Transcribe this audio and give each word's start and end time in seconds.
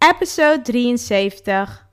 episode 0.00 0.62
73. 0.96 1.87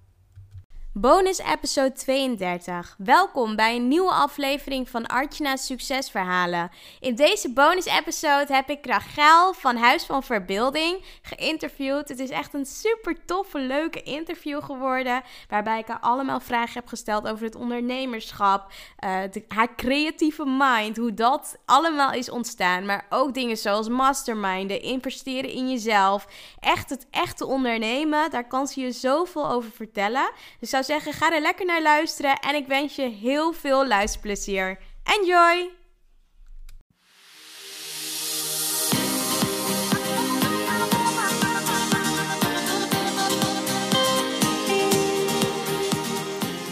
Bonus 0.98 1.38
episode 1.40 1.92
32. 1.92 2.96
Welkom 2.98 3.56
bij 3.56 3.76
een 3.76 3.88
nieuwe 3.88 4.12
aflevering 4.12 4.90
van 4.90 5.06
Artjana's 5.06 5.66
Succesverhalen. 5.66 6.72
In 7.00 7.16
deze 7.16 7.54
bonus 7.54 7.86
episode 7.86 8.54
heb 8.54 8.70
ik 8.70 8.86
Rachel 8.86 9.54
van 9.54 9.76
Huis 9.76 10.06
van 10.06 10.24
Verbeelding 10.24 11.04
geïnterviewd. 11.22 12.10
Het 12.10 12.20
is 12.20 12.30
echt 12.30 12.54
een 12.54 12.66
super 12.66 13.26
toffe, 13.26 13.60
leuke 13.60 14.02
interview 14.02 14.64
geworden. 14.64 15.24
Waarbij 15.50 15.80
ik 15.80 15.88
haar 15.88 16.00
allemaal 16.00 16.40
vragen 16.40 16.74
heb 16.74 16.88
gesteld 16.88 17.28
over 17.28 17.46
het 17.46 17.56
ondernemerschap, 17.56 18.72
uh, 19.06 19.20
haar 19.48 19.76
creatieve 19.76 20.46
mind, 20.46 20.98
hoe 20.98 21.14
dat 21.14 21.58
allemaal 21.66 22.12
is 22.12 22.30
ontstaan. 22.30 22.86
Maar 22.86 23.06
ook 23.10 23.34
dingen 23.34 23.58
zoals 23.58 23.90
masterminden, 23.90 24.82
investeren 24.82 25.50
in 25.50 25.70
jezelf. 25.70 26.28
Echt 26.60 26.90
het 26.90 27.08
echte 27.12 27.46
ondernemen, 27.46 28.30
daar 28.30 28.48
kan 28.48 28.68
ze 28.68 28.82
je 28.82 28.92
zoveel 28.92 29.50
over 29.50 29.72
vertellen. 29.72 30.32
Dus 30.60 30.70
zou 30.70 30.84
zeggen, 30.86 31.14
ga 31.14 31.34
er 31.34 31.42
lekker 31.42 31.66
naar 31.66 31.82
luisteren 31.82 32.40
en 32.40 32.56
ik 32.56 32.68
wens 32.68 32.96
je 32.96 33.10
heel 33.10 33.54
veel 33.54 33.88
luisterplezier. 33.88 34.80
Enjoy! 35.04 35.70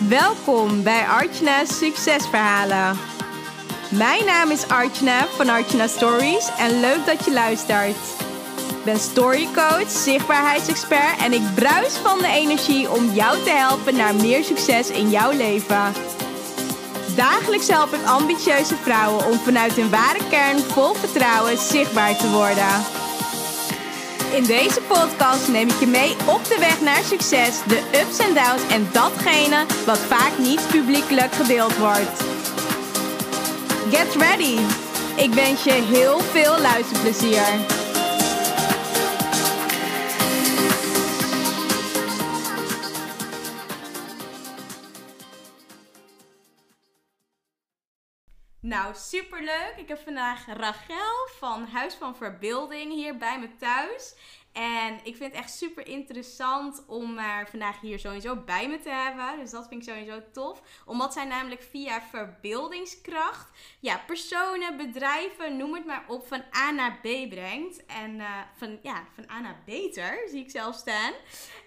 Welkom 0.09 0.83
bij 0.83 1.05
Artjana's 1.07 1.77
Succesverhalen. 1.77 2.97
Mijn 3.89 4.25
naam 4.25 4.51
is 4.51 4.67
Artjana 4.67 5.25
van 5.25 5.49
Artjana 5.49 5.87
Stories 5.87 6.49
en 6.57 6.79
leuk 6.79 7.05
dat 7.05 7.25
je 7.25 7.31
luistert. 7.31 8.22
Ik 8.83 8.91
ben 8.91 8.99
storycoach, 8.99 9.89
zichtbaarheidsexpert 9.89 11.17
en 11.21 11.33
ik 11.33 11.41
bruis 11.55 11.93
van 11.93 12.17
de 12.17 12.27
energie 12.27 12.91
om 12.91 13.13
jou 13.13 13.43
te 13.43 13.49
helpen 13.49 13.95
naar 13.95 14.15
meer 14.15 14.43
succes 14.43 14.89
in 14.89 15.09
jouw 15.09 15.31
leven. 15.31 15.93
Dagelijks 17.15 17.67
help 17.67 17.93
ik 17.93 18.05
ambitieuze 18.05 18.75
vrouwen 18.75 19.25
om 19.25 19.37
vanuit 19.37 19.73
hun 19.73 19.89
ware 19.89 20.19
kern 20.29 20.59
vol 20.59 20.93
vertrouwen 20.93 21.57
zichtbaar 21.57 22.17
te 22.17 22.29
worden. 22.31 22.83
In 24.33 24.43
deze 24.43 24.81
podcast 24.81 25.47
neem 25.47 25.67
ik 25.67 25.79
je 25.79 25.87
mee 25.87 26.15
op 26.25 26.45
de 26.45 26.57
weg 26.59 26.81
naar 26.81 27.03
succes, 27.03 27.59
de 27.67 27.81
ups 28.01 28.17
en 28.17 28.33
downs 28.33 28.73
en 28.73 28.89
datgene 28.91 29.65
wat 29.85 29.99
vaak 29.99 30.37
niet 30.37 30.67
publiekelijk 30.67 31.33
gedeeld 31.33 31.77
wordt. 31.77 32.23
Get 33.91 34.15
ready! 34.15 34.57
Ik 35.15 35.33
wens 35.33 35.63
je 35.63 35.71
heel 35.71 36.19
veel 36.19 36.59
luisterplezier. 36.59 37.81
Nou, 48.63 48.95
superleuk. 48.95 49.73
Ik 49.77 49.87
heb 49.87 49.99
vandaag 50.03 50.45
Rachel 50.45 51.27
van 51.37 51.65
Huis 51.65 51.93
van 51.93 52.15
Verbeelding 52.15 52.91
hier 52.91 53.17
bij 53.17 53.39
me 53.39 53.55
thuis. 53.55 54.15
En 54.53 54.99
ik 55.03 55.15
vind 55.15 55.31
het 55.31 55.41
echt 55.41 55.53
super 55.53 55.87
interessant 55.87 56.83
om 56.87 57.17
haar 57.17 57.49
vandaag 57.49 57.81
hier 57.81 57.99
sowieso 57.99 58.35
bij 58.35 58.69
me 58.69 58.79
te 58.79 58.89
hebben. 58.89 59.39
Dus 59.39 59.51
dat 59.51 59.67
vind 59.67 59.87
ik 59.87 59.93
sowieso 59.93 60.21
tof. 60.31 60.61
Omdat 60.85 61.13
zij 61.13 61.25
namelijk 61.25 61.63
via 61.69 62.01
verbeeldingskracht 62.01 63.49
ja, 63.79 63.97
personen, 64.07 64.77
bedrijven, 64.77 65.57
noem 65.57 65.73
het 65.73 65.85
maar 65.85 66.03
op, 66.07 66.27
van 66.27 66.43
A 66.57 66.71
naar 66.71 66.99
B 67.01 67.29
brengt. 67.29 67.85
En 67.85 68.15
uh, 68.15 68.39
van, 68.57 68.79
ja, 68.81 69.03
van 69.15 69.29
A 69.29 69.39
naar 69.39 69.61
beter 69.65 70.27
zie 70.29 70.43
ik 70.43 70.51
zelf 70.51 70.75
staan. 70.75 71.13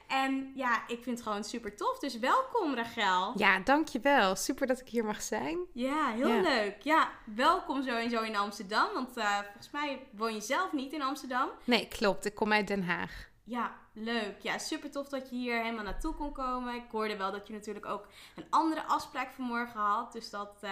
En 0.07 0.53
ja, 0.55 0.83
ik 0.87 1.03
vind 1.03 1.19
het 1.19 1.23
gewoon 1.23 1.45
super 1.45 1.77
tof. 1.77 1.99
Dus 1.99 2.19
welkom 2.19 2.75
Rachel. 2.75 3.33
Ja, 3.37 3.59
dankjewel. 3.59 4.37
Super 4.37 4.67
dat 4.67 4.81
ik 4.81 4.89
hier 4.89 5.05
mag 5.05 5.23
zijn. 5.23 5.59
Ja, 5.73 6.09
heel 6.09 6.41
leuk. 6.41 6.77
Ja, 6.83 7.11
welkom 7.25 7.83
sowieso 7.83 8.23
in 8.23 8.37
Amsterdam. 8.37 8.93
Want 8.95 9.17
uh, 9.17 9.39
volgens 9.39 9.71
mij 9.71 10.07
woon 10.11 10.35
je 10.35 10.41
zelf 10.41 10.73
niet 10.73 10.93
in 10.93 11.03
Amsterdam. 11.03 11.49
Nee, 11.65 11.89
klopt. 11.89 12.25
Ik 12.25 12.35
kom 12.35 12.53
uit 12.53 12.67
Den 12.67 12.85
Haag. 12.85 13.29
Ja, 13.45 13.75
leuk. 13.93 14.41
Ja, 14.41 14.59
super 14.59 14.91
tof 14.91 15.09
dat 15.09 15.31
je 15.31 15.37
hier 15.37 15.63
helemaal 15.63 15.85
naartoe 15.85 16.15
kon 16.15 16.33
komen. 16.33 16.75
Ik 16.75 16.91
hoorde 16.91 17.17
wel 17.17 17.33
dat 17.33 17.47
je 17.47 17.53
natuurlijk 17.53 17.87
ook 17.87 18.07
een 18.37 18.47
andere 18.51 18.83
afspraak 18.83 19.33
vanmorgen 19.33 19.81
had. 19.81 20.13
Dus 20.13 20.31
dat 20.31 20.61
uh, 20.65 20.71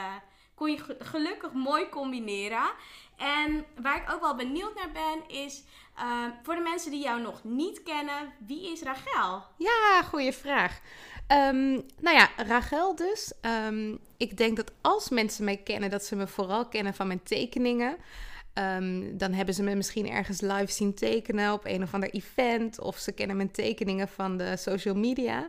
kon 0.54 0.70
je 0.70 0.96
gelukkig 0.98 1.52
mooi 1.52 1.88
combineren. 1.88 2.70
En 3.16 3.64
waar 3.82 3.96
ik 3.96 4.12
ook 4.12 4.20
wel 4.20 4.36
benieuwd 4.36 4.74
naar 4.74 4.92
ben, 4.92 5.36
is 5.36 5.62
uh, 5.98 6.26
voor 6.42 6.54
de 6.54 6.60
mensen 6.60 6.90
die 6.90 7.02
jou 7.02 7.20
nog 7.20 7.44
niet 7.44 7.82
kennen, 7.82 8.32
wie 8.46 8.72
is 8.72 8.82
Rachel? 8.82 9.42
Ja, 9.58 10.02
goede 10.02 10.32
vraag. 10.32 10.80
Um, 11.28 11.86
nou 12.00 12.16
ja, 12.16 12.28
Rachel 12.36 12.94
dus. 12.96 13.32
Um, 13.66 13.98
ik 14.16 14.36
denk 14.36 14.56
dat 14.56 14.72
als 14.80 15.08
mensen 15.08 15.44
mij 15.44 15.56
kennen, 15.56 15.90
dat 15.90 16.04
ze 16.04 16.16
me 16.16 16.26
vooral 16.26 16.68
kennen 16.68 16.94
van 16.94 17.06
mijn 17.06 17.22
tekeningen. 17.22 17.96
Dan 19.12 19.32
hebben 19.32 19.54
ze 19.54 19.62
me 19.62 19.74
misschien 19.74 20.10
ergens 20.10 20.40
live 20.40 20.72
zien 20.72 20.94
tekenen 20.94 21.52
op 21.52 21.64
een 21.64 21.82
of 21.82 21.94
ander 21.94 22.10
event. 22.10 22.80
Of 22.80 22.96
ze 22.96 23.12
kennen 23.12 23.36
mijn 23.36 23.50
tekeningen 23.50 24.08
van 24.08 24.36
de 24.36 24.56
social 24.56 24.94
media. 24.94 25.48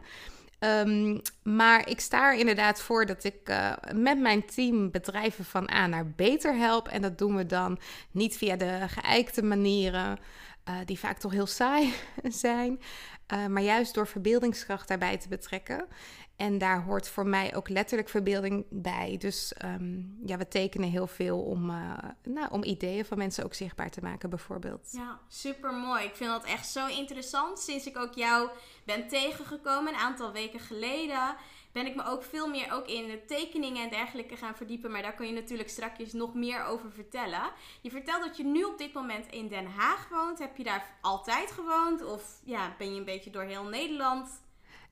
Um, 0.60 1.22
maar 1.44 1.90
ik 1.90 2.00
sta 2.00 2.32
er 2.32 2.40
inderdaad 2.40 2.82
voor 2.82 3.06
dat 3.06 3.24
ik 3.24 3.50
uh, 3.50 3.74
met 3.94 4.20
mijn 4.20 4.46
team 4.46 4.92
bedrijven 4.92 5.46
van 5.46 5.70
A 5.72 5.88
naar 5.88 6.10
beter 6.10 6.56
help. 6.56 6.88
En 6.88 7.02
dat 7.02 7.18
doen 7.18 7.36
we 7.36 7.46
dan 7.46 7.80
niet 8.12 8.38
via 8.38 8.56
de 8.56 8.86
geëikte 8.88 9.44
manieren, 9.44 10.18
uh, 10.70 10.76
die 10.86 11.00
vaak 11.00 11.18
toch 11.18 11.32
heel 11.32 11.48
saai 11.48 11.94
zijn. 12.24 12.80
Uh, 13.34 13.46
maar 13.46 13.62
juist 13.62 13.94
door 13.94 14.08
verbeeldingskracht 14.08 14.88
daarbij 14.88 15.18
te 15.18 15.28
betrekken. 15.28 15.86
En 16.36 16.58
daar 16.58 16.84
hoort 16.84 17.08
voor 17.08 17.28
mij 17.28 17.56
ook 17.56 17.70
letterlijk 17.70 18.10
verbeelding 18.10 18.66
bij. 18.70 19.18
Dus 19.20 19.54
um, 19.66 20.18
ja, 20.26 20.38
we 20.38 20.48
tekenen 20.48 20.90
heel 20.90 21.08
veel 21.08 21.42
om, 21.42 21.70
uh, 21.70 21.98
nou, 22.24 22.48
om 22.52 22.64
ideeën 22.64 23.06
van 23.06 23.18
mensen 23.18 23.44
ook 23.44 23.54
zichtbaar 23.54 23.90
te 23.90 24.02
maken, 24.02 24.30
bijvoorbeeld. 24.30 24.90
Ja, 24.92 25.20
super 25.28 25.74
mooi. 25.74 26.04
Ik 26.04 26.16
vind 26.16 26.30
dat 26.30 26.46
echt 26.46 26.68
zo 26.68 26.88
interessant. 26.88 27.60
Sinds 27.60 27.86
ik 27.86 27.98
ook 27.98 28.14
jou 28.14 28.50
ben 28.86 29.08
tegengekomen 29.08 29.94
een 29.94 30.00
aantal 30.00 30.32
weken 30.32 30.60
geleden, 30.60 31.36
ben 31.72 31.86
ik 31.86 31.96
me 31.96 32.06
ook 32.06 32.24
veel 32.24 32.48
meer 32.48 32.74
ook 32.74 32.88
in 32.88 33.08
de 33.08 33.26
tekeningen 33.26 33.84
en 33.84 33.90
dergelijke 33.90 34.36
gaan 34.36 34.56
verdiepen. 34.56 34.92
Maar 34.92 35.02
daar 35.02 35.16
kun 35.16 35.28
je 35.28 35.34
natuurlijk 35.34 35.70
straks 35.70 36.14
nog 36.14 36.34
meer 36.34 36.66
over 36.66 36.92
vertellen. 36.92 37.52
Je 37.82 37.90
vertelt 37.90 38.24
dat 38.24 38.38
je 38.38 38.44
nu 38.44 38.64
op 38.64 38.78
dit 38.78 38.94
moment 38.94 39.32
in 39.32 39.48
Den 39.48 39.66
Haag 39.66 40.10
woont. 40.10 40.40
Heb 40.40 40.58
je 40.58 40.64
daar 40.64 40.98
altijd 41.02 41.52
gewoond? 41.52 42.04
Of 42.04 42.40
ja, 42.44 42.76
ben 42.78 42.94
je 42.94 43.00
een 43.00 43.06
beetje 43.06 43.30
door 43.30 43.44
heel 43.44 43.64
Nederland? 43.64 44.44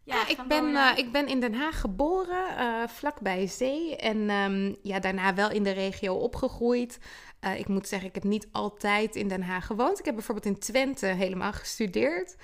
Ja, 0.06 0.28
ik, 0.28 0.40
ben, 0.48 0.70
uh, 0.70 0.92
ik 0.96 1.12
ben 1.12 1.28
in 1.28 1.40
Den 1.40 1.54
Haag 1.54 1.80
geboren, 1.80 2.46
uh, 2.60 2.88
vlakbij 2.88 3.48
zee. 3.48 3.96
En 3.96 4.30
um, 4.30 4.76
ja, 4.82 5.00
daarna 5.00 5.34
wel 5.34 5.52
in 5.52 5.64
de 5.64 5.72
regio 5.72 6.16
opgegroeid. 6.16 7.00
Uh, 7.42 7.60
ik 7.60 7.68
moet 7.68 7.88
zeggen, 7.88 8.08
ik 8.08 8.16
heb 8.16 8.24
niet 8.24 8.48
altijd 8.52 9.16
in 9.16 9.28
Den 9.28 9.44
Haag 9.44 9.66
gewoond. 9.66 10.00
Ik 10.00 10.06
heb 10.06 10.16
bijvoorbeeld 10.16 10.46
in 10.46 10.60
Twente 10.60 11.06
helemaal 11.06 11.54
gestudeerd. 11.54 12.36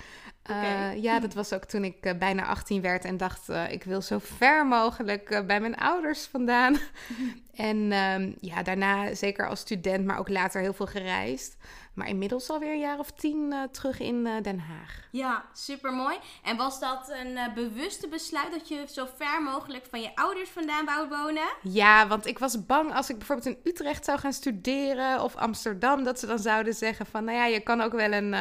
Okay. 0.42 1.00
ja, 1.00 1.20
dat 1.20 1.34
was 1.34 1.52
ook 1.52 1.64
toen 1.64 1.84
ik 1.84 2.18
bijna 2.18 2.46
18 2.46 2.82
werd 2.82 3.04
en 3.04 3.16
dacht, 3.16 3.48
ik 3.68 3.84
wil 3.84 4.02
zo 4.02 4.18
ver 4.22 4.66
mogelijk 4.66 5.42
bij 5.46 5.60
mijn 5.60 5.76
ouders 5.76 6.24
vandaan. 6.24 6.76
en 7.54 7.92
um, 7.92 8.36
ja, 8.40 8.62
daarna 8.62 9.14
zeker 9.14 9.48
als 9.48 9.60
student, 9.60 10.04
maar 10.04 10.18
ook 10.18 10.28
later 10.28 10.60
heel 10.60 10.72
veel 10.72 10.86
gereisd. 10.86 11.56
Maar 11.94 12.08
inmiddels 12.08 12.50
alweer 12.50 12.72
een 12.72 12.78
jaar 12.78 12.98
of 12.98 13.10
tien 13.10 13.52
uh, 13.52 13.62
terug 13.62 14.00
in 14.00 14.26
uh, 14.26 14.32
Den 14.42 14.58
Haag. 14.58 15.08
Ja, 15.10 15.44
super 15.52 15.92
mooi. 15.92 16.16
En 16.42 16.56
was 16.56 16.80
dat 16.80 17.12
een 17.22 17.30
uh, 17.30 17.54
bewuste 17.54 18.08
besluit 18.08 18.50
dat 18.50 18.68
je 18.68 18.84
zo 18.92 19.06
ver 19.16 19.42
mogelijk 19.42 19.86
van 19.90 20.00
je 20.00 20.16
ouders 20.16 20.50
vandaan 20.50 20.84
wou 20.84 21.08
wonen? 21.08 21.48
Ja, 21.62 22.06
want 22.06 22.26
ik 22.26 22.38
was 22.38 22.66
bang 22.66 22.94
als 22.94 23.10
ik 23.10 23.18
bijvoorbeeld 23.18 23.56
in 23.56 23.70
Utrecht 23.72 24.04
zou 24.04 24.18
gaan 24.18 24.32
studeren 24.32 25.22
of 25.22 25.36
Amsterdam, 25.36 26.04
dat 26.04 26.18
ze 26.18 26.26
dan 26.26 26.38
zouden 26.38 26.74
zeggen 26.74 27.06
van, 27.06 27.24
nou 27.24 27.36
ja, 27.36 27.46
je 27.46 27.60
kan 27.60 27.80
ook 27.80 27.92
wel 27.92 28.12
een, 28.12 28.32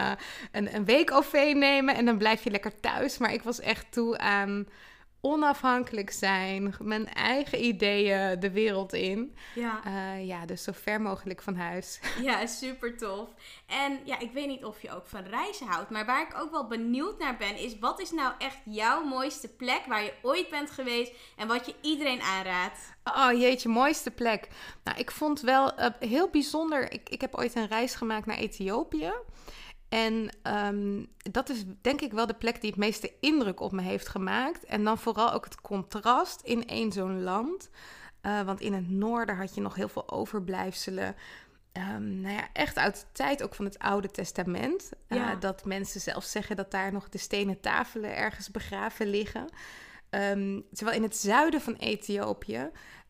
een, 0.52 0.76
een 0.76 0.86
week 0.86 1.12
OV 1.12 1.52
nemen 1.56 1.96
en 1.96 2.06
dan 2.06 2.18
blijf 2.18 2.44
je 2.44 2.52
lekker 2.52 2.80
thuis. 2.80 3.18
Maar 3.18 3.34
ik 3.34 3.44
was 3.44 3.60
echt 3.60 3.92
toe 3.92 4.18
aan 4.18 4.68
onafhankelijk 5.22 6.12
zijn, 6.12 6.76
mijn 6.82 7.08
eigen 7.08 7.66
ideeën 7.66 8.40
de 8.40 8.52
wereld 8.52 8.94
in. 8.94 9.36
Ja. 9.56 9.82
Uh, 9.88 10.28
ja, 10.28 10.46
dus 10.46 10.64
zo 10.64 10.72
ver 10.76 11.02
mogelijk 11.02 11.42
van 11.42 11.56
huis. 11.56 12.00
Ja, 12.22 12.46
super 12.46 12.98
tof. 12.98 13.30
En 13.68 14.00
ja, 14.04 14.20
ik 14.20 14.32
weet 14.32 14.48
niet 14.48 14.66
of 14.66 14.82
je 14.82 14.92
ook 14.92 15.08
van 15.08 15.24
reizen 15.24 15.68
houdt, 15.68 15.90
maar 15.90 16.06
waar 16.06 16.22
ik 16.22 16.42
ook 16.42 16.52
wel 16.52 16.68
benieuwd 16.68 17.20
naar 17.20 17.38
ben, 17.38 17.58
is 17.58 17.80
wat 17.80 18.02
is 18.02 18.12
nou 18.12 18.34
echt 18.38 18.58
jouw 18.66 19.04
mooiste 19.04 19.48
plek 19.48 19.82
waar 19.88 20.04
je 20.04 20.14
ooit 20.22 20.50
bent 20.50 20.72
geweest 20.72 21.12
en 21.36 21.48
wat 21.48 21.66
je 21.66 21.76
iedereen 21.82 22.22
aanraadt? 22.22 22.80
Oh 23.04 23.40
jeetje, 23.40 23.70
mooiste 23.70 24.12
plek. 24.12 24.48
Nou, 24.84 24.98
ik 24.98 25.12
vond 25.12 25.42
wel 25.42 25.80
uh, 25.80 25.86
heel 26.00 26.30
bijzonder. 26.30 26.92
Ik, 26.92 27.10
ik 27.10 27.22
heb 27.22 27.36
ooit 27.36 27.56
een 27.56 27.68
reis 27.68 27.96
gemaakt 27.96 28.26
naar 28.26 28.38
Ethiopië. 28.38 29.12
En 29.90 30.30
um, 30.44 31.08
dat 31.32 31.50
is 31.50 31.64
denk 31.82 32.02
ik 32.02 32.12
wel 32.12 32.28
de 32.28 32.34
plek 32.34 32.62
die 32.62 32.70
het 32.70 32.80
meeste 32.80 33.14
indruk 33.20 33.60
op 33.60 33.72
me 33.72 33.82
heeft 33.82 34.08
gemaakt. 34.08 34.66
En 34.66 34.84
dan 34.84 34.98
vooral 34.98 35.34
ook 35.34 35.44
het 35.44 35.62
contrast 35.62 36.42
in 36.42 36.68
één 36.68 36.92
zo'n 36.92 37.24
land. 37.24 37.70
Uh, 38.22 38.42
want 38.42 38.62
in 38.62 38.74
het 38.74 38.90
noorden 38.90 39.36
had 39.36 39.56
je 39.56 39.62
nog 39.62 39.76
heel 39.76 39.88
veel 39.88 40.10
overblijfselen 40.10 41.16
um, 41.74 42.22
nou 42.22 42.36
ja, 42.36 42.48
echt 42.54 42.78
uit 42.78 42.96
de 42.96 43.06
tijd 43.12 43.44
ook 43.44 43.56
van 43.56 43.66
het 43.66 43.80
Oude 43.80 44.12
Testament. 44.12 44.92
Uh, 45.08 45.30
dat 45.40 45.66
mensen 45.66 46.02
zelfs 46.02 46.32
zeggen 46.32 46.56
dat 46.56 46.72
daar 46.72 46.92
nog 46.92 47.10
de 47.10 47.18
stenen 47.18 47.60
tafelen 47.60 48.16
ergens 48.16 48.52
begraven 48.52 49.08
liggen. 49.08 49.50
Um, 50.10 50.66
terwijl 50.74 50.98
in 50.98 51.04
het 51.04 51.16
zuiden 51.16 51.62
van 51.62 51.76
Ethiopië 51.76 52.70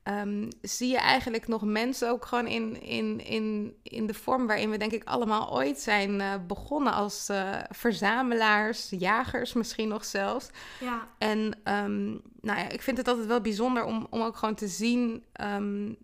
um, 0.09 0.47
zie 0.61 0.89
je 0.89 0.97
eigenlijk 0.97 1.47
nog 1.47 1.61
mensen 1.61 2.09
ook 2.09 2.25
gewoon 2.25 2.47
in, 2.47 2.81
in, 2.81 3.25
in, 3.25 3.75
in 3.83 4.07
de 4.07 4.13
vorm 4.13 4.47
waarin 4.47 4.69
we 4.69 4.77
denk 4.77 4.91
ik 4.91 5.03
allemaal 5.03 5.53
ooit 5.53 5.79
zijn 5.79 6.19
uh, 6.19 6.33
begonnen 6.47 6.93
als 6.93 7.29
uh, 7.29 7.55
verzamelaars, 7.69 8.89
jagers 8.89 9.53
misschien 9.53 9.87
nog 9.87 10.05
zelfs. 10.05 10.49
Ja. 10.79 11.07
En 11.17 11.39
um, 11.63 12.21
nou 12.41 12.59
ja, 12.59 12.69
ik 12.69 12.81
vind 12.81 12.97
het 12.97 13.07
altijd 13.07 13.27
wel 13.27 13.41
bijzonder 13.41 13.83
om, 13.83 14.07
om 14.09 14.21
ook 14.21 14.37
gewoon 14.37 14.55
te 14.55 14.67
zien 14.67 15.25
um, 15.41 15.97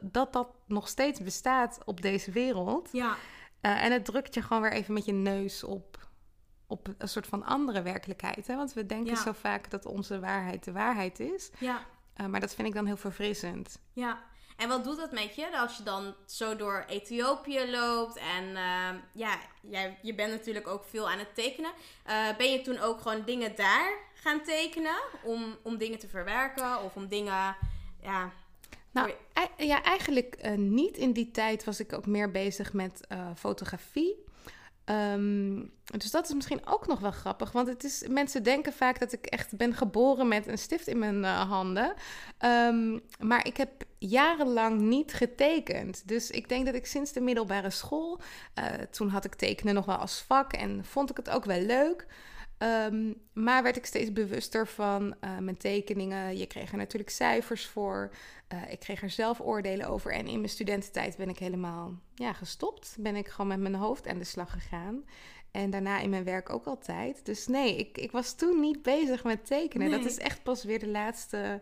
dat 0.00 0.32
dat 0.32 0.48
nog 0.66 0.88
steeds 0.88 1.20
bestaat 1.20 1.78
op 1.84 2.00
deze 2.00 2.30
wereld. 2.30 2.88
Ja. 2.92 3.16
Uh, 3.62 3.84
en 3.84 3.92
het 3.92 4.04
drukt 4.04 4.34
je 4.34 4.42
gewoon 4.42 4.62
weer 4.62 4.72
even 4.72 4.94
met 4.94 5.04
je 5.04 5.12
neus 5.12 5.64
op, 5.64 6.08
op 6.66 6.88
een 6.98 7.08
soort 7.08 7.26
van 7.26 7.44
andere 7.44 7.82
werkelijkheid. 7.82 8.46
Hè? 8.46 8.56
Want 8.56 8.72
we 8.72 8.86
denken 8.86 9.14
Ja. 9.14 9.22
zo 9.22 9.32
vaak 9.32 9.70
dat 9.70 9.86
onze 9.86 10.20
waarheid 10.20 10.64
de 10.64 10.72
waarheid 10.72 11.20
is. 11.20 11.50
Ja. 11.58 11.86
Uh, 12.20 12.26
maar 12.26 12.40
dat 12.40 12.54
vind 12.54 12.68
ik 12.68 12.74
dan 12.74 12.86
heel 12.86 12.96
verfrissend. 12.96 13.78
Ja, 13.92 14.22
en 14.56 14.68
wat 14.68 14.84
doet 14.84 14.96
dat 14.96 15.12
met 15.12 15.34
je 15.34 15.58
als 15.58 15.76
je 15.76 15.82
dan 15.82 16.14
zo 16.26 16.56
door 16.56 16.84
Ethiopië 16.88 17.70
loopt? 17.70 18.16
En 18.16 18.44
uh, 18.44 19.00
ja, 19.12 19.38
jij, 19.62 19.98
je 20.02 20.14
bent 20.14 20.30
natuurlijk 20.30 20.68
ook 20.68 20.84
veel 20.84 21.10
aan 21.10 21.18
het 21.18 21.34
tekenen. 21.34 21.70
Uh, 22.06 22.36
ben 22.36 22.52
je 22.52 22.60
toen 22.60 22.78
ook 22.78 23.00
gewoon 23.00 23.24
dingen 23.24 23.56
daar 23.56 23.98
gaan 24.14 24.42
tekenen? 24.42 25.00
Om, 25.22 25.56
om 25.62 25.78
dingen 25.78 25.98
te 25.98 26.08
verwerken 26.08 26.82
of 26.82 26.96
om 26.96 27.08
dingen. 27.08 27.56
Ja, 28.02 28.32
Nou, 28.90 29.12
ja, 29.56 29.82
eigenlijk 29.82 30.36
uh, 30.44 30.56
niet. 30.56 30.96
In 30.96 31.12
die 31.12 31.30
tijd 31.30 31.64
was 31.64 31.80
ik 31.80 31.92
ook 31.92 32.06
meer 32.06 32.30
bezig 32.30 32.72
met 32.72 33.06
fotografie. 33.36 34.24
Um, 34.90 35.70
dus 35.84 36.10
dat 36.10 36.28
is 36.28 36.34
misschien 36.34 36.66
ook 36.66 36.86
nog 36.86 37.00
wel 37.00 37.10
grappig. 37.10 37.52
Want 37.52 37.68
het 37.68 37.84
is, 37.84 38.04
mensen 38.08 38.42
denken 38.42 38.72
vaak 38.72 38.98
dat 38.98 39.12
ik 39.12 39.26
echt 39.26 39.56
ben 39.56 39.74
geboren 39.74 40.28
met 40.28 40.46
een 40.46 40.58
stift 40.58 40.86
in 40.86 40.98
mijn 40.98 41.22
uh, 41.22 41.50
handen. 41.50 41.94
Um, 42.44 43.00
maar 43.18 43.46
ik 43.46 43.56
heb 43.56 43.70
jarenlang 43.98 44.80
niet 44.80 45.12
getekend. 45.12 46.08
Dus 46.08 46.30
ik 46.30 46.48
denk 46.48 46.66
dat 46.66 46.74
ik 46.74 46.86
sinds 46.86 47.12
de 47.12 47.20
middelbare 47.20 47.70
school. 47.70 48.20
Uh, 48.58 48.64
toen 48.90 49.08
had 49.08 49.24
ik 49.24 49.34
tekenen 49.34 49.74
nog 49.74 49.86
wel 49.86 49.96
als 49.96 50.24
vak 50.26 50.52
en 50.52 50.84
vond 50.84 51.10
ik 51.10 51.16
het 51.16 51.30
ook 51.30 51.44
wel 51.44 51.60
leuk. 51.60 52.06
Um, 52.62 53.14
maar 53.32 53.62
werd 53.62 53.76
ik 53.76 53.86
steeds 53.86 54.12
bewuster 54.12 54.66
van 54.66 55.14
uh, 55.24 55.38
mijn 55.38 55.56
tekeningen. 55.56 56.38
Je 56.38 56.46
kreeg 56.46 56.70
er 56.70 56.76
natuurlijk 56.76 57.10
cijfers 57.10 57.66
voor. 57.66 58.10
Uh, 58.52 58.72
ik 58.72 58.80
kreeg 58.80 59.02
er 59.02 59.10
zelf 59.10 59.40
oordelen 59.40 59.88
over. 59.88 60.12
En 60.12 60.26
in 60.26 60.36
mijn 60.36 60.48
studententijd 60.48 61.16
ben 61.16 61.28
ik 61.28 61.38
helemaal 61.38 61.94
ja, 62.14 62.32
gestopt. 62.32 62.96
Ben 62.98 63.16
ik 63.16 63.28
gewoon 63.28 63.46
met 63.46 63.60
mijn 63.60 63.74
hoofd 63.74 64.08
aan 64.08 64.18
de 64.18 64.24
slag 64.24 64.52
gegaan. 64.52 65.04
En 65.50 65.70
daarna 65.70 65.98
in 65.98 66.10
mijn 66.10 66.24
werk 66.24 66.50
ook 66.50 66.66
altijd. 66.66 67.26
Dus 67.26 67.46
nee, 67.46 67.76
ik, 67.76 67.98
ik 67.98 68.10
was 68.10 68.34
toen 68.34 68.60
niet 68.60 68.82
bezig 68.82 69.24
met 69.24 69.46
tekenen. 69.46 69.90
Nee. 69.90 69.98
Dat 69.98 70.10
is 70.10 70.18
echt 70.18 70.42
pas 70.42 70.64
weer 70.64 70.78
de 70.78 70.88
laatste 70.88 71.60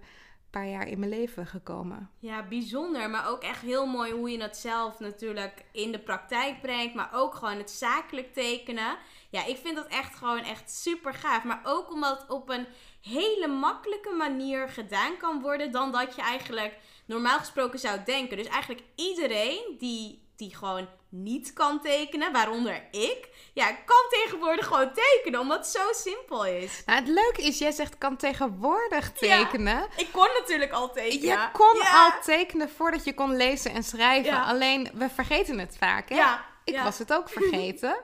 paar 0.51 0.69
jaar 0.69 0.89
in 0.89 0.99
mijn 0.99 1.11
leven 1.11 1.47
gekomen. 1.47 2.11
Ja, 2.19 2.49
bijzonder. 2.49 3.11
Maar 3.11 3.29
ook 3.29 3.43
echt 3.43 3.61
heel 3.61 3.87
mooi 3.87 4.13
hoe 4.13 4.31
je 4.31 4.39
dat 4.39 4.57
zelf 4.57 4.99
natuurlijk 4.99 5.65
in 5.73 5.93
de 5.93 5.99
praktijk 5.99 6.61
brengt. 6.61 6.95
Maar 6.95 7.11
ook 7.13 7.35
gewoon 7.35 7.59
het 7.59 7.71
zakelijk 7.71 8.33
tekenen. 8.33 8.97
Ja, 9.31 9.45
ik 9.45 9.59
vind 9.63 9.77
dat 9.77 9.87
echt 9.87 10.15
gewoon 10.15 10.43
echt 10.43 10.71
super 10.71 11.15
gaaf. 11.15 11.45
Maar 11.45 11.61
ook 11.65 11.91
omdat 11.91 12.21
het 12.21 12.31
op 12.31 12.49
een 12.49 12.67
hele 13.01 13.47
makkelijke 13.47 14.11
manier 14.11 14.69
gedaan 14.69 15.17
kan 15.17 15.41
worden. 15.41 15.73
Dan 15.73 15.93
dat 15.93 16.15
je 16.15 16.23
eigenlijk 16.23 16.75
normaal 17.07 17.39
gesproken 17.39 17.79
zou 17.79 17.99
denken. 18.05 18.37
Dus 18.37 18.47
eigenlijk 18.47 18.83
iedereen 18.95 19.77
die, 19.79 20.29
die 20.37 20.57
gewoon 20.57 20.89
niet 21.11 21.53
kan 21.53 21.81
tekenen, 21.81 22.33
waaronder 22.33 22.89
ik, 22.91 23.29
ja, 23.53 23.73
kan 23.73 24.07
tegenwoordig 24.11 24.67
gewoon 24.67 24.93
tekenen, 24.93 25.41
omdat 25.41 25.59
het 25.59 25.67
zo 25.67 25.93
simpel 25.93 26.47
is. 26.47 26.83
Nou, 26.87 26.99
het 26.99 27.09
leuke 27.09 27.43
is, 27.43 27.59
jij 27.59 27.71
zegt 27.71 27.99
kan 27.99 28.17
tegenwoordig 28.17 29.13
tekenen. 29.13 29.75
Ja, 29.75 29.89
ik 29.97 30.09
kon 30.13 30.29
natuurlijk 30.39 30.73
al 30.73 30.93
tekenen. 30.93 31.41
Je 31.41 31.49
kon 31.53 31.77
ja. 31.83 32.05
al 32.05 32.23
tekenen 32.23 32.71
voordat 32.71 33.05
je 33.05 33.15
kon 33.15 33.37
lezen 33.37 33.73
en 33.73 33.83
schrijven. 33.83 34.33
Ja. 34.33 34.45
Alleen, 34.45 34.91
we 34.95 35.09
vergeten 35.09 35.59
het 35.59 35.77
vaak, 35.79 36.09
hè? 36.09 36.23
Ik 36.65 36.79
was 36.79 36.99
het 36.99 37.13
ook 37.13 37.29
vergeten. 37.29 37.97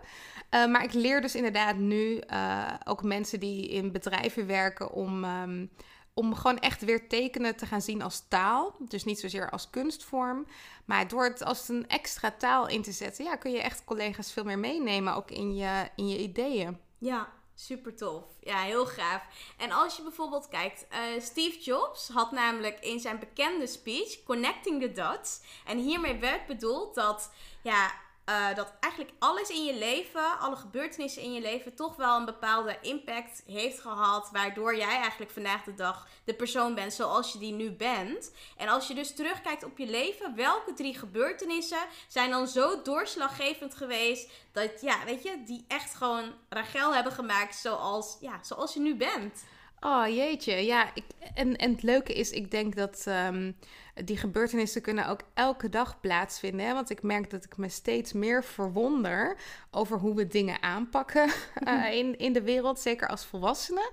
Uh, 0.55 0.67
maar 0.67 0.85
ik 0.85 0.93
leer 0.93 1.21
dus 1.21 1.35
inderdaad 1.35 1.77
nu 1.77 2.23
uh, 2.31 2.75
ook 2.85 3.03
mensen 3.03 3.41
die 3.41 3.69
in 3.69 3.93
bedrijven 3.93 4.47
werken 4.47 4.93
om, 4.93 5.25
um, 5.25 5.71
om 6.15 6.35
gewoon 6.35 6.59
echt 6.59 6.85
weer 6.85 7.09
tekenen 7.09 7.57
te 7.57 7.67
gaan 7.67 7.83
zien 7.83 8.03
als 8.03 8.29
taal. 8.29 8.77
Dus 8.79 9.05
niet 9.05 9.21
zozeer 9.21 9.51
als 9.51 9.71
kunstvorm. 9.71 10.47
Maar 10.85 11.09
door 11.09 11.25
het 11.25 11.45
als 11.45 11.69
een 11.69 11.89
extra 11.89 12.31
taal 12.31 12.69
in 12.69 12.83
te 12.83 12.93
zetten, 12.93 13.25
ja, 13.25 13.37
kun 13.37 13.51
je 13.51 13.61
echt 13.61 13.85
collega's 13.85 14.33
veel 14.33 14.45
meer 14.45 14.59
meenemen, 14.59 15.15
ook 15.15 15.31
in 15.31 15.57
je, 15.57 15.89
in 15.97 16.09
je 16.09 16.19
ideeën. 16.19 16.79
Ja, 16.99 17.33
super 17.55 17.97
tof. 17.97 18.25
Ja, 18.41 18.59
heel 18.59 18.87
gaaf. 18.87 19.23
En 19.59 19.73
als 19.73 19.97
je 19.97 20.03
bijvoorbeeld 20.03 20.49
kijkt, 20.49 20.87
uh, 20.93 21.21
Steve 21.21 21.61
Jobs 21.61 22.09
had 22.09 22.33
namelijk 22.33 22.81
in 22.81 23.01
zijn 23.01 23.19
bekende 23.19 23.67
speech 23.67 24.23
Connecting 24.25 24.83
the 24.83 24.93
Dots. 24.93 25.41
En 25.67 25.79
hiermee 25.79 26.19
werd 26.19 26.47
bedoeld 26.47 26.95
dat, 26.95 27.33
ja, 27.63 27.93
uh, 28.29 28.55
dat 28.55 28.73
eigenlijk 28.81 29.15
alles 29.19 29.49
in 29.49 29.65
je 29.65 29.75
leven, 29.75 30.39
alle 30.39 30.57
gebeurtenissen 30.57 31.23
in 31.23 31.33
je 31.33 31.41
leven, 31.41 31.75
toch 31.75 31.97
wel 31.97 32.19
een 32.19 32.25
bepaalde 32.25 32.79
impact 32.81 33.43
heeft 33.47 33.81
gehad. 33.81 34.31
Waardoor 34.33 34.77
jij 34.77 34.97
eigenlijk 34.97 35.31
vandaag 35.31 35.65
de 35.65 35.75
dag 35.75 36.09
de 36.25 36.35
persoon 36.35 36.75
bent 36.75 36.93
zoals 36.93 37.33
je 37.33 37.39
die 37.39 37.53
nu 37.53 37.71
bent. 37.71 38.33
En 38.57 38.69
als 38.69 38.89
je 38.89 38.95
dus 38.95 39.15
terugkijkt 39.15 39.65
op 39.65 39.79
je 39.79 39.87
leven, 39.87 40.35
welke 40.35 40.73
drie 40.73 40.99
gebeurtenissen 40.99 41.87
zijn 42.09 42.31
dan 42.31 42.49
zo 42.49 42.83
doorslaggevend 42.83 43.75
geweest. 43.75 44.31
Dat 44.53 44.81
ja, 44.81 45.05
weet 45.05 45.23
je, 45.23 45.43
die 45.45 45.65
echt 45.69 45.95
gewoon 45.95 46.33
Rachel 46.49 46.95
hebben 46.95 47.13
gemaakt 47.13 47.57
zoals, 47.57 48.17
ja, 48.21 48.39
zoals 48.43 48.75
je 48.75 48.81
nu 48.81 48.97
bent. 48.97 49.45
Oh 49.87 50.09
jeetje, 50.09 50.65
ja. 50.65 50.91
Ik, 50.95 51.05
en, 51.35 51.57
en 51.57 51.71
het 51.71 51.83
leuke 51.83 52.13
is, 52.15 52.31
ik 52.31 52.51
denk 52.51 52.77
dat 52.77 53.05
um, 53.09 53.57
die 53.95 54.17
gebeurtenissen 54.17 54.83
kunnen 54.83 55.09
ook 55.09 55.21
elke 55.35 55.69
dag 55.69 56.01
plaatsvinden. 56.01 56.67
Hè? 56.67 56.73
Want 56.73 56.91
ik 56.91 57.03
merk 57.03 57.31
dat 57.31 57.45
ik 57.45 57.57
me 57.57 57.69
steeds 57.69 58.13
meer 58.13 58.45
verwonder 58.45 59.37
over 59.71 59.99
hoe 59.99 60.15
we 60.15 60.27
dingen 60.27 60.63
aanpakken 60.63 61.31
uh, 61.69 61.93
in, 61.99 62.19
in 62.19 62.33
de 62.33 62.43
wereld, 62.43 62.81
zeker 62.81 63.09
als 63.09 63.25
volwassenen. 63.25 63.91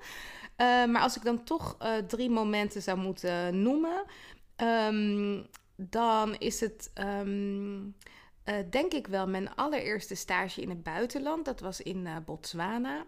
Uh, 0.57 0.85
maar 0.85 1.01
als 1.01 1.15
ik 1.15 1.23
dan 1.23 1.43
toch 1.43 1.77
uh, 1.81 1.97
drie 1.97 2.29
momenten 2.29 2.81
zou 2.81 2.97
moeten 2.97 3.61
noemen, 3.61 4.03
um, 4.57 5.47
dan 5.75 6.35
is 6.35 6.59
het. 6.59 6.91
Um, 7.19 7.95
uh, 8.45 8.55
denk 8.69 8.93
ik 8.93 9.07
wel 9.07 9.27
mijn 9.27 9.55
allereerste 9.55 10.15
stage 10.15 10.61
in 10.61 10.69
het 10.69 10.83
buitenland. 10.83 11.45
Dat 11.45 11.59
was 11.59 11.81
in 11.81 12.07
Botswana. 12.25 13.05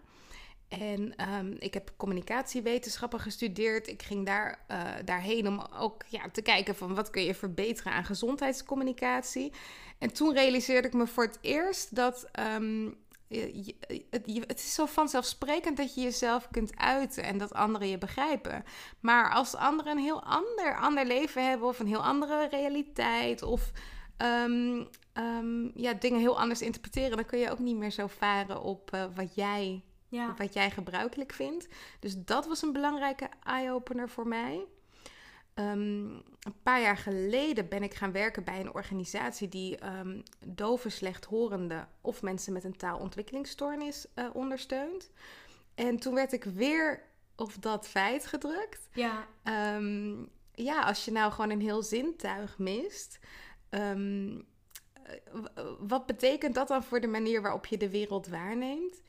En 0.80 1.28
um, 1.28 1.56
ik 1.58 1.74
heb 1.74 1.92
communicatiewetenschappen 1.96 3.20
gestudeerd. 3.20 3.88
Ik 3.88 4.02
ging 4.02 4.26
daar, 4.26 4.64
uh, 4.70 4.90
daarheen 5.04 5.48
om 5.48 5.66
ook 5.78 6.04
ja, 6.08 6.30
te 6.32 6.42
kijken 6.42 6.74
van 6.74 6.94
wat 6.94 7.10
kun 7.10 7.22
je 7.22 7.34
verbeteren 7.34 7.92
aan 7.92 8.04
gezondheidscommunicatie. 8.04 9.52
En 9.98 10.12
toen 10.12 10.34
realiseerde 10.34 10.88
ik 10.88 10.94
me 10.94 11.06
voor 11.06 11.24
het 11.24 11.38
eerst 11.40 11.94
dat 11.94 12.28
je, 13.28 13.74
het, 14.46 14.58
is 14.58 14.74
zo 14.74 14.86
vanzelfsprekend 14.86 15.76
dat 15.76 15.94
je 15.94 16.00
jezelf 16.00 16.48
kunt 16.50 16.76
uiten 16.76 17.22
en 17.22 17.38
dat 17.38 17.52
anderen 17.52 17.88
je 17.88 17.98
begrijpen. 17.98 18.64
Maar 19.00 19.32
als 19.32 19.54
anderen 19.54 19.92
een 19.92 20.02
heel 20.02 20.22
ander, 20.22 20.76
ander 20.80 21.06
leven 21.06 21.48
hebben 21.48 21.68
of 21.68 21.78
een 21.78 21.86
heel 21.86 22.04
andere 22.04 22.48
realiteit 22.48 23.42
of 23.42 23.72
um, 24.18 24.88
ja, 25.74 25.92
dingen 25.92 26.20
heel 26.20 26.38
anders 26.38 26.62
interpreteren, 26.62 27.16
dan 27.16 27.26
kun 27.26 27.38
je 27.38 27.50
ook 27.50 27.58
niet 27.58 27.76
meer 27.76 27.90
zo 27.90 28.06
varen 28.06 28.62
op 28.62 28.90
uh, 28.94 29.04
wat 29.14 29.34
jij 29.34 29.82
ja. 30.14 30.34
wat 30.36 30.54
jij 30.54 30.70
gebruikelijk 30.70 31.32
vindt. 31.32 31.68
Dus 32.00 32.14
dat 32.16 32.46
was 32.46 32.62
een 32.62 32.72
belangrijke 32.72 33.28
eye-opener 33.42 34.08
voor 34.08 34.28
mij. 34.28 34.66
Um, 35.54 36.22
een 36.40 36.60
paar 36.62 36.80
jaar 36.80 36.96
geleden 36.96 37.68
ben 37.68 37.82
ik 37.82 37.94
gaan 37.94 38.12
werken 38.12 38.44
bij 38.44 38.60
een 38.60 38.74
organisatie 38.74 39.48
die 39.48 39.86
um, 39.86 40.22
dove, 40.46 40.88
slechthorenden 40.88 41.88
of 42.00 42.22
mensen 42.22 42.52
met 42.52 42.64
een 42.64 42.76
taalontwikkelingsstoornis 42.76 44.06
uh, 44.14 44.26
ondersteunt. 44.32 45.10
En 45.74 45.98
toen 45.98 46.14
werd 46.14 46.32
ik 46.32 46.44
weer 46.44 47.02
op 47.36 47.52
dat 47.60 47.88
feit 47.88 48.26
gedrukt. 48.26 48.88
Ja. 48.92 49.26
Um, 49.76 50.28
ja, 50.54 50.82
als 50.82 51.04
je 51.04 51.12
nou 51.12 51.32
gewoon 51.32 51.50
een 51.50 51.60
heel 51.60 51.82
zintuig 51.82 52.58
mist. 52.58 53.18
wat 55.78 56.06
betekent 56.06 56.54
dat 56.54 56.68
dan 56.68 56.84
voor 56.84 57.00
de 57.00 57.06
manier 57.06 57.42
waarop 57.42 57.66
je 57.66 57.76
de 57.76 57.90
wereld 57.90 58.28
waarneemt? 58.28 59.02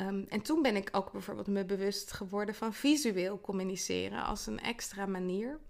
Um, 0.00 0.26
en 0.28 0.42
toen 0.42 0.62
ben 0.62 0.76
ik 0.76 0.88
ook 0.92 1.12
bijvoorbeeld 1.12 1.46
me 1.46 1.64
bewust 1.64 2.12
geworden 2.12 2.54
van 2.54 2.74
visueel 2.74 3.40
communiceren 3.40 4.24
als 4.24 4.46
een 4.46 4.60
extra 4.60 5.06
manier. 5.06 5.60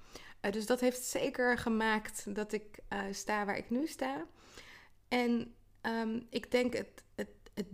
Uh, 0.40 0.52
dus 0.52 0.66
dat 0.66 0.80
heeft 0.80 1.04
zeker 1.04 1.58
gemaakt 1.58 2.34
dat 2.34 2.52
ik 2.52 2.78
uh, 2.92 3.00
sta 3.10 3.44
waar 3.44 3.56
ik 3.56 3.70
nu 3.70 3.86
sta. 3.86 4.26
En 5.08 5.54
um, 5.82 6.26
ik 6.30 6.50
denk 6.50 6.72
het, 6.72 7.04
het, 7.14 7.28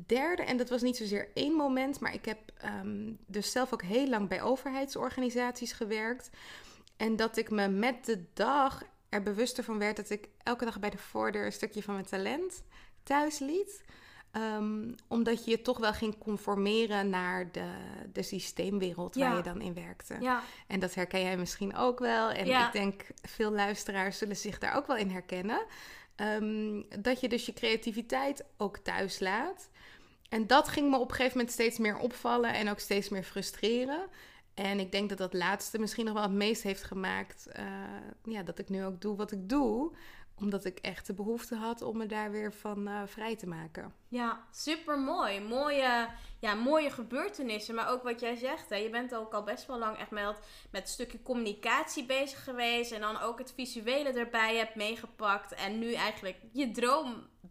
derde, 0.07 0.43
en 0.43 0.57
dat 0.57 0.69
was 0.69 0.83
niet 0.83 0.97
zozeer 0.97 1.31
één 1.35 1.53
moment, 1.53 2.01
maar 2.01 2.15
ik 2.15 2.25
heb 2.25 2.39
um, 2.65 3.19
dus 3.27 3.53
zelf 3.53 3.73
ook 3.73 3.83
heel 3.83 4.09
lang 4.09 4.29
bij 4.29 4.43
overheidsorganisaties 4.43 5.73
gewerkt. 5.73 6.31
En 6.97 7.17
dat 7.17 7.37
ik 7.37 7.51
me 7.51 7.69
met 7.69 8.05
de 8.05 8.25
dag 8.33 8.83
er 9.09 9.23
bewuster 9.23 9.65
van 9.65 9.79
werd 9.79 9.97
dat 9.97 10.11
ik 10.11 10.29
elke 10.43 10.65
dag 10.65 10.81
bij 10.81 10.91
de 10.91 10.99
voordeur 10.99 11.47
een 11.47 11.53
stukje 11.53 11.83
van 11.83 11.95
mijn 11.95 12.07
talent 12.07 12.63
thuis 13.03 13.39
liet. 13.39 13.83
Ehm, 14.39 14.93
omdat 15.09 15.45
je 15.45 15.51
je 15.51 15.63
toch 15.63 15.79
wel 15.79 15.93
ging 15.93 16.19
conformeren 16.19 17.09
naar 17.09 17.53
de, 17.53 17.71
de 18.13 18.23
systeemwereld 18.23 19.15
waar 19.15 19.37
je 19.37 19.43
dan 19.43 19.61
in 19.61 19.75
werkte. 19.75 20.17
Ja, 20.21 20.43
En 20.67 20.81
dat 20.81 20.95
herken 20.95 21.21
jij 21.21 21.37
misschien 21.37 21.77
ook 21.77 21.99
wel. 21.99 22.31
En 22.31 22.47
Ja. 22.47 22.67
ik 22.67 22.73
denk 22.73 23.07
veel 23.23 23.51
luisteraars 23.51 24.19
zullen 24.19 24.37
zich 24.37 24.59
daar 24.59 24.77
ook 24.77 24.87
wel 24.87 24.97
in 24.97 25.11
herkennen. 25.11 25.65
Ehm, 26.17 26.83
dat 27.03 27.21
je 27.21 27.29
dus 27.29 27.47
je 27.47 27.53
creativiteit 27.53 28.45
ook 28.57 28.77
thuis 28.77 29.21
laat. 29.21 29.69
En 30.29 30.47
dat 30.47 30.69
ging 30.69 30.91
me 30.91 30.97
op 30.97 31.09
een 31.09 31.15
gegeven 31.15 31.37
moment 31.37 31.55
steeds 31.55 31.79
meer 31.79 31.99
opvallen 31.99 32.55
en 32.55 32.69
ook 32.71 32.79
steeds 32.79 33.09
meer 33.09 33.23
frustreren. 33.23 34.01
En 34.55 34.81
ik 34.81 34.93
denk 34.93 35.09
dat 35.09 35.19
dat 35.19 35.33
laatste 35.35 35.79
misschien 35.79 36.05
nog 36.05 36.15
wel 36.15 36.23
het 36.23 36.33
meest 36.33 36.63
heeft 36.63 36.83
gemaakt 36.83 37.47
eh, 37.47 37.65
ja, 38.25 38.43
dat 38.43 38.59
ik 38.59 38.69
nu 38.69 38.85
ook 38.85 39.01
doe 39.01 39.17
wat 39.17 39.33
ik 39.33 39.49
doe. 39.49 39.93
Omdat 40.41 40.65
ik 40.65 40.79
echt 40.79 41.07
de 41.07 41.15
behoefte 41.15 41.55
had 41.55 41.83
om 41.83 41.97
me 41.97 42.07
daar 42.07 42.31
weer 42.31 42.53
van 42.53 42.89
eh, 42.89 43.03
vrij 43.07 43.37
te 43.37 43.47
maken. 43.47 43.95
ja 44.09 44.45
super 44.51 44.99
mooi. 44.99 45.41
Mooie, 45.41 46.09
ja, 46.39 46.55
mooie 46.55 46.91
gebeurtenissen. 46.91 47.75
Maar 47.75 47.91
ook 47.91 48.03
wat 48.03 48.21
jij 48.21 48.37
zegt, 48.37 48.69
hè, 48.69 48.77
je 48.77 48.91
bent 48.91 49.15
ook 49.15 49.35
al 49.35 49.43
best 49.43 49.67
wel 49.67 49.79
lang 49.79 49.97
echt 49.97 50.11
met, 50.11 50.39
met 50.71 50.81
het 50.81 50.89
stukje 50.89 51.23
communicatie 51.23 52.07
bezig 52.07 52.45
geweest. 52.45 52.93
En 52.93 53.01
dan 53.01 53.21
ook 53.21 53.39
het 53.39 53.53
visuele 53.57 54.13
erbij 54.13 54.57
hebt 54.57 54.75
meegepakt. 54.75 55.55
En 55.55 55.79
nu 55.79 55.93
eigenlijk 55.93 56.37
je 56.53 56.71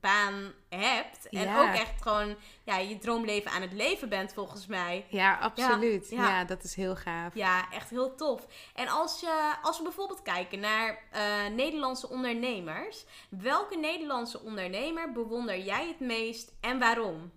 droombaan 0.02 0.54
hebt. 0.70 1.30
En 1.30 1.42
Ja. 1.44 1.62
ook 1.62 1.76
echt 1.76 2.02
gewoon 2.02 2.36
ja, 2.64 2.78
je 2.78 2.98
droomleven 2.98 3.52
aan 3.52 3.62
het 3.62 3.74
leven 3.74 4.10
bent, 4.10 4.34
volgens 4.34 4.68
mij. 4.68 5.06
Ja, 5.10 5.38
absoluut. 5.38 6.10
ja. 6.10 6.28
Ja, 6.30 6.44
dat 6.44 6.64
is 6.64 6.76
heel 6.76 6.96
gaaf. 6.96 7.34
Ja, 7.36 7.72
echt 7.72 7.90
heel 7.90 8.16
tof. 8.16 8.46
En 8.76 8.88
als, 8.88 9.20
je, 9.20 9.56
als 9.62 9.78
we 9.78 9.84
bijvoorbeeld 9.84 10.22
kijken 10.22 10.60
naar 10.60 11.00
eh, 11.12 11.22
Nederlandse 11.56 12.10
ondernemers, 12.10 13.06
welke 13.30 13.78
Nederlandse 13.78 14.42
ondernemer 14.42 15.12
bewonder 15.12 15.58
jij 15.60 15.88
het 15.88 16.00
meest 16.00 16.52
en 16.62 16.80
waarom? 16.80 17.32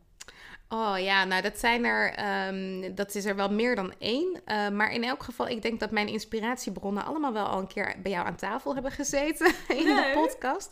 Oh 0.73 0.99
ja, 0.99 1.25
nou 1.25 1.43
dat 1.43 1.59
zijn 1.59 1.85
er, 1.85 2.12
ehm, 2.12 2.95
dat 2.95 3.15
is 3.15 3.25
er 3.25 3.37
wel 3.37 3.50
meer 3.50 3.77
dan 3.77 3.95
één. 3.99 4.41
Eh, 4.45 4.69
maar 4.69 4.93
in 4.93 5.05
elk 5.05 5.23
geval, 5.23 5.49
ik 5.49 5.62
denk 5.62 5.81
dat 5.81 5.91
mijn 5.91 6.09
inspiratiebronnen 6.09 7.05
allemaal 7.05 7.33
wel 7.33 7.47
al 7.47 7.59
een 7.59 7.67
keer 7.67 7.95
bij 8.03 8.11
jou 8.11 8.27
aan 8.27 8.37
tafel 8.37 8.75
hebben 8.75 8.93
gezeten 8.93 9.47
in 9.79 9.85
de 9.85 10.11
podcast. 10.15 10.71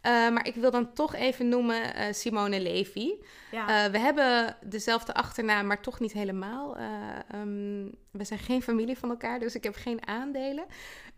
Eh, 0.00 0.12
maar 0.12 0.46
ik 0.46 0.54
wil 0.54 0.70
dan 0.70 0.92
toch 0.92 1.14
even 1.14 1.48
noemen 1.48 1.94
eh, 1.94 2.12
Simone 2.12 2.60
Levy. 2.60 3.12
Ja, 3.50 3.90
we 3.90 3.98
hebben 3.98 4.56
dezelfde 4.64 5.14
achternaam, 5.14 5.66
maar 5.66 5.80
toch 5.80 6.00
niet 6.00 6.12
helemaal. 6.12 6.76
Eh, 6.76 6.84
ehm, 7.30 7.84
we 8.10 8.24
zijn 8.24 8.38
geen 8.38 8.62
familie 8.62 8.98
van 8.98 9.10
elkaar, 9.10 9.38
dus 9.38 9.54
ik 9.54 9.64
heb 9.64 9.74
geen 9.74 10.06
aandelen. 10.06 10.66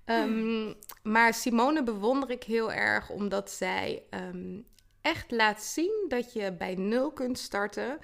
Ehm, 0.04 0.72
Maar 1.02 1.34
Simone 1.34 1.82
bewonder 1.82 2.30
ik 2.30 2.42
heel 2.42 2.72
erg 2.72 3.10
omdat 3.10 3.50
zij 3.50 4.02
echt 5.08 5.30
laat 5.30 5.62
zien 5.62 6.04
dat 6.08 6.32
je 6.32 6.52
bij 6.52 6.74
nul 6.74 7.12
kunt 7.12 7.38
starten. 7.38 7.98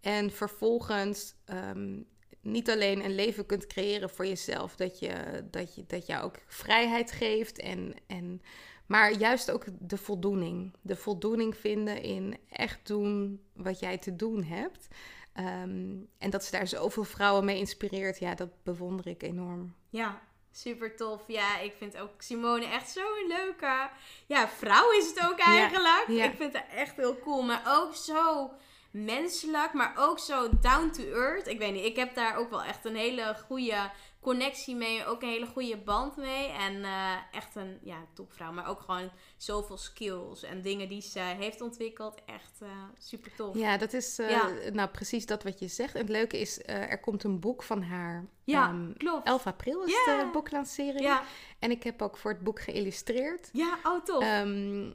En 0.00 0.30
vervolgens 0.30 1.34
ehm, 1.44 2.00
niet 2.40 2.70
alleen 2.70 3.04
een 3.04 3.14
leven 3.14 3.46
kunt 3.46 3.66
creëren 3.66 4.10
voor 4.10 4.26
jezelf, 4.26 4.76
dat 4.76 4.98
je, 4.98 5.44
dat 5.50 5.74
je, 5.74 5.84
dat 5.86 6.06
je 6.06 6.20
ook 6.20 6.36
vrijheid 6.46 7.12
geeft 7.12 7.58
en. 7.58 7.94
en 8.06 8.42
maar 8.86 9.12
juist 9.12 9.50
ook 9.50 9.64
de 9.78 9.96
voldoening. 9.96 10.72
De 10.80 10.96
voldoening 10.96 11.56
vinden 11.56 12.02
in 12.02 12.36
echt 12.48 12.86
doen 12.86 13.40
wat 13.52 13.78
jij 13.80 13.98
te 13.98 14.16
doen 14.16 14.42
hebt. 14.42 14.88
Ehm, 15.32 15.96
en 16.18 16.30
dat 16.30 16.44
ze 16.44 16.50
daar 16.50 16.66
zoveel 16.66 17.04
vrouwen 17.04 17.44
mee 17.44 17.58
inspireert, 17.58 18.18
ja, 18.18 18.34
dat 18.34 18.62
bewonder 18.62 19.06
ik 19.06 19.22
enorm. 19.22 19.74
ja, 19.90 20.22
super 20.56 20.96
tof. 20.96 21.20
Ja, 21.26 21.58
ik 21.58 21.74
vind 21.78 21.98
ook 21.98 22.10
Simone 22.18 22.66
echt 22.66 22.90
zo'n 22.90 23.26
leuke 23.28 23.88
ja, 24.26 24.48
vrouw 24.48 24.90
is 24.90 25.08
het 25.08 25.30
ook 25.30 25.38
eigenlijk. 25.38 26.04
ja. 26.06 26.24
Ik 26.24 26.36
vind 26.36 26.54
haar 26.54 26.68
echt 26.68 26.96
heel 26.96 27.18
cool, 27.18 27.42
maar 27.42 27.62
ook 27.68 27.94
zo 27.94 28.50
menselijk, 28.90 29.72
maar 29.72 29.92
ook 29.96 30.18
zo 30.18 30.48
down 30.60 30.90
to 30.90 31.02
earth. 31.02 31.46
Ik 31.46 31.58
weet 31.58 31.72
niet, 31.72 31.84
ik 31.84 31.96
heb 31.96 32.14
daar 32.14 32.36
ook 32.36 32.50
wel 32.50 32.62
echt 32.62 32.84
een 32.84 32.96
hele 32.96 33.36
goede 33.46 33.90
connectie 34.24 34.74
mee, 34.76 35.06
ook 35.06 35.22
een 35.22 35.28
hele 35.28 35.46
goede 35.46 35.76
band 35.76 36.16
mee. 36.16 36.46
En 36.48 36.84
eh, 36.84 37.12
echt 37.32 37.56
een 37.56 37.78
ja, 37.82 37.96
topvrouw, 38.14 38.52
maar 38.52 38.68
ook 38.68 38.80
gewoon 38.80 39.10
zoveel 39.36 39.76
skills 39.76 40.42
en 40.42 40.62
dingen 40.62 40.88
die 40.88 41.00
ze 41.02 41.18
heeft 41.18 41.60
ontwikkeld. 41.60 42.22
Echt 42.26 42.60
eh, 42.62 42.68
super 42.98 43.34
tof. 43.34 43.56
Ja, 43.56 43.76
dat 43.76 43.92
is 43.92 44.18
eh, 44.18 44.30
Ja. 44.30 44.50
nou 44.72 44.88
precies 44.88 45.26
dat 45.26 45.42
wat 45.42 45.58
je 45.58 45.68
zegt. 45.68 45.94
En 45.94 46.00
het 46.00 46.08
leuke 46.08 46.38
is, 46.40 46.60
er 46.66 47.00
komt 47.00 47.24
een 47.24 47.40
boek 47.40 47.62
van 47.62 47.82
haar. 47.82 48.26
Ja, 48.44 48.68
Ehm, 48.68 48.92
klopt. 48.92 49.26
11 49.26 49.46
april 49.46 49.82
is 49.84 49.92
de 49.92 50.28
boeklancering. 50.32 51.00
Ja, 51.00 51.22
En 51.58 51.70
ik 51.70 51.82
heb 51.82 52.02
ook 52.02 52.16
voor 52.16 52.30
het 52.30 52.40
boek 52.42 52.60
geïllustreerd. 52.60 53.48
ja, 53.52 53.78
oh 53.82 54.04
tof. 54.04 54.22
Ehm, 54.22 54.90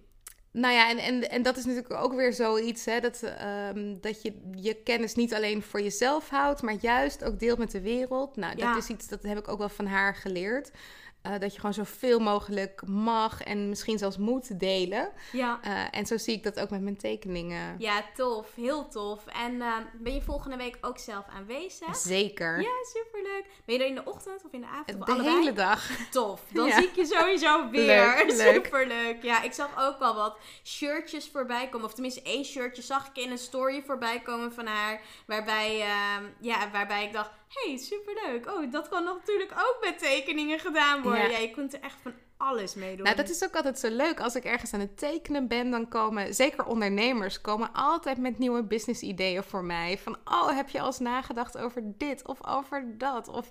nou 0.52 0.74
ja, 0.74 0.90
en, 0.90 0.98
en, 0.98 1.30
en 1.30 1.42
dat 1.42 1.58
is 1.58 1.66
natuurlijk 1.66 2.04
ook 2.04 2.14
weer 2.14 2.34
zoiets, 2.34 2.86
hè, 2.86 3.00
dat, 3.00 3.22
ehm, 3.24 3.96
dat 4.02 4.22
je 4.22 4.34
je 4.56 4.74
kennis 4.74 5.16
niet 5.16 5.34
alleen 5.34 5.62
voor 5.62 5.82
jezelf 5.82 6.30
houdt, 6.30 6.62
maar 6.62 6.76
juist 6.82 7.24
ook 7.24 7.40
deelt 7.40 7.58
met 7.58 7.72
de 7.72 7.82
wereld. 7.82 8.36
Nou, 8.36 8.56
dat 8.56 8.78
is 8.78 8.88
iets, 8.88 9.08
dat 9.08 9.24
heb 9.24 9.38
ik 9.38 9.48
ook 9.48 9.58
wel 9.60 9.70
van 9.70 9.86
haar 9.86 10.16
geleerd. 10.16 10.72
Eh, 11.22 11.40
dat 11.40 11.54
je 11.54 11.60
gewoon 11.60 11.74
zoveel 11.74 12.20
mogelijk 12.20 12.82
mag 12.86 13.44
en 13.44 13.70
misschien 13.70 13.98
zelfs 13.98 14.18
moet 14.18 14.60
delen. 14.60 15.12
ja. 15.32 15.60
Eh, 15.62 16.00
en 16.00 16.06
zo 16.06 16.18
zie 16.18 16.36
ik 16.36 16.44
dat 16.44 16.60
ook 16.60 16.70
met 16.70 16.82
mijn 16.82 16.98
tekeningen. 16.98 17.76
ja, 17.78 18.04
tof. 18.16 18.56
Heel 18.56 18.88
tof. 18.88 19.26
En 19.26 19.62
eh, 19.62 19.76
ben 19.94 20.14
je 20.14 20.22
volgende 20.22 20.58
week 20.58 20.78
ook 20.82 20.98
zelf 20.98 21.26
aanwezig? 21.28 21.96
Zeker. 21.96 22.62
Ja, 22.62 22.72
superleuk. 23.20 23.46
Ben 23.66 23.76
je 23.76 23.82
er 23.82 23.88
in 23.88 23.96
de 23.96 24.06
ochtend 24.06 24.46
of 24.46 24.52
in 24.52 24.62
de 24.62 24.68
avond? 24.68 25.00
Of 25.00 25.06
de 25.06 25.12
allebei? 25.12 25.36
hele 25.36 25.54
dag. 25.54 25.90
Tof. 26.12 26.42
Dan 26.54 26.68
Ja. 26.68 26.76
zie 26.80 26.88
ik 26.88 26.96
je 26.96 27.06
sowieso 27.06 27.70
weer. 27.70 27.86
Leuk, 27.86 28.32
leuk. 28.44 28.54
Superleuk. 28.66 29.24
Ja, 29.24 29.42
ik 29.42 29.54
zag 29.54 29.70
ook 29.88 30.00
wel 30.00 30.16
wat 30.16 30.38
shirtjes 30.66 31.30
voorbij 31.32 31.70
komen. 31.70 31.86
Of 31.88 31.94
tenminste 31.94 32.22
één 32.22 32.46
shirtje 32.46 32.82
zag 32.82 33.08
ik 33.08 33.24
in 33.24 33.32
een 33.32 33.38
story 33.38 33.84
voorbij 33.86 34.20
komen 34.22 34.54
van 34.54 34.66
haar. 34.66 35.02
Waarbij, 35.28 35.82
ehm, 35.82 36.24
ja, 36.40 36.70
waarbij 36.72 37.04
ik 37.06 37.14
dacht, 37.14 37.32
hey, 37.48 37.78
superleuk. 37.78 38.48
Oh, 38.52 38.72
dat 38.72 38.90
kan 38.90 39.04
natuurlijk 39.04 39.52
ook 39.52 39.78
met 39.82 40.00
tekeningen 40.00 40.60
gedaan 40.60 41.02
worden. 41.02 41.22
Ja, 41.22 41.28
Ja. 41.30 41.38
je 41.38 41.52
kunt 41.52 41.74
er 41.74 41.82
echt 41.82 41.98
van 42.02 42.14
alles 42.42 42.74
mee 42.76 42.96
doen. 42.96 43.04
Nou, 43.04 43.16
dat 43.16 43.30
is 43.30 43.44
ook 43.44 43.56
altijd 43.56 43.80
zo 43.80 43.90
leuk. 43.90 44.20
Als 44.20 44.36
ik 44.36 44.44
ergens 44.44 44.74
aan 44.74 44.80
het 44.80 44.98
tekenen 44.98 45.48
ben, 45.48 45.72
dan 45.72 45.88
komen 45.88 46.34
zeker 46.36 46.66
ondernemers 46.66 47.42
komen 47.42 47.70
altijd 47.74 48.18
met 48.18 48.38
nieuwe 48.40 48.64
business 48.64 49.02
ideeën 49.02 49.44
voor 49.44 49.64
mij. 49.64 49.98
Van, 49.98 50.18
oh, 50.26 50.56
heb 50.56 50.70
je 50.70 50.80
al 50.80 50.86
eens 50.86 51.00
nagedacht 51.00 51.58
over 51.58 51.82
dit 51.98 52.28
of 52.28 52.48
over 52.48 52.98
dat? 52.98 53.28
Of 53.28 53.50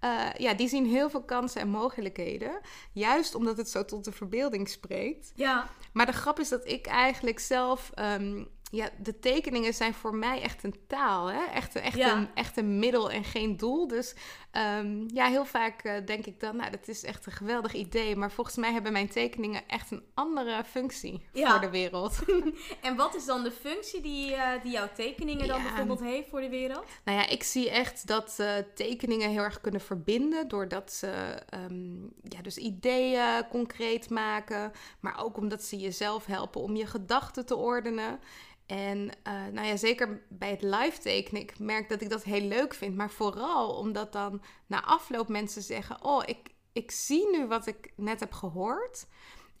eh, 0.00 0.26
ja, 0.36 0.54
die 0.54 0.68
zien 0.68 0.86
heel 0.86 1.10
veel 1.10 1.22
kansen 1.24 1.60
en 1.60 1.68
mogelijkheden. 1.68 2.60
Juist 2.92 3.34
omdat 3.34 3.56
het 3.56 3.70
zo 3.70 3.84
tot 3.84 4.04
de 4.04 4.12
verbeelding 4.12 4.68
spreekt. 4.68 5.32
Ja, 5.34 5.68
Maar 5.92 6.06
de 6.06 6.12
grap 6.12 6.38
is 6.40 6.48
dat 6.48 6.68
ik 6.68 6.86
eigenlijk 6.86 7.38
zelf. 7.38 7.90
ehm, 7.94 8.44
ja, 8.72 8.88
de 8.98 9.18
tekeningen 9.18 9.74
zijn 9.74 9.94
voor 9.94 10.14
mij 10.14 10.42
echt 10.42 10.64
een 10.64 10.74
taal. 10.86 11.26
Hè? 11.30 11.44
Echt, 11.44 11.74
echt, 11.76 11.96
Ja. 11.96 12.16
een, 12.16 12.28
echt 12.34 12.56
een 12.56 12.78
middel 12.78 13.10
en 13.10 13.24
geen 13.24 13.56
doel. 13.56 13.86
Dus 13.88 14.14
ehm, 14.50 15.08
ja, 15.14 15.26
heel 15.26 15.44
vaak 15.44 15.82
eh, 15.82 16.06
denk 16.06 16.26
ik 16.26 16.40
dan, 16.40 16.56
nou, 16.56 16.70
dat 16.70 16.88
is 16.88 17.04
echt 17.04 17.26
een 17.26 17.32
geweldig 17.32 17.72
idee. 17.74 18.16
Maar 18.16 18.30
volgens 18.32 18.56
mij 18.56 18.72
hebben 18.72 18.92
mijn 18.92 19.08
tekeningen 19.08 19.62
echt 19.66 19.90
een 19.90 20.02
andere 20.14 20.64
functie 20.64 21.22
Ja. 21.32 21.50
voor 21.50 21.60
de 21.60 21.70
wereld. 21.70 22.18
en 22.80 22.96
wat 22.96 23.14
is 23.14 23.24
dan 23.24 23.42
de 23.42 23.50
functie 23.50 24.00
die, 24.00 24.34
eh, 24.34 24.62
die 24.62 24.72
jouw 24.72 24.88
tekeningen 24.94 25.48
dan 25.48 25.56
Ja. 25.56 25.62
bijvoorbeeld 25.62 26.00
heeft 26.00 26.28
voor 26.28 26.40
de 26.40 26.48
wereld? 26.48 26.84
Nou 27.04 27.18
ja, 27.18 27.28
ik 27.28 27.42
zie 27.42 27.70
echt 27.70 28.06
dat 28.06 28.34
eh, 28.38 28.52
tekeningen 28.74 29.30
heel 29.30 29.42
erg 29.42 29.60
kunnen 29.60 29.80
verbinden. 29.80 30.48
Doordat 30.48 30.92
ze 30.92 31.08
ehm, 31.48 32.02
ja, 32.22 32.42
dus 32.42 32.56
ideeën 32.56 33.48
concreet 33.50 34.10
maken. 34.10 34.72
Maar 35.00 35.24
ook 35.24 35.36
omdat 35.36 35.62
ze 35.62 35.76
jezelf 35.78 36.26
helpen 36.26 36.60
om 36.60 36.76
je 36.76 36.86
gedachten 36.86 37.46
te 37.46 37.56
ordenen. 37.56 38.20
En 38.66 39.10
nou 39.52 39.66
ja, 39.66 39.76
zeker 39.76 40.22
bij 40.28 40.50
het 40.50 40.62
live 40.62 40.98
tekenen, 40.98 41.42
ik 41.42 41.58
merk 41.58 41.88
dat 41.88 42.00
ik 42.00 42.10
dat 42.10 42.22
heel 42.22 42.40
leuk 42.48 42.74
vind. 42.74 42.96
Maar 42.96 43.10
vooral 43.10 43.74
omdat 43.74 44.12
dan 44.12 44.39
na 44.66 44.84
afloop 44.84 45.28
mensen 45.28 45.62
zeggen: 45.62 46.04
Oh, 46.04 46.22
ik, 46.26 46.50
ik 46.72 46.90
zie 46.90 47.30
nu 47.30 47.46
wat 47.46 47.66
ik 47.66 47.92
net 47.96 48.20
heb 48.20 48.32
gehoord. 48.32 49.06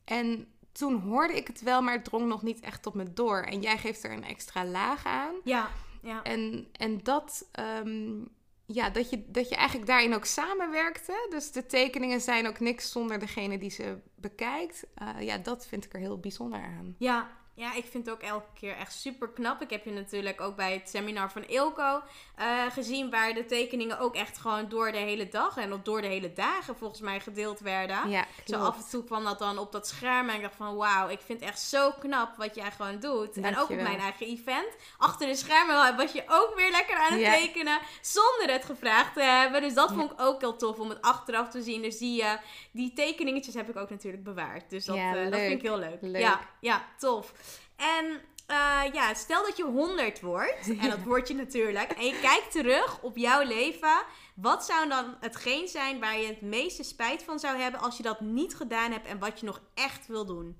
En 0.04 0.52
toen 0.72 1.00
hoorde 1.00 1.34
ik 1.34 1.46
het 1.46 1.60
wel, 1.60 1.82
maar 1.82 1.94
het 1.94 2.04
drong 2.04 2.26
nog 2.26 2.42
niet 2.42 2.60
echt 2.60 2.86
op 2.86 2.94
me 2.94 3.12
door. 3.12 3.42
En 3.42 3.60
jij 3.60 3.78
geeft 3.78 4.04
er 4.04 4.12
een 4.12 4.24
extra 4.24 4.64
laag 4.64 5.06
aan. 5.06 5.34
Ja, 5.44 5.70
ja. 6.02 6.22
En, 6.22 6.68
en 6.72 7.02
dat, 7.02 7.48
ehm, 7.52 8.24
ja, 8.66 8.90
dat, 8.90 9.10
je, 9.10 9.24
dat 9.30 9.48
je 9.48 9.56
eigenlijk 9.56 9.88
daarin 9.88 10.14
ook 10.14 10.24
samenwerkte. 10.24 11.26
Dus 11.30 11.52
de 11.52 11.66
tekeningen 11.66 12.20
zijn 12.20 12.46
ook 12.46 12.60
niks 12.60 12.90
zonder 12.90 13.18
degene 13.18 13.58
die 13.58 13.70
ze 13.70 13.98
bekijkt. 14.14 14.86
Eh, 14.94 15.20
ja, 15.20 15.38
dat 15.38 15.66
vind 15.66 15.84
ik 15.84 15.92
er 15.92 16.00
heel 16.00 16.18
bijzonder 16.18 16.60
aan. 16.60 16.94
Ja, 16.98 17.39
Ja, 17.60 17.74
ik 17.74 17.84
vind 17.90 18.06
het 18.06 18.14
ook 18.14 18.22
elke 18.22 18.46
keer 18.54 18.76
echt 18.76 18.92
super 18.92 19.28
knap. 19.28 19.62
Ik 19.62 19.70
heb 19.70 19.84
je 19.84 19.90
natuurlijk 19.90 20.40
ook 20.40 20.56
bij 20.56 20.72
het 20.72 20.88
seminar 20.88 21.30
van 21.30 21.44
Ilko 21.44 22.02
uh, 22.38 22.70
gezien, 22.70 23.10
waar 23.10 23.34
de 23.34 23.46
tekeningen 23.46 23.98
ook 23.98 24.14
echt 24.14 24.38
gewoon 24.38 24.68
door 24.68 24.92
de 24.92 24.98
hele 24.98 25.28
dag 25.28 25.56
en 25.56 25.72
op 25.72 25.84
door 25.84 26.00
de 26.00 26.06
hele 26.06 26.32
dagen 26.32 26.76
volgens 26.76 27.00
mij 27.00 27.20
gedeeld 27.20 27.60
werden. 27.60 28.10
Ja, 28.10 28.26
Zo 28.44 28.56
af 28.56 28.76
en 28.76 28.90
toe 28.90 29.04
kwam 29.04 29.24
dat 29.24 29.38
dan 29.38 29.58
op 29.58 29.72
dat 29.72 29.88
scherm 29.88 30.28
en 30.28 30.34
ik 30.34 30.42
dacht 30.42 30.54
van 30.54 30.76
wauw, 30.76 31.08
ik 31.08 31.20
vind 31.20 31.40
het 31.40 31.48
echt 31.48 31.60
zo 31.60 31.90
knap 31.98 32.36
wat 32.36 32.54
jij 32.54 32.70
gewoon 32.70 33.00
doet. 33.00 33.36
En 33.36 33.58
ook 33.58 33.70
op 33.70 33.76
mijn 33.76 33.98
eigen 33.98 34.26
event. 34.26 34.68
Achter 34.98 35.26
de 35.26 35.34
schermen 35.34 35.96
was 35.96 36.12
je 36.12 36.22
ook 36.28 36.52
weer 36.56 36.70
lekker 36.70 36.96
aan 36.96 37.18
het 37.18 37.34
tekenen 37.34 37.78
zonder 38.00 38.50
het 38.54 38.64
gevraagd 38.64 39.14
te 39.14 39.22
hebben. 39.22 39.60
Dus 39.60 39.74
dat 39.74 39.92
vond 39.92 40.10
ik 40.10 40.20
ook 40.20 40.40
heel 40.40 40.56
tof 40.56 40.78
om 40.78 40.88
het 40.88 41.02
achteraf 41.02 41.48
te 41.48 41.62
zien. 41.62 41.82
Dus 41.82 41.98
die, 41.98 42.22
uh, 42.22 42.32
die 42.70 42.92
tekeningetjes 42.92 43.54
heb 43.54 43.68
ik 43.68 43.76
ook 43.76 43.90
natuurlijk 43.90 44.24
bewaard. 44.24 44.70
Dus 44.70 44.84
dat, 44.84 44.96
uh, 44.96 45.12
dat 45.30 45.40
vind 45.40 45.52
ik 45.52 45.62
heel 45.62 45.78
leuk. 45.78 45.98
leuk. 46.00 46.20
Ja, 46.20 46.40
ja, 46.60 46.84
tof. 46.98 47.32
En 47.80 48.20
uh, 48.50 48.92
ja, 48.92 49.14
stel 49.14 49.42
dat 49.46 49.56
je 49.56 49.64
100 49.64 50.20
wordt, 50.20 50.68
en 50.78 50.90
dat 50.96 51.02
word 51.02 51.28
je 51.28 51.34
natuurlijk, 51.34 51.92
en 51.92 52.04
je 52.04 52.18
kijkt 52.20 52.50
terug 52.50 53.02
op 53.02 53.16
jouw 53.16 53.42
leven. 53.42 54.02
Wat 54.34 54.64
zou 54.64 54.88
dan 54.88 55.16
hetgeen 55.20 55.68
zijn 55.68 56.00
waar 56.00 56.18
je 56.18 56.26
het 56.26 56.40
meeste 56.40 56.82
spijt 56.82 57.22
van 57.22 57.38
zou 57.38 57.58
hebben 57.58 57.80
als 57.80 57.96
je 57.96 58.02
dat 58.02 58.20
niet 58.20 58.54
gedaan 58.54 58.92
hebt 58.92 59.06
en 59.06 59.18
wat 59.18 59.40
je 59.40 59.46
nog 59.46 59.62
echt 59.74 60.06
wil 60.06 60.26
doen? 60.26 60.56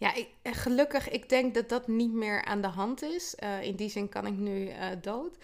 Ja, 0.00 0.14
ik, 0.14 0.28
gelukkig, 0.42 1.10
ik 1.10 1.28
denk 1.28 1.54
dat 1.54 1.68
dat 1.68 1.88
niet 1.88 2.12
meer 2.12 2.44
aan 2.44 2.60
de 2.60 2.68
hand 2.68 3.02
is. 3.02 3.34
Uh, 3.44 3.62
in 3.62 3.76
die 3.76 3.88
zin 3.88 4.08
kan 4.08 4.26
ik 4.26 4.36
nu 4.36 4.68
uh, 4.68 4.86
dood. 5.00 5.36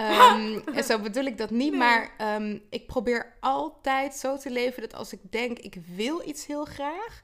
Um, 0.00 0.62
en 0.76 0.84
zo 0.84 0.98
bedoel 0.98 1.24
ik 1.24 1.38
dat 1.38 1.50
niet, 1.50 1.70
nee. 1.70 1.78
maar 1.78 2.14
um, 2.36 2.62
ik 2.70 2.86
probeer 2.86 3.36
altijd 3.40 4.14
zo 4.14 4.36
te 4.36 4.50
leven 4.50 4.82
dat 4.82 4.94
als 4.94 5.12
ik 5.12 5.20
denk 5.30 5.58
ik 5.58 5.76
wil 5.86 6.28
iets 6.28 6.46
heel 6.46 6.64
graag, 6.64 7.22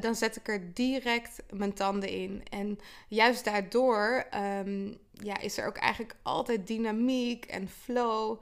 dan 0.00 0.14
zet 0.14 0.36
ik 0.36 0.48
er 0.48 0.74
direct 0.74 1.42
mijn 1.52 1.72
tanden 1.72 2.08
in. 2.08 2.42
En 2.50 2.78
juist 3.08 3.44
daardoor 3.44 4.26
um, 4.64 4.98
ja, 5.12 5.38
is 5.38 5.58
er 5.58 5.66
ook 5.66 5.76
eigenlijk 5.76 6.16
altijd 6.22 6.66
dynamiek 6.66 7.44
en 7.44 7.68
flow. 7.68 8.40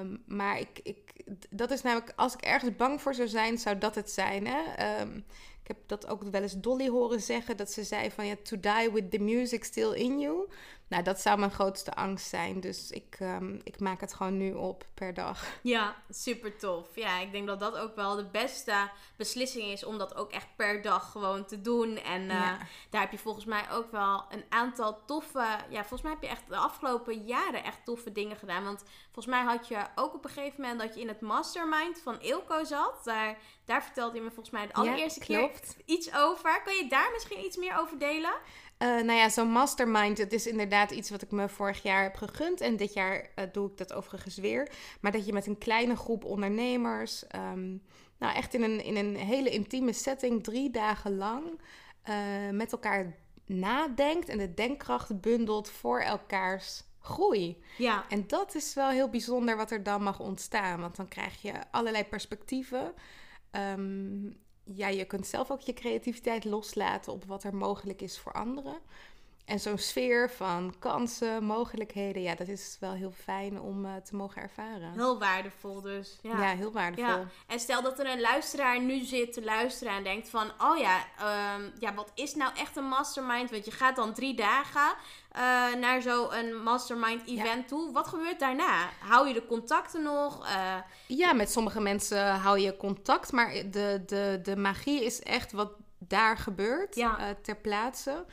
Um, 0.00 0.22
maar 0.26 0.58
ik, 0.58 0.80
ik, 0.82 1.24
dat 1.50 1.70
is 1.70 1.82
namelijk, 1.82 2.12
als 2.16 2.34
ik 2.34 2.40
ergens 2.40 2.76
bang 2.76 3.02
voor 3.02 3.14
zou 3.14 3.28
zijn, 3.28 3.58
zou 3.58 3.78
dat 3.78 3.94
het 3.94 4.10
zijn. 4.10 4.46
Hè? 4.46 5.00
Um, 5.00 5.24
ik 5.62 5.76
heb 5.76 5.88
dat 5.88 6.06
ook 6.06 6.22
wel 6.22 6.42
eens 6.42 6.60
Dolly 6.60 6.88
horen 6.88 7.20
zeggen, 7.20 7.56
dat 7.56 7.72
ze 7.72 7.84
zei 7.84 8.10
van 8.10 8.26
ja, 8.26 8.34
to 8.42 8.60
die 8.60 8.90
with 8.92 9.10
the 9.10 9.18
music 9.18 9.64
still 9.64 9.92
in 9.92 10.20
you. 10.20 10.48
Nou, 10.88 11.02
dat 11.02 11.20
zou 11.20 11.38
mijn 11.38 11.50
grootste 11.50 11.94
angst 11.94 12.28
zijn. 12.28 12.60
Dus 12.60 12.90
ik, 12.90 13.16
um, 13.20 13.60
ik 13.64 13.80
maak 13.80 14.00
het 14.00 14.14
gewoon 14.14 14.36
nu 14.36 14.52
op 14.52 14.86
per 14.94 15.14
dag. 15.14 15.44
Ja, 15.62 15.96
super 16.10 16.58
tof. 16.58 16.86
Ja, 16.94 17.18
ik 17.18 17.32
denk 17.32 17.46
dat 17.46 17.60
dat 17.60 17.76
ook 17.76 17.96
wel 17.96 18.16
de 18.16 18.26
beste 18.26 18.90
beslissing 19.16 19.64
is 19.64 19.84
om 19.84 19.98
dat 19.98 20.14
ook 20.14 20.32
echt 20.32 20.46
per 20.56 20.82
dag 20.82 21.10
gewoon 21.10 21.44
te 21.44 21.60
doen. 21.60 21.96
En 21.96 22.22
uh, 22.22 22.28
ja. 22.28 22.58
daar 22.90 23.00
heb 23.00 23.10
je 23.10 23.18
volgens 23.18 23.44
mij 23.44 23.70
ook 23.70 23.90
wel 23.90 24.24
een 24.28 24.44
aantal 24.48 25.04
toffe... 25.04 25.58
Ja, 25.68 25.80
volgens 25.80 26.02
mij 26.02 26.12
heb 26.12 26.22
je 26.22 26.28
echt 26.28 26.48
de 26.48 26.56
afgelopen 26.56 27.24
jaren 27.24 27.64
echt 27.64 27.84
toffe 27.84 28.12
dingen 28.12 28.36
gedaan. 28.36 28.64
Want 28.64 28.84
volgens 29.04 29.34
mij 29.34 29.44
had 29.44 29.68
je 29.68 29.86
ook 29.94 30.14
op 30.14 30.24
een 30.24 30.30
gegeven 30.30 30.60
moment 30.60 30.80
dat 30.80 30.94
je 30.94 31.00
in 31.00 31.08
het 31.08 31.20
mastermind 31.20 32.00
van 32.02 32.20
Ilko 32.20 32.64
zat. 32.64 33.00
Daar, 33.04 33.38
daar 33.64 33.82
vertelde 33.84 34.16
je 34.16 34.22
me 34.22 34.30
volgens 34.30 34.50
mij 34.50 34.66
de 34.66 34.74
allereerste 34.74 35.20
ja, 35.20 35.26
keer 35.26 35.60
iets 35.84 36.14
over. 36.14 36.62
Kan 36.62 36.74
je 36.74 36.86
daar 36.88 37.10
misschien 37.12 37.44
iets 37.44 37.56
meer 37.56 37.78
over 37.78 37.98
delen? 37.98 38.34
Uh, 38.78 38.88
nou 38.88 39.12
ja, 39.12 39.28
zo'n 39.28 39.50
mastermind, 39.50 40.18
het 40.18 40.32
is 40.32 40.46
inderdaad 40.46 40.90
iets 40.90 41.10
wat 41.10 41.22
ik 41.22 41.30
me 41.30 41.48
vorig 41.48 41.82
jaar 41.82 42.02
heb 42.02 42.14
gegund. 42.14 42.60
En 42.60 42.76
dit 42.76 42.92
jaar 42.92 43.30
uh, 43.38 43.44
doe 43.52 43.70
ik 43.70 43.76
dat 43.76 43.92
overigens 43.92 44.36
weer. 44.36 44.72
Maar 45.00 45.12
dat 45.12 45.26
je 45.26 45.32
met 45.32 45.46
een 45.46 45.58
kleine 45.58 45.96
groep 45.96 46.24
ondernemers, 46.24 47.24
um, 47.52 47.82
nou 48.18 48.34
echt 48.34 48.54
in 48.54 48.62
een, 48.62 48.84
in 48.84 48.96
een 48.96 49.16
hele 49.16 49.50
intieme 49.50 49.92
setting, 49.92 50.42
drie 50.42 50.70
dagen 50.70 51.16
lang, 51.16 51.60
uh, 52.08 52.50
met 52.50 52.72
elkaar 52.72 53.16
nadenkt 53.46 54.28
en 54.28 54.38
de 54.38 54.54
denkkracht 54.54 55.20
bundelt 55.20 55.70
voor 55.70 56.00
elkaars 56.00 56.82
groei. 57.00 57.62
Ja. 57.78 58.04
En 58.08 58.26
dat 58.26 58.54
is 58.54 58.74
wel 58.74 58.88
heel 58.88 59.08
bijzonder 59.08 59.56
wat 59.56 59.70
er 59.70 59.82
dan 59.82 60.02
mag 60.02 60.20
ontstaan. 60.20 60.80
Want 60.80 60.96
dan 60.96 61.08
krijg 61.08 61.42
je 61.42 61.52
allerlei 61.70 62.04
perspectieven. 62.04 62.94
Um, 63.50 64.44
ja, 64.74 64.88
je 64.88 65.04
kunt 65.04 65.26
zelf 65.26 65.50
ook 65.50 65.60
je 65.60 65.72
creativiteit 65.72 66.44
loslaten 66.44 67.12
op 67.12 67.24
wat 67.24 67.44
er 67.44 67.54
mogelijk 67.54 68.02
is 68.02 68.18
voor 68.18 68.32
anderen. 68.32 68.78
En 69.46 69.60
zo'n 69.60 69.78
sfeer 69.78 70.30
van 70.30 70.74
kansen, 70.78 71.44
mogelijkheden, 71.44 72.22
ja, 72.22 72.34
dat 72.34 72.48
is 72.48 72.76
wel 72.80 72.92
heel 72.92 73.12
fijn 73.12 73.60
om 73.60 73.84
uh, 73.84 73.94
te 73.96 74.16
mogen 74.16 74.42
ervaren. 74.42 74.92
Heel 74.92 75.18
waardevol 75.18 75.80
dus. 75.80 76.18
Ja, 76.22 76.30
ja 76.30 76.56
heel 76.56 76.72
waardevol. 76.72 77.18
Ja. 77.18 77.28
En 77.46 77.60
stel 77.60 77.82
dat 77.82 77.98
er 77.98 78.10
een 78.10 78.20
luisteraar 78.20 78.80
nu 78.80 79.04
zit 79.04 79.32
te 79.32 79.44
luisteren 79.44 79.92
en 79.92 80.04
denkt 80.04 80.28
van, 80.28 80.50
oh 80.58 80.78
ja, 80.78 80.98
um, 81.56 81.72
ja, 81.78 81.94
wat 81.94 82.10
is 82.14 82.34
nou 82.34 82.52
echt 82.56 82.76
een 82.76 82.88
mastermind? 82.88 83.50
Want 83.50 83.64
je 83.64 83.70
gaat 83.70 83.96
dan 83.96 84.14
drie 84.14 84.34
dagen 84.34 84.94
uh, 85.36 85.74
naar 85.80 86.02
zo'n 86.02 86.62
mastermind 86.62 87.26
event 87.26 87.62
ja. 87.62 87.66
toe. 87.66 87.92
Wat 87.92 88.08
gebeurt 88.08 88.38
daarna? 88.38 88.88
Hou 89.00 89.28
je 89.28 89.34
de 89.34 89.46
contacten 89.46 90.02
nog? 90.02 90.46
Uh, 90.46 90.74
ja, 91.06 91.32
met 91.32 91.50
sommige 91.50 91.80
mensen 91.80 92.34
hou 92.34 92.58
je 92.58 92.76
contact, 92.76 93.32
maar 93.32 93.52
de, 93.52 94.02
de, 94.06 94.40
de 94.42 94.56
magie 94.56 95.04
is 95.04 95.20
echt 95.20 95.52
wat 95.52 95.72
daar 95.98 96.36
gebeurt 96.36 96.92
ter 97.42 97.56
plaatse. 97.56 98.24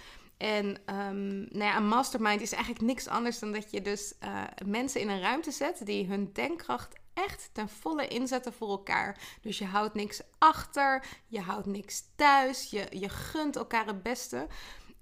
En 0.44 0.66
um, 0.66 1.48
nou 1.50 1.64
ja, 1.64 1.78
een 1.78 1.88
mastermind 1.88 2.42
is 2.42 2.52
eigenlijk 2.52 2.86
niks 2.86 3.08
anders 3.08 3.40
dan 3.40 3.52
dat 3.52 3.72
je 3.72 3.82
dus 3.82 4.14
uh, 4.24 4.44
mensen 4.66 5.02
in 5.02 5.10
een 5.10 5.22
ruimte 5.22 5.52
zet 5.52 5.86
die 5.86 6.08
hun 6.08 6.30
denkkracht 6.34 7.00
echt 7.14 7.50
ten 7.54 7.70
volle 7.70 8.08
inzetten 8.08 8.54
voor 8.54 8.70
elkaar. 8.70 9.18
Dus 9.42 9.58
je 9.58 9.66
houdt 9.66 9.94
niks 9.94 10.22
achter, 10.38 11.06
je 11.28 11.40
houdt 11.40 11.66
niks 11.66 12.04
thuis, 12.16 12.70
je, 12.70 12.88
je 12.90 13.10
gunt 13.10 13.56
elkaar 13.56 13.86
het 13.86 14.04
beste. 14.04 14.48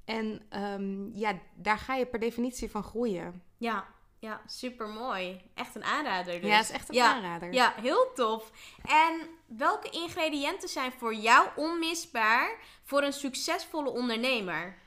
En 0.05 0.41
um, 0.49 1.11
ja, 1.13 1.39
daar 1.55 1.77
ga 1.77 1.95
je 1.95 2.05
per 2.05 2.19
definitie 2.19 2.71
van 2.71 2.83
groeien. 2.83 3.43
Ja, 3.57 3.85
ja, 4.19 4.41
super 4.45 4.87
mooi. 4.87 5.41
Echt 5.53 5.75
een 5.75 5.83
aanrader. 5.83 6.41
Dus. 6.41 6.49
Ja, 6.49 6.59
is 6.59 6.71
echt 6.71 6.89
een 6.89 6.95
ja, 6.95 7.13
aanrader. 7.13 7.53
Ja, 7.53 7.73
heel 7.81 8.11
tof. 8.13 8.51
En 8.83 9.29
welke 9.45 9.89
ingrediënten 9.89 10.69
zijn 10.69 10.91
voor 10.91 11.15
jou 11.15 11.47
onmisbaar 11.55 12.57
voor 12.83 13.03
een 13.03 13.13
succesvolle 13.13 13.89
ondernemer? 13.89 14.79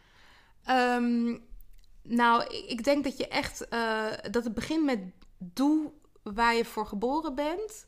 Um, 0.71 1.45
nou, 2.03 2.45
ik 2.67 2.85
denk 2.85 3.05
dat 3.05 3.17
je 3.17 3.29
echt 3.29 3.67
uh, 3.71 4.07
dat 4.31 4.45
het 4.45 4.55
begint 4.55 4.85
met 4.85 5.01
doe 5.39 5.93
waar 6.23 6.55
je 6.55 6.65
voor 6.65 6.87
geboren 6.87 7.35
bent. 7.35 7.85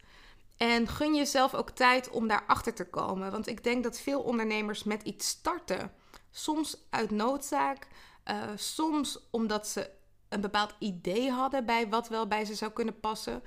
En 0.56 0.88
gun 0.88 1.14
jezelf 1.14 1.54
ook 1.54 1.70
tijd 1.70 2.10
om 2.10 2.28
daarachter 2.28 2.74
te 2.74 2.88
komen. 2.88 3.30
Want 3.30 3.46
ik 3.46 3.64
denk 3.64 3.82
dat 3.82 4.00
veel 4.00 4.20
ondernemers 4.20 4.84
met 4.84 5.02
iets 5.02 5.28
starten. 5.28 5.92
Soms 6.30 6.86
uit 6.90 7.10
noodzaak, 7.10 7.88
uh, 8.30 8.42
soms 8.56 9.28
omdat 9.30 9.68
ze 9.68 9.90
een 10.28 10.40
bepaald 10.40 10.74
idee 10.78 11.30
hadden 11.30 11.66
bij 11.66 11.88
wat 11.88 12.08
wel 12.08 12.26
bij 12.26 12.44
ze 12.44 12.54
zou 12.54 12.72
kunnen 12.72 13.00
passen. 13.00 13.42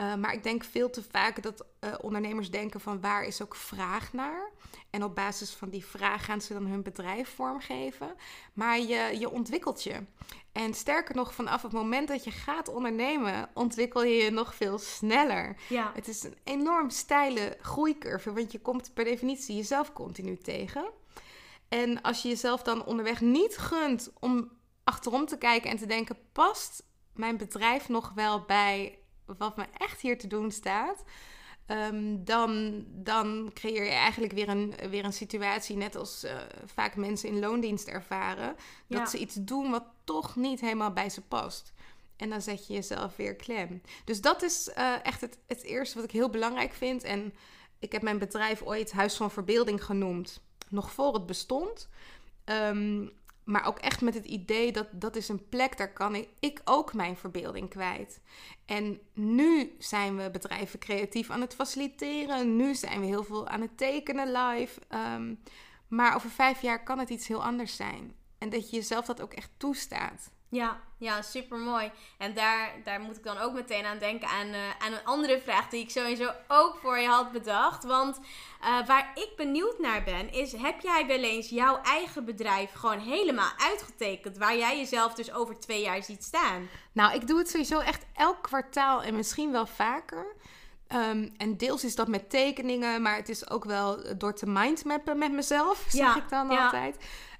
Uh, 0.00 0.14
maar 0.14 0.32
ik 0.32 0.42
denk 0.42 0.64
veel 0.64 0.90
te 0.90 1.02
vaak 1.10 1.42
dat 1.42 1.66
uh, 1.80 1.94
ondernemers 2.00 2.50
denken 2.50 2.80
van 2.80 3.00
waar 3.00 3.24
is 3.24 3.42
ook 3.42 3.54
vraag 3.54 4.12
naar. 4.12 4.50
En 4.90 5.04
op 5.04 5.14
basis 5.14 5.50
van 5.50 5.68
die 5.70 5.84
vraag 5.84 6.24
gaan 6.24 6.40
ze 6.40 6.52
dan 6.52 6.66
hun 6.66 6.82
bedrijf 6.82 7.34
vormgeven. 7.34 8.14
Maar 8.52 8.78
je, 8.78 9.16
je 9.18 9.30
ontwikkelt 9.30 9.82
je. 9.82 10.04
En 10.52 10.74
sterker 10.74 11.14
nog, 11.14 11.34
vanaf 11.34 11.62
het 11.62 11.72
moment 11.72 12.08
dat 12.08 12.24
je 12.24 12.30
gaat 12.30 12.68
ondernemen, 12.68 13.48
ontwikkel 13.54 14.04
je 14.04 14.14
je 14.14 14.30
nog 14.30 14.54
veel 14.54 14.78
sneller. 14.78 15.56
Ja. 15.68 15.92
Het 15.94 16.08
is 16.08 16.22
een 16.22 16.36
enorm 16.44 16.90
steile 16.90 17.56
groeicurve, 17.60 18.32
want 18.32 18.52
je 18.52 18.60
komt 18.60 18.94
per 18.94 19.04
definitie 19.04 19.56
jezelf 19.56 19.92
continu 19.92 20.36
tegen. 20.36 20.84
En 21.68 22.02
als 22.02 22.22
je 22.22 22.28
jezelf 22.28 22.62
dan 22.62 22.84
onderweg 22.84 23.20
niet 23.20 23.56
gunt 23.56 24.12
om 24.20 24.50
achterom 24.84 25.26
te 25.26 25.38
kijken 25.38 25.70
en 25.70 25.76
te 25.76 25.86
denken: 25.86 26.18
past 26.32 26.82
mijn 27.12 27.36
bedrijf 27.36 27.88
nog 27.88 28.12
wel 28.14 28.40
bij 28.40 28.98
wat 29.26 29.56
me 29.56 29.64
echt 29.78 30.00
hier 30.00 30.18
te 30.18 30.26
doen 30.26 30.50
staat, 30.50 31.04
um, 31.66 32.24
dan, 32.24 32.84
dan 32.88 33.50
creëer 33.54 33.84
je 33.84 33.90
eigenlijk 33.90 34.32
weer 34.32 34.48
een, 34.48 34.74
weer 34.90 35.04
een 35.04 35.12
situatie, 35.12 35.76
net 35.76 35.96
als 35.96 36.24
uh, 36.24 36.36
vaak 36.64 36.96
mensen 36.96 37.28
in 37.28 37.38
loondienst 37.38 37.88
ervaren, 37.88 38.56
dat 38.86 39.10
ze 39.10 39.18
iets 39.18 39.34
doen 39.34 39.70
wat 39.70 39.84
toch 40.04 40.36
niet 40.36 40.60
helemaal 40.60 40.92
bij 40.92 41.10
ze 41.10 41.20
past. 41.20 41.72
En 42.16 42.30
dan 42.30 42.42
zet 42.42 42.66
je 42.66 42.72
jezelf 42.72 43.16
weer 43.16 43.34
klem. 43.34 43.82
Dus 44.04 44.20
dat 44.20 44.42
is 44.42 44.70
uh, 44.78 45.06
echt 45.06 45.20
het, 45.20 45.38
het 45.46 45.62
eerste 45.62 45.94
wat 45.94 46.04
ik 46.04 46.10
heel 46.10 46.30
belangrijk 46.30 46.72
vind. 46.72 47.02
En 47.02 47.34
ik 47.78 47.92
heb 47.92 48.02
mijn 48.02 48.18
bedrijf 48.18 48.62
ooit 48.62 48.92
Huis 48.92 49.16
van 49.16 49.30
Verbeelding 49.30 49.84
genoemd, 49.84 50.42
nog 50.68 50.92
voor 50.92 51.14
het 51.14 51.26
bestond. 51.26 51.88
Um, 52.44 53.12
maar 53.44 53.66
ook 53.66 53.78
echt 53.78 54.00
met 54.00 54.14
het 54.14 54.24
idee 54.24 54.72
dat 54.72 54.86
dat 54.92 55.16
is 55.16 55.28
een 55.28 55.48
plek, 55.48 55.76
daar 55.76 55.92
kan 55.92 56.14
ik, 56.14 56.28
ik 56.38 56.60
ook 56.64 56.94
mijn 56.94 57.16
verbeelding 57.16 57.70
kwijt. 57.70 58.20
En 58.64 59.00
nu 59.12 59.74
zijn 59.78 60.16
we 60.16 60.30
bedrijven 60.30 60.78
creatief 60.78 61.30
aan 61.30 61.40
het 61.40 61.54
faciliteren. 61.54 62.56
Nu 62.56 62.74
zijn 62.74 63.00
we 63.00 63.06
heel 63.06 63.24
veel 63.24 63.48
aan 63.48 63.60
het 63.60 63.76
tekenen 63.76 64.32
live. 64.32 64.80
Um, 65.14 65.40
maar 65.88 66.14
over 66.14 66.30
vijf 66.30 66.62
jaar 66.62 66.82
kan 66.82 66.98
het 66.98 67.10
iets 67.10 67.28
heel 67.28 67.44
anders 67.44 67.76
zijn. 67.76 68.14
En 68.38 68.48
dat 68.50 68.70
je 68.70 68.76
jezelf 68.76 69.06
dat 69.06 69.20
ook 69.20 69.32
echt 69.32 69.50
toestaat. 69.56 70.30
Ja, 70.54 70.80
ja, 70.98 71.22
super 71.22 71.58
mooi. 71.58 71.90
En 72.18 72.34
daar, 72.34 72.72
daar 72.84 73.00
moet 73.00 73.16
ik 73.16 73.24
dan 73.24 73.38
ook 73.38 73.52
meteen 73.52 73.84
aan 73.84 73.98
denken 73.98 74.28
aan, 74.28 74.46
uh, 74.46 74.54
aan 74.78 74.92
een 74.92 75.04
andere 75.04 75.40
vraag 75.40 75.68
die 75.68 75.80
ik 75.80 75.90
sowieso 75.90 76.30
ook 76.48 76.78
voor 76.82 76.98
je 76.98 77.08
had 77.08 77.32
bedacht. 77.32 77.84
Want 77.84 78.16
uh, 78.16 78.86
waar 78.86 79.10
ik 79.14 79.32
benieuwd 79.36 79.78
naar 79.78 80.02
ben, 80.02 80.32
is: 80.32 80.52
heb 80.52 80.80
jij 80.80 81.06
wel 81.06 81.22
eens 81.22 81.48
jouw 81.48 81.80
eigen 81.82 82.24
bedrijf 82.24 82.72
gewoon 82.72 82.98
helemaal 82.98 83.50
uitgetekend? 83.56 84.38
Waar 84.38 84.56
jij 84.56 84.78
jezelf 84.78 85.14
dus 85.14 85.32
over 85.32 85.58
twee 85.58 85.82
jaar 85.82 86.02
ziet 86.02 86.24
staan? 86.24 86.68
Nou, 86.92 87.14
ik 87.14 87.26
doe 87.26 87.38
het 87.38 87.50
sowieso 87.50 87.78
echt 87.78 88.06
elk 88.14 88.42
kwartaal 88.42 89.02
en 89.02 89.16
misschien 89.16 89.52
wel 89.52 89.66
vaker. 89.66 90.26
Um, 90.94 91.32
en 91.36 91.56
deels 91.56 91.84
is 91.84 91.94
dat 91.94 92.08
met 92.08 92.30
tekeningen, 92.30 93.02
maar 93.02 93.16
het 93.16 93.28
is 93.28 93.50
ook 93.50 93.64
wel 93.64 94.16
door 94.18 94.34
te 94.34 94.46
mindmappen 94.46 95.18
met 95.18 95.32
mezelf, 95.32 95.84
zeg 95.88 96.16
ik 96.16 96.28
dan 96.28 96.50
ja. 96.50 96.64
altijd. 96.64 96.96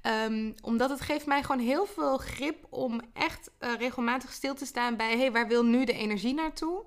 Um, 0.06 0.54
omdat 0.62 0.90
het 0.90 1.00
geeft 1.00 1.26
mij 1.26 1.42
gewoon 1.42 1.60
heel 1.60 1.86
veel 1.86 2.16
grip 2.16 2.66
om 2.70 3.00
echt 3.12 3.50
uh, 3.60 3.74
regelmatig 3.74 4.32
stil 4.32 4.54
te 4.54 4.66
staan 4.66 4.96
bij... 4.96 5.16
hey, 5.18 5.32
waar 5.32 5.48
wil 5.48 5.64
nu 5.64 5.84
de 5.84 5.92
energie 5.92 6.34
naartoe? 6.34 6.84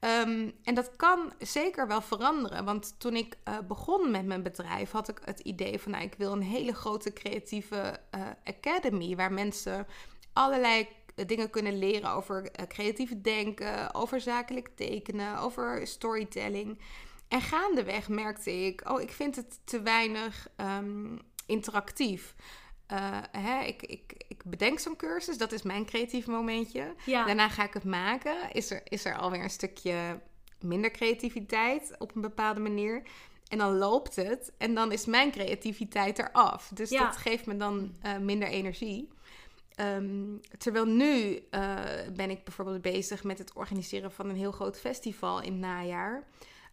Um, 0.00 0.52
en 0.62 0.74
dat 0.74 0.96
kan 0.96 1.32
zeker 1.38 1.86
wel 1.86 2.00
veranderen. 2.00 2.64
Want 2.64 2.94
toen 2.98 3.16
ik 3.16 3.36
uh, 3.48 3.54
begon 3.68 4.10
met 4.10 4.26
mijn 4.26 4.42
bedrijf, 4.42 4.90
had 4.90 5.08
ik 5.08 5.20
het 5.24 5.40
idee 5.40 5.78
van... 5.78 5.92
nou, 5.92 6.04
ik 6.04 6.14
wil 6.18 6.32
een 6.32 6.42
hele 6.42 6.74
grote 6.74 7.12
creatieve 7.12 8.00
uh, 8.14 8.20
academy... 8.44 9.16
waar 9.16 9.32
mensen 9.32 9.86
allerlei 10.32 10.88
dingen 11.26 11.50
kunnen 11.50 11.78
leren 11.78 12.10
over 12.10 12.50
creatief 12.68 13.20
denken... 13.22 13.94
over 13.94 14.20
zakelijk 14.20 14.68
tekenen, 14.74 15.38
over 15.38 15.86
storytelling... 15.86 16.78
En 17.28 17.40
gaandeweg 17.40 18.08
merkte 18.08 18.66
ik, 18.66 18.90
oh, 18.90 19.00
ik 19.00 19.10
vind 19.10 19.36
het 19.36 19.60
te 19.64 19.82
weinig 19.82 20.48
um, 20.56 21.20
interactief. 21.46 22.34
Uh, 22.92 23.18
hè, 23.30 23.64
ik, 23.64 23.82
ik, 23.82 24.12
ik 24.28 24.42
bedenk 24.44 24.78
zo'n 24.78 24.96
cursus, 24.96 25.38
dat 25.38 25.52
is 25.52 25.62
mijn 25.62 25.84
creatief 25.84 26.26
momentje. 26.26 26.94
Daarna 27.06 27.48
ga 27.48 27.64
ik 27.64 27.74
het 27.74 27.84
maken. 27.84 28.52
Is 28.52 28.70
er, 28.70 28.80
is 28.84 29.04
er 29.04 29.16
alweer 29.16 29.42
een 29.42 29.50
stukje 29.50 30.20
minder 30.60 30.90
creativiteit 30.90 31.94
op 31.98 32.14
een 32.14 32.20
bepaalde 32.20 32.60
manier. 32.60 33.02
En 33.48 33.58
dan 33.58 33.76
loopt 33.76 34.16
het 34.16 34.52
en 34.58 34.74
dan 34.74 34.92
is 34.92 35.04
mijn 35.04 35.30
creativiteit 35.30 36.18
eraf. 36.18 36.70
Dus 36.74 36.90
dat 36.90 37.16
geeft 37.16 37.46
me 37.46 37.56
dan 37.56 37.96
uh, 38.06 38.18
minder 38.18 38.48
energie. 38.48 39.08
Um, 39.80 40.40
terwijl 40.58 40.84
nu 40.84 41.34
uh, 41.50 41.78
ben 42.12 42.30
ik 42.30 42.44
bijvoorbeeld 42.44 42.82
bezig 42.82 43.24
met 43.24 43.38
het 43.38 43.52
organiseren 43.52 44.12
van 44.12 44.28
een 44.28 44.36
heel 44.36 44.52
groot 44.52 44.78
festival 44.78 45.42
in 45.42 45.52
het 45.52 45.60
najaar. 45.60 46.26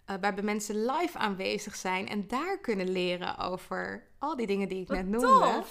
Uh, 0.10 0.16
waarbij 0.22 0.44
mensen 0.44 0.86
live 0.86 1.18
aanwezig 1.18 1.76
zijn 1.76 2.08
en 2.08 2.28
daar 2.28 2.60
kunnen 2.60 2.92
leren 2.92 3.38
over 3.38 4.08
al 4.20 4.36
die 4.36 4.48
dingen 4.48 4.68
die 4.68 4.82
ik 4.82 4.90
net 4.90 5.08
noemde. 5.08 5.64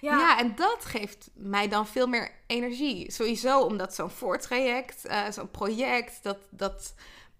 Ja. 0.00 0.18
ja. 0.18 0.38
en 0.38 0.54
dat 0.54 0.84
geeft 0.84 1.30
mij 1.34 1.68
dan 1.68 1.86
veel 1.86 2.06
meer 2.06 2.30
energie. 2.46 3.12
Sowieso 3.12 3.60
omdat 3.60 3.94
zo'n 3.94 4.10
voortraject, 4.10 5.06
uh, 5.06 5.30
zo'n 5.30 5.50
project, 5.50 6.22
dat, 6.22 6.38
dat, 6.50 6.94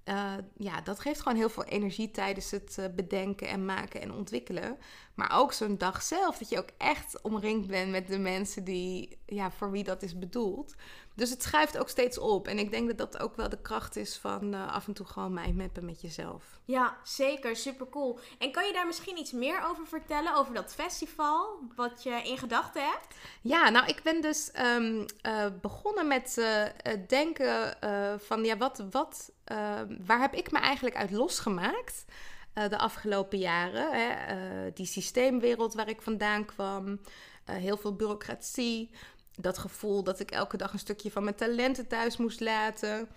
uh, 0.05 0.33
ja, 0.57 0.81
dat 0.81 1.01
geeft 1.01 1.21
gewoon 1.21 1.39
heel 1.39 1.49
veel 1.49 1.65
energie 1.65 2.11
tijdens 2.11 2.51
het 2.51 2.91
bedenken 2.97 3.49
en 3.49 3.65
maken 3.65 4.01
en 4.01 4.13
ontwikkelen. 4.13 4.79
Maar 5.21 5.39
ook 5.39 5.53
zo'n 5.53 5.79
dag 5.79 6.03
zelf, 6.03 6.39
dat 6.39 6.49
je 6.49 6.59
ook 6.59 6.69
echt 6.79 7.21
omringd 7.23 7.67
bent 7.67 7.91
met 7.91 8.07
de 8.07 8.19
mensen 8.19 8.65
die, 8.65 9.19
ja, 9.27 9.51
voor 9.51 9.71
wie 9.71 9.85
dat 9.85 10.03
is 10.03 10.19
bedoeld. 10.19 10.75
Dus 11.15 11.31
het 11.31 11.43
schuift 11.43 11.79
ook 11.79 11.89
steeds 11.89 12.19
op. 12.19 12.49
En 12.49 12.59
ik 12.59 12.71
denk 12.71 12.89
dat 12.89 12.99
dat 12.99 13.23
ook 13.23 13.37
wel 13.37 13.49
de 13.49 13.61
kracht 13.61 13.97
is 13.97 14.17
van 14.17 14.55
uh, 14.55 14.75
af 14.75 14.87
en 14.87 14.93
toe 14.93 15.07
gewoon 15.07 15.33
mindmappen 15.33 15.85
met 15.85 16.01
jezelf. 16.01 16.61
Ja, 16.65 16.97
zeker. 17.03 17.57
Super 17.57 17.89
cool. 17.89 18.19
En 18.39 18.53
kan 18.53 18.67
je 18.67 18.73
daar 18.73 18.87
misschien 18.87 19.19
iets 19.19 19.33
meer 19.33 19.65
over 19.65 19.87
vertellen? 19.87 20.37
Over 20.37 20.55
dat 20.55 20.75
festival? 20.75 21.59
Wat 21.77 22.03
je 22.03 22.23
in 22.25 22.39
gedachten 22.39 22.85
hebt? 22.85 23.15
Ja, 23.41 23.69
nou, 23.69 23.87
ik 23.87 24.03
ben 24.03 24.21
dus 24.21 24.51
um, 24.77 25.05
uh, 25.27 25.47
begonnen 25.61 26.07
met 26.07 26.37
uh, 26.39 26.65
denken 27.07 27.77
van 28.21 28.45
ja, 28.45 28.57
wat, 28.57 28.85
wat, 28.91 29.33
ehm, 29.45 29.97
waar 30.07 30.21
heb 30.21 30.35
ik 30.35 30.51
me 30.51 30.59
eigenlijk 30.59 30.97
uit 30.97 31.11
losgemaakt? 31.11 32.05
De 32.53 32.79
afgelopen 32.79 33.39
jaren. 33.39 33.91
Hè? 33.93 34.73
die 34.73 34.87
systeemwereld 34.87 35.75
waar 35.75 35.89
ik 35.89 36.03
vandaan 36.03 36.45
kwam. 36.45 37.01
heel 37.45 37.77
veel 37.77 37.97
bureaucratie 37.97 38.91
dat 39.37 39.59
gevoel 39.59 40.03
dat 40.03 40.21
ik 40.21 40.31
elke 40.31 40.57
dag 40.57 40.73
een 40.73 40.79
stukje 40.79 41.11
van 41.11 41.25
mijn 41.25 41.37
talenten 41.37 41.87
thuis 41.87 42.17
moest 42.17 42.41
laten. 42.41 43.09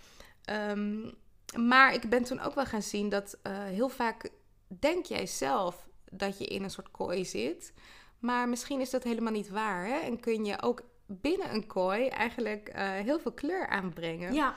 Um, 0.70 1.14
maar 1.58 1.94
ik 1.94 2.10
ben 2.10 2.24
toen 2.24 2.40
ook 2.40 2.56
wel 2.56 2.66
gaan 2.66 2.82
zien 2.82 3.10
dat 3.10 3.38
heel 3.44 3.90
vaak 3.90 4.30
denk 4.68 5.06
jij 5.06 5.26
zelf 5.26 5.88
dat 6.10 6.38
je 6.38 6.46
in 6.46 6.64
een 6.64 6.70
soort 6.70 6.92
kooi 6.92 7.26
zit. 7.26 7.74
Maar 8.20 8.50
misschien 8.50 8.80
is 8.80 8.90
dat 8.90 9.04
helemaal 9.04 9.32
niet 9.32 9.50
waar. 9.50 9.86
Hè? 9.86 9.98
En 9.98 10.20
kun 10.20 10.46
je 10.46 10.62
ook 10.62 10.82
binnen 11.06 11.54
een 11.54 11.68
kooi 11.68 12.08
eigenlijk 12.08 12.72
heel 12.78 13.20
veel 13.20 13.32
kleur 13.32 13.68
aanbrengen. 13.68 14.34
Ja. 14.34 14.56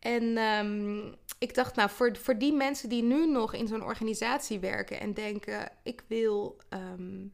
En 0.00 0.38
um, 0.38 1.14
ik 1.38 1.54
dacht, 1.54 1.76
nou, 1.76 1.90
voor, 1.90 2.16
voor 2.16 2.38
die 2.38 2.52
mensen 2.52 2.88
die 2.88 3.02
nu 3.02 3.26
nog 3.26 3.54
in 3.54 3.68
zo'n 3.68 3.84
organisatie 3.84 4.58
werken 4.58 5.00
en 5.00 5.14
denken: 5.14 5.72
ik 5.82 6.02
wil 6.06 6.56
um, 6.70 7.32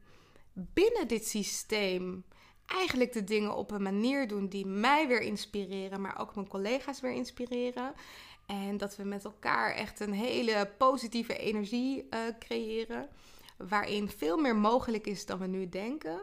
binnen 0.52 1.08
dit 1.08 1.26
systeem 1.26 2.24
eigenlijk 2.66 3.12
de 3.12 3.24
dingen 3.24 3.56
op 3.56 3.70
een 3.70 3.82
manier 3.82 4.28
doen 4.28 4.48
die 4.48 4.66
mij 4.66 5.08
weer 5.08 5.20
inspireren, 5.20 6.00
maar 6.00 6.20
ook 6.20 6.34
mijn 6.34 6.48
collega's 6.48 7.00
weer 7.00 7.12
inspireren. 7.12 7.94
En 8.46 8.76
dat 8.76 8.96
we 8.96 9.04
met 9.04 9.24
elkaar 9.24 9.74
echt 9.74 10.00
een 10.00 10.12
hele 10.12 10.70
positieve 10.78 11.36
energie 11.36 12.06
uh, 12.10 12.20
creëren, 12.38 13.08
waarin 13.56 14.08
veel 14.08 14.36
meer 14.36 14.56
mogelijk 14.56 15.06
is 15.06 15.26
dan 15.26 15.38
we 15.38 15.46
nu 15.46 15.68
denken. 15.68 16.20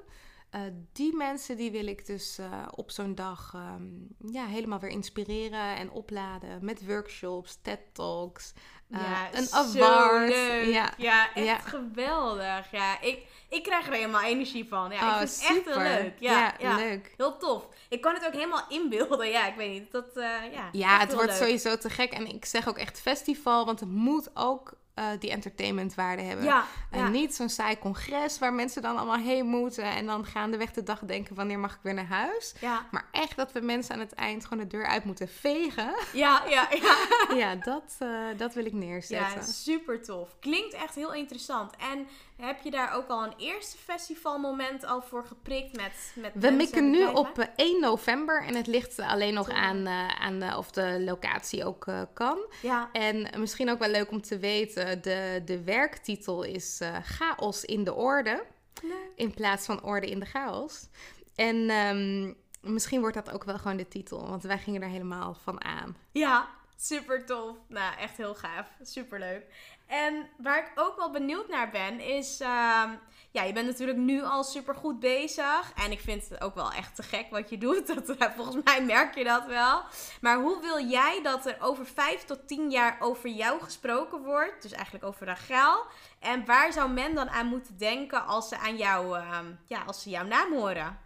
Uh, 0.55 0.61
die 0.91 1.15
mensen 1.15 1.57
die 1.57 1.71
wil 1.71 1.87
ik 1.87 2.05
dus 2.05 2.39
uh, 2.39 2.67
op 2.75 2.91
zo'n 2.91 3.15
dag 3.15 3.53
um, 3.55 4.07
ja, 4.31 4.45
helemaal 4.45 4.79
weer 4.79 4.89
inspireren 4.89 5.75
en 5.75 5.91
opladen 5.91 6.65
met 6.65 6.85
workshops, 6.85 7.57
TED 7.61 7.79
Talks, 7.93 8.53
ja, 8.87 9.33
een 9.33 9.47
award. 9.51 10.35
Ja. 10.67 10.93
ja, 10.97 11.33
echt 11.33 11.45
ja. 11.45 11.57
geweldig. 11.57 12.71
Ja, 12.71 13.01
ik, 13.01 13.25
ik 13.49 13.63
krijg 13.63 13.87
er 13.87 13.93
helemaal 13.93 14.21
energie 14.21 14.67
van. 14.67 14.91
Ja, 14.91 15.15
oh, 15.15 15.21
ik 15.21 15.27
vind 15.27 15.65
het 15.65 15.65
echt 15.65 15.75
heel 15.75 15.83
leuk. 15.83 16.13
Ja, 16.19 16.53
ja, 16.59 16.75
leuk. 16.75 17.13
Heel 17.17 17.37
tof. 17.37 17.67
Ik 17.89 18.01
kan 18.01 18.13
het 18.13 18.25
ook 18.25 18.33
helemaal 18.33 18.65
inbeelden. 18.69 19.29
Ja, 19.29 19.47
ik 19.47 19.55
weet 19.55 19.71
niet. 19.71 19.91
Dat, 19.91 20.11
ja, 20.51 20.69
ja 20.71 20.99
het 20.99 21.13
wordt 21.13 21.35
sowieso 21.35 21.77
te 21.77 21.89
gek. 21.89 22.11
En 22.11 22.27
ik 22.27 22.45
zeg 22.45 22.67
ook 22.67 22.77
echt 22.77 23.01
festival, 23.01 23.65
want 23.65 23.79
het 23.79 23.89
moet 23.89 24.29
ook 24.33 24.73
uh, 24.99 25.05
die 25.19 25.31
entertainmentwaarde 25.31 26.21
hebben. 26.21 26.45
Ja, 26.45 26.65
en 26.91 27.11
niet 27.11 27.35
zo'n 27.35 27.49
saai 27.49 27.79
congres 27.79 28.39
waar 28.39 28.53
mensen 28.53 28.81
dan 28.81 28.97
allemaal 28.97 29.17
heen 29.17 29.45
moeten 29.45 29.83
en 29.83 30.05
dan 30.05 30.25
gaandeweg 30.25 30.71
de 30.71 30.83
dag 30.83 30.99
denken 30.99 31.35
wanneer 31.35 31.59
mag 31.59 31.73
ik 31.73 31.79
weer 31.81 31.93
naar 31.93 32.05
huis. 32.05 32.53
Ja. 32.61 32.85
Maar 32.91 33.05
echt 33.11 33.35
dat 33.35 33.51
we 33.51 33.59
mensen 33.59 33.93
aan 33.93 33.99
het 33.99 34.13
eind 34.13 34.45
gewoon 34.45 34.63
de 34.63 34.77
deur 34.77 34.85
uit 34.85 35.03
moeten 35.03 35.27
vegen. 35.27 35.95
Ja, 36.13 36.43
ja, 36.49 36.67
ja. 36.71 36.97
ja, 37.41 37.55
dat, 37.55 37.97
uh, 37.99 38.09
dat 38.37 38.53
wil 38.53 38.65
ik 38.65 38.73
neerzetten. 38.73 39.39
Ja, 39.39 39.41
super 39.41 40.03
tof. 40.03 40.35
Klinkt 40.39 40.73
echt 40.73 40.95
heel 40.95 41.13
interessant. 41.13 41.71
En 41.75 42.07
heb 42.45 42.61
je 42.63 42.71
daar 42.71 42.95
ook 42.95 43.07
al 43.07 43.23
een 43.23 43.33
eerste 43.37 43.77
festivalmoment 43.77 44.85
al 44.85 45.01
voor 45.01 45.25
geprikt 45.25 45.75
met, 45.75 46.13
met 46.15 46.31
We 46.33 46.49
mikken 46.49 46.89
nu 46.89 47.05
op 47.05 47.49
1 47.55 47.75
eh, 47.75 47.81
november 47.81 48.43
en 48.43 48.55
het 48.55 48.67
ligt 48.67 48.99
alleen 48.99 49.33
nog 49.33 49.49
aan, 49.49 49.87
uh, 49.87 50.21
aan 50.21 50.55
of 50.57 50.71
de 50.71 51.01
locatie 51.05 51.65
ook 51.65 51.85
kan. 52.13 52.37
Ja. 52.61 52.89
En 52.91 53.29
misschien 53.37 53.69
ook 53.69 53.79
wel 53.79 53.89
leuk 53.89 54.11
om 54.11 54.21
te 54.21 54.37
weten, 54.37 54.82
de, 55.01 55.41
de 55.45 55.63
werktitel 55.63 56.43
is 56.43 56.81
Chaos 57.03 57.65
in 57.65 57.83
de 57.83 57.93
Orde. 57.93 58.43
Nee. 58.81 59.09
In 59.15 59.33
plaats 59.33 59.65
van 59.65 59.83
Orde 59.83 60.07
in 60.09 60.19
de 60.19 60.25
Chaos. 60.25 60.87
En 61.35 61.69
um, 61.69 62.35
misschien 62.61 62.99
wordt 62.99 63.15
dat 63.15 63.31
ook 63.31 63.43
wel 63.43 63.57
gewoon 63.57 63.77
de 63.77 63.87
titel, 63.87 64.29
want 64.29 64.43
wij 64.43 64.57
gingen 64.57 64.81
er 64.81 64.89
helemaal 64.89 65.33
van 65.33 65.63
aan. 65.63 65.97
Ja, 66.11 66.47
super 66.77 67.25
tof. 67.25 67.57
Nou, 67.67 67.97
echt 67.97 68.17
heel 68.17 68.35
gaaf. 68.35 68.71
Super 68.81 69.19
leuk. 69.19 69.45
En 69.87 70.29
waar 70.37 70.59
ik 70.59 70.71
ook 70.75 70.97
wel 70.97 71.11
benieuwd 71.11 71.47
naar 71.47 71.71
ben, 71.71 71.99
is. 71.99 72.41
Uh, 72.41 72.91
ja, 73.33 73.43
je 73.43 73.53
bent 73.53 73.67
natuurlijk 73.67 73.97
nu 73.97 74.23
al 74.23 74.43
super 74.43 74.75
goed 74.75 74.99
bezig. 74.99 75.71
En 75.75 75.91
ik 75.91 75.99
vind 75.99 76.29
het 76.29 76.41
ook 76.41 76.55
wel 76.55 76.71
echt 76.71 76.95
te 76.95 77.03
gek 77.03 77.27
wat 77.29 77.49
je 77.49 77.57
doet. 77.57 77.87
Dat, 77.95 78.09
eh, 78.09 78.29
volgens 78.35 78.63
mij 78.63 78.83
merk 78.83 79.15
je 79.15 79.23
dat 79.23 79.45
wel. 79.45 79.81
Maar 80.21 80.41
hoe 80.41 80.61
wil 80.61 80.85
jij 80.85 81.19
dat 81.23 81.45
er 81.45 81.57
over 81.59 81.85
vijf 81.85 82.23
tot 82.23 82.47
tien 82.47 82.71
jaar 82.71 82.97
over 82.99 83.29
jou 83.29 83.61
gesproken 83.61 84.23
wordt? 84.23 84.61
Dus 84.61 84.71
eigenlijk 84.71 85.05
over 85.05 85.25
Rachel. 85.25 85.85
En 86.19 86.45
waar 86.45 86.73
zou 86.73 86.89
men 86.89 87.15
dan 87.15 87.29
aan 87.29 87.47
moeten 87.47 87.77
denken 87.77 88.25
als 88.25 88.49
ze 88.49 88.57
aan 88.57 88.77
jou, 88.77 89.17
uh, 89.17 89.39
ja, 89.65 89.83
als 89.85 90.01
ze 90.01 90.09
jouw 90.09 90.25
naam 90.25 90.53
horen? 90.53 90.99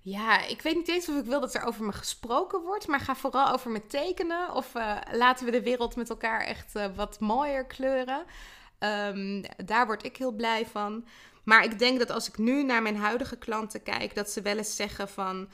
Ja, 0.00 0.46
ik 0.46 0.62
weet 0.62 0.74
niet 0.74 0.88
eens 0.88 1.08
of 1.08 1.16
ik 1.16 1.24
wil 1.24 1.40
dat 1.40 1.54
er 1.54 1.64
over 1.64 1.84
me 1.84 1.92
gesproken 1.92 2.60
wordt, 2.60 2.86
maar 2.86 3.00
ga 3.00 3.14
vooral 3.14 3.52
over 3.52 3.70
me 3.70 3.86
tekenen. 3.86 4.52
Of 4.52 4.74
uh, 4.74 4.96
laten 5.12 5.44
we 5.44 5.50
de 5.50 5.62
wereld 5.62 5.96
met 5.96 6.10
elkaar 6.10 6.40
echt 6.40 6.76
uh, 6.76 6.86
wat 6.94 7.20
mooier 7.20 7.66
kleuren. 7.66 8.24
Um, 8.78 9.44
daar 9.64 9.86
word 9.86 10.04
ik 10.04 10.16
heel 10.16 10.32
blij 10.32 10.66
van. 10.66 11.04
Maar 11.44 11.64
ik 11.64 11.78
denk 11.78 11.98
dat 11.98 12.10
als 12.10 12.28
ik 12.28 12.38
nu 12.38 12.62
naar 12.62 12.82
mijn 12.82 12.96
huidige 12.96 13.36
klanten 13.36 13.82
kijk, 13.82 14.14
dat 14.14 14.30
ze 14.30 14.42
wel 14.42 14.56
eens 14.56 14.76
zeggen 14.76 15.08
van. 15.08 15.48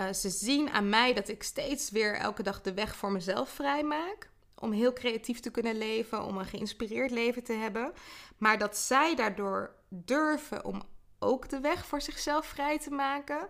Uh, 0.00 0.12
ze 0.12 0.30
zien 0.30 0.70
aan 0.70 0.88
mij 0.88 1.14
dat 1.14 1.28
ik 1.28 1.42
steeds 1.42 1.90
weer 1.90 2.14
elke 2.14 2.42
dag 2.42 2.60
de 2.60 2.74
weg 2.74 2.96
voor 2.96 3.12
mezelf 3.12 3.48
vrijmaak. 3.48 4.30
Om 4.54 4.72
heel 4.72 4.92
creatief 4.92 5.40
te 5.40 5.50
kunnen 5.50 5.78
leven, 5.78 6.24
om 6.24 6.36
een 6.38 6.46
geïnspireerd 6.46 7.10
leven 7.10 7.44
te 7.44 7.52
hebben. 7.52 7.92
Maar 8.38 8.58
dat 8.58 8.76
zij 8.76 9.14
daardoor 9.14 9.74
durven 9.88 10.64
om 10.64 10.82
ook 11.18 11.48
de 11.48 11.60
weg 11.60 11.86
voor 11.86 12.00
zichzelf 12.00 12.46
vrij 12.46 12.78
te 12.78 12.90
maken. 12.90 13.48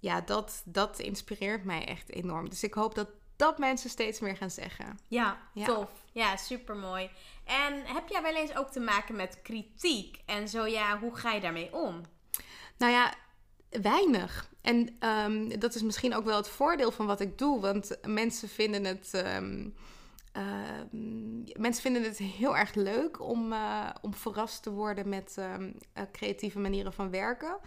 ja, 0.00 0.20
dat, 0.20 0.62
dat 0.64 0.98
inspireert 0.98 1.64
mij 1.64 1.86
echt 1.86 2.10
enorm. 2.10 2.48
Dus 2.48 2.62
ik 2.62 2.74
hoop 2.74 2.94
dat 2.94 3.08
dat 3.36 3.58
mensen 3.58 3.90
steeds 3.90 4.20
meer 4.20 4.36
gaan 4.36 4.50
zeggen. 4.50 4.98
Ja, 5.08 5.38
Ja. 5.54 5.64
tof. 5.64 5.90
Ja, 6.12 6.36
supermooi. 6.36 7.10
En 7.52 7.86
heb 7.86 8.08
jij 8.08 8.22
wel 8.22 8.34
eens 8.34 8.56
ook 8.56 8.70
te 8.70 8.80
maken 8.80 9.16
met 9.16 9.42
kritiek? 9.42 10.22
En 10.26 10.48
zo 10.48 10.66
ja, 10.66 10.98
hoe 10.98 11.16
ga 11.16 11.32
je 11.32 11.40
daarmee 11.40 11.72
om? 11.72 12.00
Nou 12.78 12.92
ja, 12.92 13.14
weinig. 13.70 14.50
En 14.60 14.96
ehm, 14.98 15.58
dat 15.58 15.74
is 15.74 15.82
misschien 15.82 16.14
ook 16.14 16.24
wel 16.24 16.36
het 16.36 16.48
voordeel 16.48 16.90
van 16.90 17.06
wat 17.06 17.20
ik 17.20 17.38
doe. 17.38 17.60
Want 17.60 17.98
mensen 18.06 18.48
vinden 18.48 18.84
het. 18.84 19.10
ehm, 19.14 19.68
ehm, 20.32 21.60
mensen 21.60 21.82
vinden 21.82 22.02
het 22.02 22.18
heel 22.18 22.56
erg 22.56 22.74
leuk 22.74 23.20
om, 23.20 23.52
eh, 23.52 23.88
om 24.00 24.14
verrast 24.14 24.62
te 24.62 24.70
worden 24.70 25.08
met 25.08 25.38
eh, 25.38 26.02
creatieve 26.12 26.58
manieren 26.58 26.92
van 26.92 27.10
werken. 27.10 27.58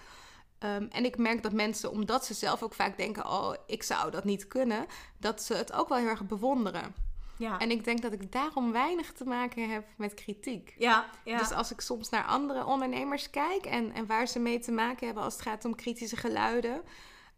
En 0.90 1.06
ik 1.06 1.18
merk 1.18 1.44
dat 1.44 1.54
mensen, 1.54 1.92
omdat 1.92 2.26
ze 2.26 2.34
zelf 2.34 2.64
ook 2.64 2.74
vaak 2.74 2.98
denken: 2.98 3.26
Oh, 3.30 3.54
ik 3.68 3.84
zou 3.84 4.12
dat 4.12 4.24
niet 4.24 4.48
kunnen, 4.48 4.86
dat 5.18 5.42
ze 5.42 5.54
het 5.54 5.74
ook 5.74 5.90
wel 5.90 5.98
heel 5.98 6.08
erg 6.08 6.26
bewonderen. 6.26 7.05
Ja, 7.38 7.60
En 7.60 7.72
ik 7.72 7.84
denk 7.84 8.02
dat 8.02 8.14
ik 8.14 8.32
daarom 8.32 8.72
weinig 8.72 9.12
te 9.12 9.24
maken 9.24 9.70
heb 9.70 9.86
met 9.98 10.14
kritiek. 10.14 10.74
ja, 10.78 11.06
ja. 11.24 11.38
Dus 11.38 11.52
als 11.52 11.72
ik 11.72 11.82
soms 11.82 12.10
naar 12.10 12.24
andere 12.24 12.66
ondernemers 12.66 13.30
kijk 13.30 13.66
en, 13.66 13.92
en 13.94 14.06
waar 14.06 14.28
ze 14.28 14.40
mee 14.40 14.60
te 14.60 14.72
maken 14.72 15.06
hebben 15.06 15.24
als 15.24 15.34
het 15.34 15.42
gaat 15.42 15.66
om 15.66 15.76
kritische 15.76 16.18
geluiden. 16.18 16.82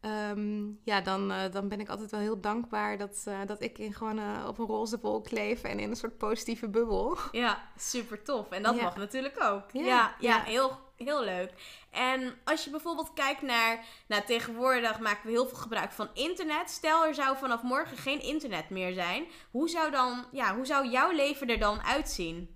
Ehm, 0.02 0.66
ja, 0.84 1.02
dan, 1.02 1.32
eh, 1.32 1.52
dan 1.52 1.68
ben 1.68 1.80
ik 1.80 1.90
altijd 1.90 2.12
wel 2.12 2.20
heel 2.20 2.42
dankbaar 2.42 2.98
dat, 2.98 3.24
eh, 3.26 3.40
dat 3.46 3.62
ik 3.62 3.78
in 3.78 3.94
gewoon 3.94 4.20
eh, 4.20 4.46
op 4.48 4.58
een 4.58 4.66
roze 4.66 5.00
wolk 5.02 5.32
leef 5.32 5.64
en 5.64 5.80
in 5.80 5.90
een 5.90 5.96
soort 5.96 6.18
positieve 6.18 6.70
bubbel. 6.70 7.18
Ja, 7.32 7.62
super 7.78 8.24
tof. 8.24 8.50
En 8.50 8.64
dat 8.64 8.76
Ja. 8.76 8.84
mag 8.84 8.96
natuurlijk 8.98 9.44
ook. 9.44 9.64
Ja, 9.72 9.82
Ja, 9.82 10.16
ja, 10.20 10.36
ja. 10.38 10.44
heel, 10.44 10.78
heel 10.96 11.24
leuk. 11.24 11.52
En 11.92 12.34
als 12.44 12.64
je 12.64 12.70
bijvoorbeeld 12.70 13.14
kijkt 13.14 13.42
naar, 13.42 13.86
nou 14.08 14.24
tegenwoordig 14.26 15.00
maken 15.00 15.26
we 15.26 15.32
heel 15.32 15.48
veel 15.48 15.58
gebruik 15.58 15.92
van 15.92 16.10
internet. 16.14 16.70
Stel 16.70 17.06
er 17.06 17.14
zou 17.16 17.38
vanaf 17.38 17.62
morgen 17.62 17.98
geen 17.98 18.22
internet 18.22 18.70
meer 18.70 18.94
zijn. 18.94 19.26
Hoe 19.52 19.70
zou 19.70 19.92
dan, 19.92 20.26
ja, 20.32 20.56
hoe 20.56 20.66
zou 20.66 20.90
jouw 20.90 21.12
leven 21.12 21.48
er 21.48 21.60
dan 21.60 21.82
uitzien? 21.82 22.56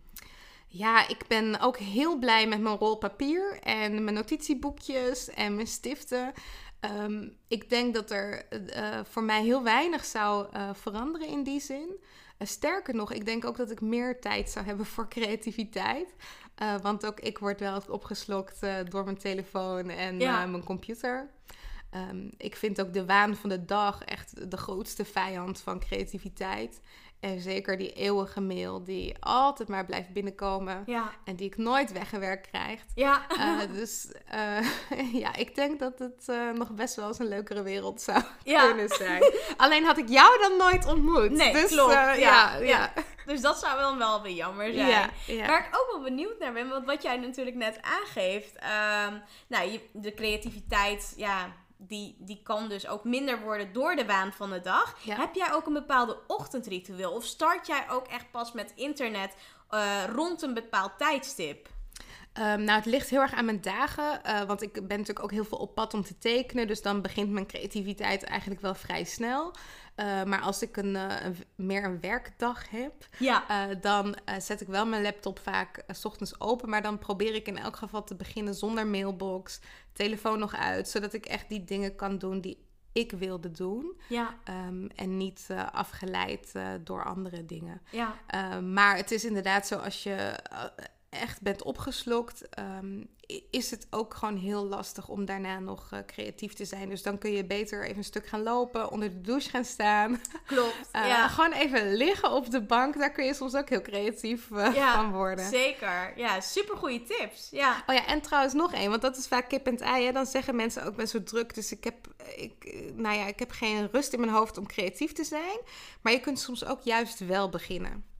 Ja, 0.67 1.07
ik 1.07 1.27
ben 1.27 1.59
ook 1.59 1.77
heel 1.77 2.17
blij 2.17 2.47
met 2.47 2.61
mijn 2.61 2.75
rol 2.77 2.97
papier 2.97 3.59
en 3.61 4.03
mijn 4.03 4.15
notitieboekjes 4.15 5.29
en 5.29 5.55
mijn 5.55 5.67
stiften. 5.67 6.33
Ehm, 6.81 7.27
ik 7.47 7.69
denk 7.69 7.93
dat 7.93 8.11
er 8.11 8.47
eh, 8.47 8.99
voor 9.03 9.23
mij 9.23 9.43
heel 9.43 9.63
weinig 9.63 10.05
zou 10.05 10.47
eh, 10.51 10.69
veranderen 10.73 11.27
in 11.27 11.43
die 11.43 11.59
zin. 11.59 12.03
Eh, 12.37 12.47
sterker 12.47 12.95
nog, 12.95 13.11
ik 13.13 13.25
denk 13.25 13.45
ook 13.45 13.57
dat 13.57 13.71
ik 13.71 13.81
meer 13.81 14.19
tijd 14.21 14.49
zou 14.49 14.65
hebben 14.65 14.85
voor 14.85 15.07
creativiteit. 15.09 16.15
Eh, 16.55 16.75
want 16.81 17.05
ook 17.05 17.19
ik 17.19 17.37
word 17.37 17.59
wel 17.59 17.81
opgeslokt 17.89 18.63
eh, 18.63 18.75
door 18.89 19.03
mijn 19.03 19.17
telefoon 19.17 19.89
en 19.89 20.19
Ja. 20.19 20.43
eh, 20.43 20.49
mijn 20.49 20.63
computer. 20.63 21.29
Ehm, 21.89 22.29
ik 22.37 22.55
vind 22.55 22.81
ook 22.81 22.93
de 22.93 23.05
waan 23.05 23.35
van 23.35 23.49
de 23.49 23.65
dag 23.65 24.03
echt 24.03 24.51
de 24.51 24.57
grootste 24.57 25.05
vijand 25.05 25.59
van 25.61 25.79
creativiteit. 25.79 26.79
En 27.21 27.39
zeker 27.39 27.77
die 27.77 27.93
eeuwige 27.93 28.41
mail 28.41 28.83
die 28.83 29.15
altijd 29.19 29.67
maar 29.69 29.85
blijft 29.85 30.13
binnenkomen 30.13 30.83
Ja, 30.85 31.11
en 31.25 31.35
die 31.35 31.47
ik 31.47 31.57
nooit 31.57 31.91
weggewerkt 31.91 32.47
krijg. 32.49 32.81
ja. 32.95 33.25
Eh, 33.29 33.59
dus 33.73 34.11
eh, 34.27 35.13
ja, 35.23 35.35
ik 35.35 35.55
denk 35.55 35.79
dat 35.79 35.99
het 35.99 36.27
eh, 36.29 36.49
nog 36.49 36.71
best 36.71 36.95
wel 36.95 37.07
eens 37.07 37.19
een 37.19 37.27
leukere 37.27 37.61
wereld 37.63 38.01
zou 38.01 38.21
Ja. 38.43 38.65
kunnen 38.67 38.89
zijn. 38.89 39.23
Alleen 39.57 39.85
had 39.85 39.97
ik 39.97 40.09
jou 40.09 40.39
dan 40.39 40.57
nooit 40.57 40.85
ontmoet. 40.85 41.29
Nee, 41.31 41.53
dus, 41.53 41.71
klopt. 41.71 41.93
Ja, 41.93 42.55
ja, 42.55 42.93
dus 43.25 43.41
dat 43.41 43.59
zou 43.59 43.77
wel 43.77 43.97
wel 43.97 44.21
weer 44.21 44.33
jammer 44.35 44.73
zijn. 44.73 45.09
Waar 45.47 45.67
ik 45.67 45.77
ook 45.79 45.87
wel 45.91 46.01
benieuwd 46.01 46.39
naar 46.39 46.53
ben, 46.53 46.69
want 46.69 46.85
wat 46.85 47.01
jij 47.03 47.17
natuurlijk 47.17 47.55
net 47.55 47.79
aangeeft. 47.81 48.55
ehm, 48.55 49.13
nou, 49.47 49.71
je, 49.71 49.79
de 49.93 50.13
creativiteit, 50.13 51.13
ja, 51.17 51.53
die, 51.87 52.15
die 52.19 52.41
kan 52.43 52.69
dus 52.69 52.87
ook 52.87 53.03
minder 53.03 53.41
worden 53.41 53.73
door 53.73 53.95
de 53.95 54.05
waan 54.05 54.33
van 54.33 54.49
de 54.49 54.61
dag. 54.61 54.97
Ja. 55.03 55.15
Heb 55.15 55.35
jij 55.35 55.53
ook 55.53 55.65
een 55.65 55.73
bepaalde 55.73 56.19
ochtendritueel? 56.27 57.11
Of 57.11 57.23
start 57.23 57.67
jij 57.67 57.89
ook 57.89 58.07
echt 58.07 58.31
pas 58.31 58.51
met 58.51 58.73
internet 58.75 59.35
eh, 59.69 60.03
rond 60.15 60.41
een 60.41 60.53
bepaald 60.53 60.97
tijdstip? 60.97 61.69
Ehm, 62.33 62.63
nou, 62.63 62.77
het 62.77 62.85
ligt 62.85 63.09
heel 63.09 63.21
erg 63.21 63.33
aan 63.33 63.45
mijn 63.45 63.61
dagen. 63.61 64.23
eh, 64.23 64.41
want 64.41 64.61
ik 64.61 64.73
ben 64.73 64.87
natuurlijk 64.87 65.23
ook 65.23 65.31
heel 65.31 65.45
veel 65.45 65.57
op 65.57 65.75
pad 65.75 65.93
om 65.93 66.03
te 66.03 66.17
tekenen. 66.17 66.67
Dus 66.67 66.81
dan 66.81 67.01
begint 67.01 67.29
mijn 67.29 67.47
creativiteit 67.47 68.23
eigenlijk 68.23 68.61
wel 68.61 68.75
vrij 68.75 69.03
snel. 69.03 69.53
Eh, 70.01 70.23
maar 70.23 70.41
als 70.41 70.61
ik 70.61 70.77
een, 70.77 70.95
eh, 70.95 71.15
een- 71.25 71.35
meer 71.55 71.83
een 71.83 71.99
werkdag 71.99 72.69
heb, 72.69 72.93
Ja, 73.19 73.43
Eh, 73.69 73.75
dan 73.81 74.15
zet 74.39 74.61
ik 74.61 74.67
wel 74.67 74.85
mijn 74.85 75.01
laptop 75.01 75.39
vaak 75.39 75.83
's 75.87 76.05
ochtends 76.05 76.39
open. 76.39 76.69
Maar 76.69 76.81
dan 76.81 76.97
probeer 76.97 77.35
ik 77.35 77.47
in 77.47 77.57
elk 77.57 77.75
geval 77.75 78.03
te 78.03 78.15
beginnen 78.15 78.53
zonder 78.53 78.87
mailbox. 78.87 79.59
Telefoon 79.93 80.39
nog 80.39 80.55
uit. 80.55 80.89
Zodat 80.89 81.13
ik 81.13 81.25
echt 81.25 81.49
die 81.49 81.63
dingen 81.63 81.95
kan 81.95 82.17
doen 82.17 82.41
die 82.41 82.65
ik 82.91 83.11
wilde 83.11 83.51
doen. 83.51 83.99
ja, 84.09 84.35
ehm, 84.43 84.85
en 84.95 85.17
niet 85.17 85.47
afgeleid 85.71 86.53
door 86.83 87.03
andere 87.03 87.45
dingen. 87.45 87.81
ja. 87.91 88.13
Eh, 88.27 88.59
maar 88.59 88.95
het 88.97 89.11
is 89.11 89.25
inderdaad 89.25 89.67
zo 89.67 89.75
als 89.77 90.03
je 90.03 90.39
echt 91.11 91.41
bent 91.41 91.63
opgeslokt. 91.63 92.49
ehm, 92.49 93.03
is 93.49 93.71
het 93.71 93.87
ook 93.89 94.13
gewoon 94.13 94.37
heel 94.37 94.65
lastig 94.65 95.07
om 95.07 95.25
daarna 95.25 95.59
nog 95.59 95.87
eh, 95.91 95.99
creatief 96.05 96.53
te 96.53 96.65
zijn. 96.65 96.89
Dus 96.89 97.03
dan 97.03 97.17
kun 97.17 97.31
je 97.31 97.45
beter 97.45 97.83
even 97.83 97.97
een 97.97 98.03
stuk 98.03 98.27
gaan 98.27 98.43
lopen, 98.43 98.91
onder 98.91 99.09
de 99.09 99.21
douche 99.21 99.49
gaan 99.49 99.65
staan. 99.65 100.21
Klopt. 100.45 100.75
Eh, 100.91 101.07
ja. 101.07 101.27
Gewoon 101.27 101.51
even 101.51 101.93
liggen 101.93 102.31
op 102.31 102.51
de 102.51 102.61
bank, 102.61 102.97
daar 102.97 103.11
kun 103.11 103.25
je 103.25 103.33
soms 103.33 103.55
ook 103.55 103.69
heel 103.69 103.81
creatief 103.81 104.51
eh, 104.51 104.73
Ja, 104.73 104.93
van 104.93 105.11
worden. 105.11 105.45
Zeker. 105.45 106.13
Ja, 106.15 106.41
super 106.41 106.77
goede 106.77 107.03
tips. 107.03 107.47
Ja. 107.51 107.83
Oh 107.87 107.95
ja, 107.95 108.05
en 108.05 108.21
trouwens 108.21 108.53
nog 108.53 108.73
één, 108.73 108.89
want 108.89 109.01
dat 109.01 109.17
is 109.17 109.27
vaak 109.27 109.49
kip 109.49 109.65
en 109.65 109.73
het 109.73 109.81
ei. 109.81 110.05
Hè? 110.05 110.11
Dan 110.11 110.25
zeggen 110.25 110.55
mensen 110.55 110.83
ook, 110.83 110.89
ik 110.89 110.95
ben 110.95 111.07
zo 111.07 111.23
druk, 111.23 111.53
dus 111.53 111.71
ik 111.71 111.83
heb, 111.83 111.95
ik, 112.35 112.81
nou 112.95 113.17
ja, 113.17 113.27
ik 113.27 113.39
heb 113.39 113.51
geen 113.51 113.89
rust 113.91 114.13
in 114.13 114.19
mijn 114.19 114.31
hoofd 114.31 114.57
om 114.57 114.67
creatief 114.67 115.11
te 115.11 115.23
zijn. 115.23 115.59
Maar 116.01 116.13
je 116.13 116.19
kunt 116.19 116.39
soms 116.39 116.65
ook 116.65 116.81
juist 116.81 117.19
wel 117.19 117.49
beginnen. 117.49 118.10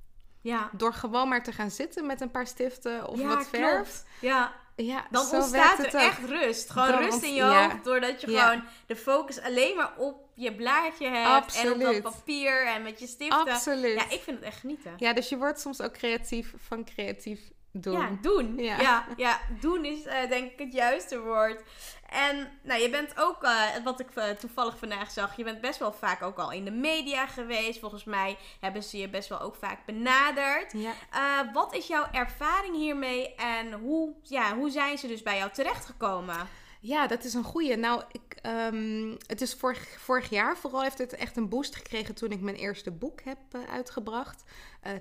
Ja. 0.41 0.69
Door 0.73 0.93
gewoon 0.93 1.27
maar 1.27 1.43
te 1.43 1.51
gaan 1.51 1.71
zitten 1.71 2.06
met 2.06 2.21
een 2.21 2.32
paar 2.32 2.47
stiften 2.47 3.08
of 3.08 3.19
ja, 3.19 3.27
wat 3.27 3.47
verf. 3.47 3.73
klopt. 3.75 4.06
Ja, 4.21 4.54
Ja, 4.75 5.06
dan 5.12 5.25
zo 5.25 5.36
ontstaat 5.36 5.80
er 5.80 5.86
ook. 5.86 5.93
echt 5.93 6.19
rust. 6.25 6.69
Gewoon 6.69 6.88
Dan 6.88 6.99
rust 6.99 7.21
in 7.23 7.30
je 7.34 7.36
ja. 7.43 7.69
hoofd, 7.69 7.84
doordat 7.84 8.21
je 8.21 8.32
Ja. 8.32 8.47
gewoon 8.47 8.63
de 8.86 8.95
focus 8.95 9.41
alleen 9.41 9.75
maar 9.75 9.91
op 9.97 10.30
je 10.34 10.56
blaadje 10.56 11.08
hebt. 11.10 11.56
En 11.56 11.71
op 11.73 11.80
dat 11.80 12.01
papier 12.01 12.65
en 12.67 12.82
met 12.84 12.99
je 12.99 13.08
stiften. 13.08 13.39
Absoluut. 13.54 13.99
Ja, 13.99 14.04
ik 14.10 14.21
vind 14.21 14.38
het 14.38 14.45
echt 14.45 14.60
genieten. 14.60 14.93
Ja, 14.97 15.13
dus 15.13 15.30
je 15.30 15.38
wordt 15.38 15.60
soms 15.60 15.82
ook 15.82 15.93
creatief 15.93 16.54
van 16.67 16.86
creatief 16.86 17.39
doen. 17.71 17.93
Ja, 17.93 18.10
doen. 18.21 18.57
Ja. 18.57 18.79
Ja. 18.79 19.05
Ja, 19.17 19.39
doen 19.60 19.86
is 19.86 20.05
eh, 20.05 20.29
denk 20.29 20.51
ik 20.51 20.60
het 20.60 20.73
juiste 20.73 21.19
woord. 21.19 21.63
En 22.10 22.47
nou, 22.63 22.81
je 22.81 22.89
bent 22.89 23.13
ook, 23.17 23.43
eh, 23.43 23.65
wat 23.84 23.99
ik 23.99 24.10
eh, 24.15 24.29
toevallig 24.29 24.77
vandaag 24.77 25.12
zag, 25.12 25.38
je 25.38 25.43
bent 25.43 25.62
best 25.62 25.79
wel 25.79 25.93
vaak 25.93 26.21
ook 26.21 26.38
al 26.38 26.51
in 26.51 26.65
de 26.65 26.71
media 26.71 27.27
geweest. 27.27 27.79
Volgens 27.79 28.03
mij 28.03 28.38
hebben 28.60 28.84
ze 28.84 28.97
je 28.97 29.10
best 29.10 29.29
wel 29.29 29.39
ook 29.39 29.55
vaak 29.55 29.86
benaderd. 29.86 30.73
Ja. 30.73 31.51
Wat 31.53 31.75
is 31.75 31.88
jouw 31.88 32.05
ervaring 32.12 32.75
hiermee 32.75 33.36
en 33.36 33.71
hoe, 33.71 34.13
ja, 34.21 34.55
hoe 34.55 34.69
zijn 34.69 34.97
ze 34.97 35.07
dus 35.07 35.23
bij 35.23 35.38
jou 35.38 35.51
terechtgekomen? 35.51 36.47
Ja, 36.79 37.07
dat 37.07 37.23
is 37.23 37.34
een 37.34 37.43
goeie. 37.43 37.75
Nou, 37.75 38.03
ik, 38.12 38.36
ehm, 38.41 39.15
het 39.27 39.41
is 39.41 39.53
vorig, 39.53 39.99
vorig 39.99 40.29
jaar 40.29 40.57
vooral 40.57 40.81
heeft 40.81 40.97
het 40.97 41.15
echt 41.15 41.38
een 41.38 41.49
boost 41.49 41.75
gekregen 41.75 42.15
toen 42.15 42.31
ik 42.31 42.41
mijn 42.41 42.55
eerste 42.55 42.91
boek 42.91 43.21
heb 43.21 43.39
uitgebracht. 43.69 44.43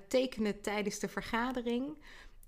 Tekenen 0.09 0.61
tijdens 0.61 0.98
de 0.98 1.09
vergadering. 1.09 1.96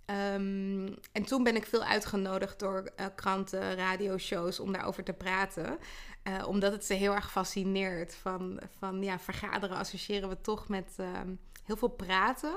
Ehm, 0.04 0.92
en 1.12 1.24
toen 1.24 1.42
ben 1.42 1.56
ik 1.56 1.66
veel 1.66 1.82
uitgenodigd 1.84 2.58
door 2.58 2.90
eh, 2.96 3.06
kranten, 3.14 3.74
radioshows 3.74 4.60
om 4.60 4.72
daarover 4.72 5.04
te 5.04 5.12
praten. 5.12 5.78
Eh, 6.22 6.48
omdat 6.48 6.72
het 6.72 6.84
ze 6.84 6.94
heel 6.94 7.14
erg 7.14 7.30
fascineert. 7.30 8.14
Van, 8.14 8.60
van 8.78 9.02
ja, 9.02 9.18
vergaderen 9.18 9.76
associëren 9.76 10.28
we 10.28 10.40
toch 10.40 10.68
met 10.68 10.94
ehm, 10.96 11.34
heel 11.64 11.76
veel 11.76 11.88
praten. 11.88 12.54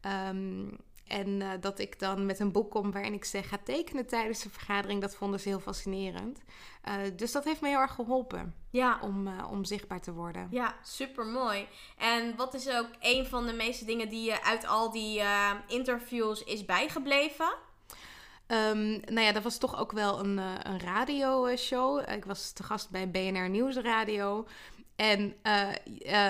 Ehm, 0.00 0.66
en 1.08 1.42
eh, 1.42 1.48
dat 1.60 1.78
ik 1.78 1.98
dan 1.98 2.26
met 2.26 2.38
een 2.40 2.52
boek 2.52 2.70
kom 2.70 2.92
waarin 2.92 3.12
ik 3.12 3.24
zeg 3.24 3.48
ga 3.48 3.58
tekenen 3.64 4.06
tijdens 4.06 4.42
de 4.42 4.50
vergadering, 4.50 5.00
dat 5.00 5.14
vonden 5.16 5.40
ze 5.40 5.48
heel 5.48 5.60
fascinerend. 5.60 6.40
Eh, 6.82 6.94
dus 7.16 7.32
dat 7.32 7.44
heeft 7.44 7.60
me 7.60 7.68
heel 7.68 7.78
erg 7.80 7.94
geholpen 7.94 8.54
Ja, 8.70 8.98
om, 9.02 9.26
eh, 9.26 9.50
om 9.50 9.64
zichtbaar 9.64 10.00
te 10.00 10.12
worden. 10.12 10.48
ja 10.50 10.74
super 10.82 11.26
mooi. 11.26 11.66
En 11.98 12.36
wat 12.36 12.54
is 12.54 12.68
ook 12.68 12.88
een 13.00 13.26
van 13.26 13.46
de 13.46 13.52
meeste 13.52 13.84
dingen 13.84 14.08
die 14.08 14.24
je 14.24 14.42
uit 14.42 14.66
al 14.66 14.90
die 14.90 15.22
interviews 15.66 16.44
is 16.44 16.64
bijgebleven? 16.64 17.54
Ehm, 18.46 18.90
nou 18.90 19.20
ja, 19.20 19.32
dat 19.32 19.42
was 19.42 19.58
toch 19.58 19.78
ook 19.78 19.92
wel 19.92 20.18
een, 20.18 20.38
eh, 20.38 20.52
een 20.62 20.80
radioshow. 20.80 22.10
Ik 22.10 22.24
was 22.24 22.52
te 22.52 22.62
gast 22.62 22.90
bij 22.90 23.10
BNR 23.10 23.48
Nieuwsradio. 23.48 24.46
En 24.96 25.34
eh, 25.42 25.70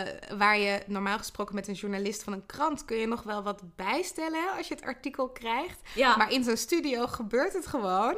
eh, 0.01 0.09
waar 0.39 0.59
je 0.59 0.83
normaal 0.87 1.19
gesproken 1.19 1.55
met 1.55 1.69
een 1.69 1.75
journalist 1.75 2.23
van 2.23 2.33
een 2.33 2.47
krant 2.47 2.85
kun 2.85 2.97
je 2.97 3.07
nog 3.07 3.23
wel 3.23 3.43
wat 3.43 3.77
bijstellen 3.77 4.43
hè, 4.43 4.49
als 4.57 4.69
je 4.69 4.75
het 4.75 4.85
artikel 4.85 5.29
krijgt. 5.29 5.81
Ja, 5.95 6.17
Maar 6.17 6.33
in 6.33 6.45
zo'n 6.45 6.57
studio 6.57 7.07
gebeurt 7.07 7.53
het 7.53 7.67
gewoon. 7.67 8.17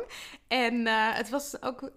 En 0.48 0.86
eh, 0.86 1.14
het, 1.14 1.28
was 1.28 1.62
ook, 1.62 1.90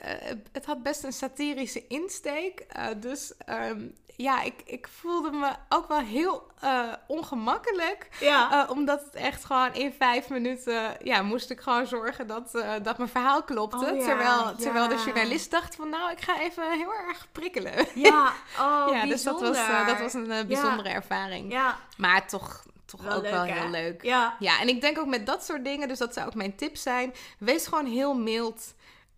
het 0.51 0.65
had 0.65 0.83
best 0.83 1.03
een 1.03 1.13
satirische 1.13 1.87
insteek. 1.87 2.65
Dus 2.99 3.33
ehm, 3.37 3.87
ja, 4.21 4.41
ik, 4.41 4.61
ik 4.65 4.87
voelde 4.87 5.31
me 5.31 5.51
ook 5.69 5.87
wel 5.87 5.99
heel 5.99 6.47
eh, 6.59 6.93
ongemakkelijk. 7.07 8.07
Ja. 8.19 8.63
Eh, 8.63 8.71
omdat 8.71 9.03
het 9.03 9.15
echt 9.15 9.45
gewoon 9.45 9.73
in 9.73 9.93
vijf 9.93 10.29
minuten, 10.29 10.97
ja, 11.03 11.21
moest 11.21 11.49
ik 11.49 11.59
gewoon 11.59 11.87
zorgen 11.87 12.27
dat, 12.27 12.55
eh, 12.55 12.73
dat 12.83 12.97
mijn 12.97 13.09
verhaal 13.09 13.43
klopte. 13.43 13.77
Oh 13.77 13.97
ja, 13.97 14.03
terwijl, 14.05 14.55
terwijl 14.55 14.87
de 14.87 15.01
journalist 15.05 15.51
dacht 15.51 15.75
van, 15.75 15.89
nou, 15.89 16.11
ik 16.11 16.21
ga 16.21 16.41
even 16.41 16.71
heel 16.71 16.93
erg 16.93 17.27
prikkelen. 17.31 17.73
ja, 17.95 18.33
oh, 18.59 18.87
ja, 18.93 19.05
dus 19.05 19.23
dat 19.23 19.41
was, 19.41 19.57
dat 19.87 19.99
was 19.99 20.13
een 20.13 20.47
bijzondere 20.47 20.89
ervaring. 20.89 21.51
Ja, 21.51 21.77
Maar 21.97 22.27
toch, 22.27 22.63
toch 22.85 23.01
Wel 23.01 23.15
ook 23.15 23.21
leuk, 23.21 23.31
wel 23.31 23.45
hè? 23.45 23.53
heel 23.53 23.69
leuk. 23.69 24.03
ja. 24.03 24.35
Ja, 24.39 24.59
en 24.59 24.67
ik 24.67 24.81
denk 24.81 24.99
ook 24.99 25.07
met 25.07 25.25
dat 25.25 25.45
soort 25.45 25.63
dingen, 25.65 25.87
dus 25.87 25.97
dat 25.97 26.13
zou 26.13 26.27
ook 26.27 26.35
mijn 26.35 26.55
tip 26.55 26.77
zijn. 26.77 27.13
Wees 27.37 27.67
gewoon 27.67 27.85
heel 27.85 28.13
mild 28.13 28.73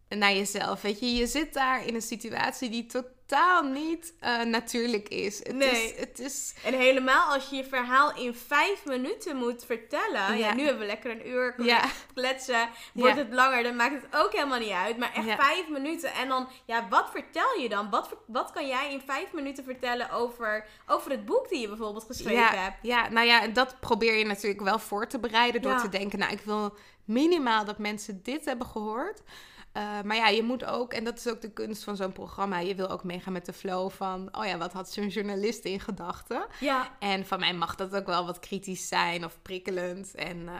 naar 0.09 0.33
jezelf. 0.33 0.81
Weet 0.81 0.99
je, 0.99 1.13
je 1.13 1.27
zit 1.27 1.53
daar 1.53 1.85
in 1.85 1.95
een 1.95 2.01
situatie 2.01 2.69
die 2.69 2.85
totaal 2.85 3.19
niet 3.61 4.13
eh, 4.19 4.41
natuurlijk 4.43 5.07
is. 5.09 5.37
Het 5.37 5.55
Nee. 5.55 5.69
is. 5.93 5.99
Het 5.99 6.19
is 6.19 6.53
En 6.65 6.73
helemaal 6.73 7.33
als 7.33 7.49
je 7.49 7.55
je 7.55 7.63
verhaal 7.63 8.15
in 8.15 8.33
vijf 8.35 8.85
minuten 8.85 9.35
moet 9.37 9.65
vertellen. 9.65 10.21
Ja, 10.21 10.33
Ja. 10.33 10.53
nu 10.53 10.61
hebben 10.63 10.79
we 10.81 10.85
lekker 10.87 11.11
een 11.11 11.27
uur 11.29 11.53
Ja. 11.63 11.81
kletsen. 12.13 12.69
Wordt 12.93 13.15
Ja. 13.17 13.23
het 13.23 13.33
langer, 13.33 13.63
dan 13.63 13.75
maakt 13.75 14.01
het 14.01 14.15
ook 14.23 14.31
helemaal 14.31 14.59
niet 14.59 14.69
uit. 14.71 14.97
Maar 14.97 15.13
echt 15.13 15.41
vijf 15.41 15.69
minuten. 15.69 16.13
En 16.13 16.27
dan, 16.27 16.47
ja, 16.65 16.87
wat 16.89 17.09
vertel 17.11 17.59
je 17.59 17.69
dan? 17.69 17.89
Wat, 17.89 18.09
wat 18.27 18.51
kan 18.51 18.67
jij 18.67 18.91
in 18.91 19.01
vijf 19.05 19.33
minuten 19.33 19.63
vertellen 19.63 20.09
over, 20.11 20.65
over 20.87 21.11
het 21.11 21.25
boek 21.25 21.49
die 21.49 21.59
je 21.59 21.67
bijvoorbeeld 21.67 22.05
geschreven 22.05 22.61
hebt? 22.63 22.77
ja, 22.81 23.09
nou 23.09 23.27
ja, 23.27 23.41
en 23.41 23.53
dat 23.53 23.79
probeer 23.79 24.15
je 24.17 24.25
natuurlijk 24.25 24.61
wel 24.61 24.79
voor 24.79 25.07
te 25.07 25.19
bereiden 25.19 25.61
door 25.61 25.77
te 25.77 25.89
denken, 25.89 26.19
nou, 26.19 26.31
ik 26.31 26.41
wil 26.41 26.73
minimaal 27.05 27.65
dat 27.65 27.77
mensen 27.77 28.19
dit 28.23 28.45
hebben 28.45 28.67
gehoord. 28.67 29.21
Eh, 29.71 30.01
maar 30.01 30.15
ja, 30.15 30.27
je 30.27 30.43
moet 30.43 30.65
ook, 30.65 30.93
en 30.93 31.03
dat 31.03 31.17
is 31.17 31.27
ook 31.27 31.41
de 31.41 31.51
kunst 31.51 31.83
van 31.83 31.95
zo'n 31.95 32.11
programma, 32.11 32.59
je 32.59 32.75
wil 32.75 32.89
ook 32.89 33.03
meegaan 33.03 33.33
met 33.33 33.45
de 33.45 33.53
flow 33.53 33.89
van, 33.91 34.29
oh 34.31 34.45
ja, 34.45 34.57
wat 34.57 34.73
had 34.73 34.91
zo'n 34.91 35.07
journalist 35.07 35.63
in 35.65 35.79
gedachten? 35.79 36.45
Ja, 36.59 36.95
En 36.99 37.25
van 37.25 37.39
mij 37.39 37.53
mag 37.53 37.75
dat 37.75 37.95
ook 37.95 38.05
wel 38.05 38.25
wat 38.25 38.39
kritisch 38.39 38.87
zijn 38.87 39.25
of 39.25 39.41
prikkelend. 39.41 40.15
En, 40.15 40.47
eh, 40.47 40.55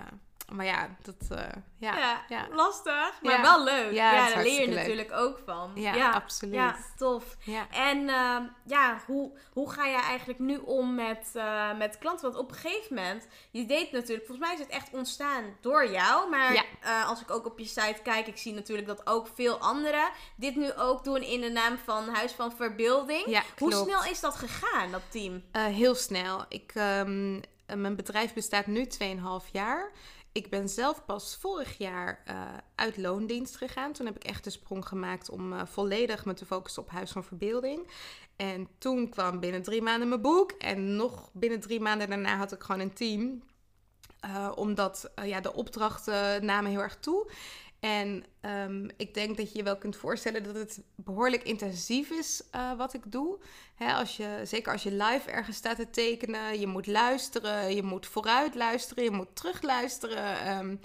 maar 0.52 0.66
ja, 0.66 0.90
dat, 1.02 1.38
eh, 1.40 1.46
ja, 1.78 1.98
ja, 1.98 2.22
ja. 2.30 2.48
lastig, 2.54 3.22
maar 3.22 3.32
Ja. 3.34 3.42
wel 3.42 3.64
leuk. 3.64 3.92
Ja, 3.94 4.28
daar 4.30 4.44
leer 4.44 4.62
je 4.62 4.68
leuk. 4.68 4.76
natuurlijk 4.76 5.12
ook 5.12 5.40
van. 5.46 5.72
Ja, 5.76 6.12
absoluut. 6.12 6.54
Ja, 6.54 6.76
tof. 6.98 7.38
En 7.72 8.10
ehm, 8.10 8.44
ja, 8.66 9.02
hoe, 9.06 9.32
hoe 9.54 9.72
ga 9.72 9.86
je 9.86 9.96
eigenlijk 10.02 10.40
nu 10.40 10.58
om 10.58 10.96
met, 10.96 11.32
eh, 11.34 11.78
met 11.78 11.98
klanten? 11.98 12.32
Want 12.32 12.44
op 12.44 12.50
een 12.52 12.58
gegeven 12.58 12.96
moment, 12.96 13.28
je 13.52 13.66
deed 13.66 13.92
natuurlijk, 13.92 14.28
volgens 14.28 14.48
mij 14.48 14.56
is 14.56 14.62
het 14.64 14.70
echt 14.70 14.90
ontstaan 14.92 15.44
door 15.62 15.92
jou. 15.92 16.30
Maar 16.30 16.66
eh, 16.82 17.10
als 17.10 17.22
ik 17.22 17.32
ook 17.32 17.46
op 17.46 17.60
je 17.60 17.66
site 17.66 18.00
kijk, 18.04 18.28
ik 18.28 18.38
zie 18.38 18.54
natuurlijk 18.54 18.88
dat 18.88 19.08
ook 19.08 19.28
veel 19.36 19.58
anderen 19.58 20.10
dit 20.36 20.56
nu 20.56 20.74
ook 20.74 21.04
doen 21.04 21.22
in 21.22 21.42
de 21.42 21.50
naam 21.50 21.78
van 21.78 22.08
Huis 22.10 22.32
van 22.32 22.52
Verbeelding. 22.52 23.24
Ja, 23.26 23.42
hoe 23.58 23.74
snel 23.74 24.04
is 24.04 24.20
dat 24.20 24.36
gegaan, 24.36 24.92
dat 24.92 25.02
team? 25.10 25.44
Heel 25.52 25.96
snel. 25.96 26.46
Ik, 26.50 26.72
ehm, 26.76 27.40
eh, 27.66 27.76
mijn 27.76 27.96
bedrijf 27.96 28.34
bestaat 28.34 28.66
nu 28.66 28.86
2,5 28.88 29.48
jaar. 29.52 29.92
Ik 30.34 30.50
ben 30.50 30.70
zelf 30.70 31.06
pas 31.06 31.38
vorig 31.40 31.78
jaar 31.78 32.22
eh, 32.26 32.36
uit 32.76 32.98
loondienst 32.98 33.58
gegaan. 33.58 33.94
Toen 33.94 34.06
heb 34.06 34.16
ik 34.16 34.24
echt 34.24 34.44
de 34.44 34.50
sprong 34.50 34.88
gemaakt 34.88 35.30
om 35.30 35.54
eh, 35.54 35.66
volledig 35.66 36.26
me 36.26 36.34
te 36.34 36.46
focussen 36.46 36.82
op 36.82 36.90
Huis 36.90 37.12
van 37.12 37.24
Verbeelding. 37.24 37.88
En 38.36 38.68
toen 38.78 39.10
kwam 39.10 39.40
binnen 39.40 39.62
drie 39.62 39.82
maanden 39.82 40.10
mijn 40.10 40.22
boek. 40.22 40.52
En 40.52 40.96
nog 40.96 41.30
binnen 41.34 41.60
drie 41.60 41.80
maanden 41.80 42.10
daarna 42.10 42.38
had 42.38 42.52
ik 42.52 42.62
gewoon 42.62 42.82
een 42.82 42.94
team. 42.94 43.44
Eh, 44.20 44.52
omdat 44.56 45.12
ja, 45.24 45.42
de 45.42 45.54
opdrachten 45.54 46.46
namen 46.46 46.72
heel 46.72 46.82
erg 46.82 46.98
toe. 47.00 47.32
En 47.82 48.24
ehm, 48.42 48.90
ik 48.98 49.14
denk 49.14 49.38
dat 49.38 49.52
je 49.52 49.58
je 49.58 49.64
wel 49.64 49.78
kunt 49.78 49.96
voorstellen 49.96 50.44
dat 50.44 50.56
het 50.56 50.82
behoorlijk 50.96 51.44
intensief 51.44 52.10
is 52.10 52.44
eh, 52.52 52.78
wat 52.78 52.94
ik 52.94 53.12
doe. 53.12 53.40
Hè, 53.76 53.94
als 53.94 54.18
je, 54.18 54.42
zeker 54.44 54.72
als 54.72 54.84
je 54.84 54.92
live 54.92 55.32
ergens 55.32 55.58
staat 55.58 55.76
te 55.76 55.90
tekenen, 55.90 56.60
je 56.60 56.68
moet 56.68 56.88
luisteren, 56.88 57.76
je 57.76 57.84
moet 57.84 58.06
vooruit 58.06 58.56
luisteren, 58.56 59.04
je 59.04 59.12
moet 59.12 59.36
terugluisteren. 59.36 60.40
ehm, 60.40 60.76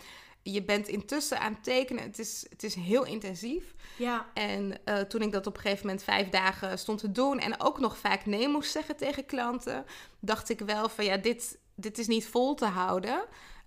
je 0.52 0.62
bent 0.62 0.88
intussen 0.88 1.40
aan 1.40 1.52
het 1.52 1.64
tekenen. 1.64 2.02
Het 2.02 2.18
is, 2.18 2.46
het 2.50 2.62
is 2.62 2.74
heel 2.74 3.04
intensief. 3.04 3.74
Ja, 3.96 4.26
En 4.35 4.85
eh, 4.85 5.00
toen 5.00 5.22
ik 5.22 5.32
dat 5.32 5.46
op 5.46 5.54
een 5.56 5.61
gegeven 5.62 5.87
moment 5.87 6.04
vijf 6.04 6.28
dagen 6.28 6.78
stond 6.78 6.98
te 6.98 7.12
doen 7.12 7.38
en 7.38 7.61
ook 7.61 7.78
nog 7.78 7.98
vaak 7.98 8.26
nee 8.26 8.48
moest 8.48 8.70
zeggen 8.72 8.96
tegen 8.96 9.26
klanten, 9.26 9.85
dacht 10.20 10.48
ik 10.48 10.61
wel 10.61 10.88
van 10.88 11.04
ja, 11.04 11.16
dit, 11.16 11.59
dit 11.74 11.98
is 11.98 12.06
niet 12.06 12.26
vol 12.26 12.54
te 12.54 12.64
houden. 12.64 13.24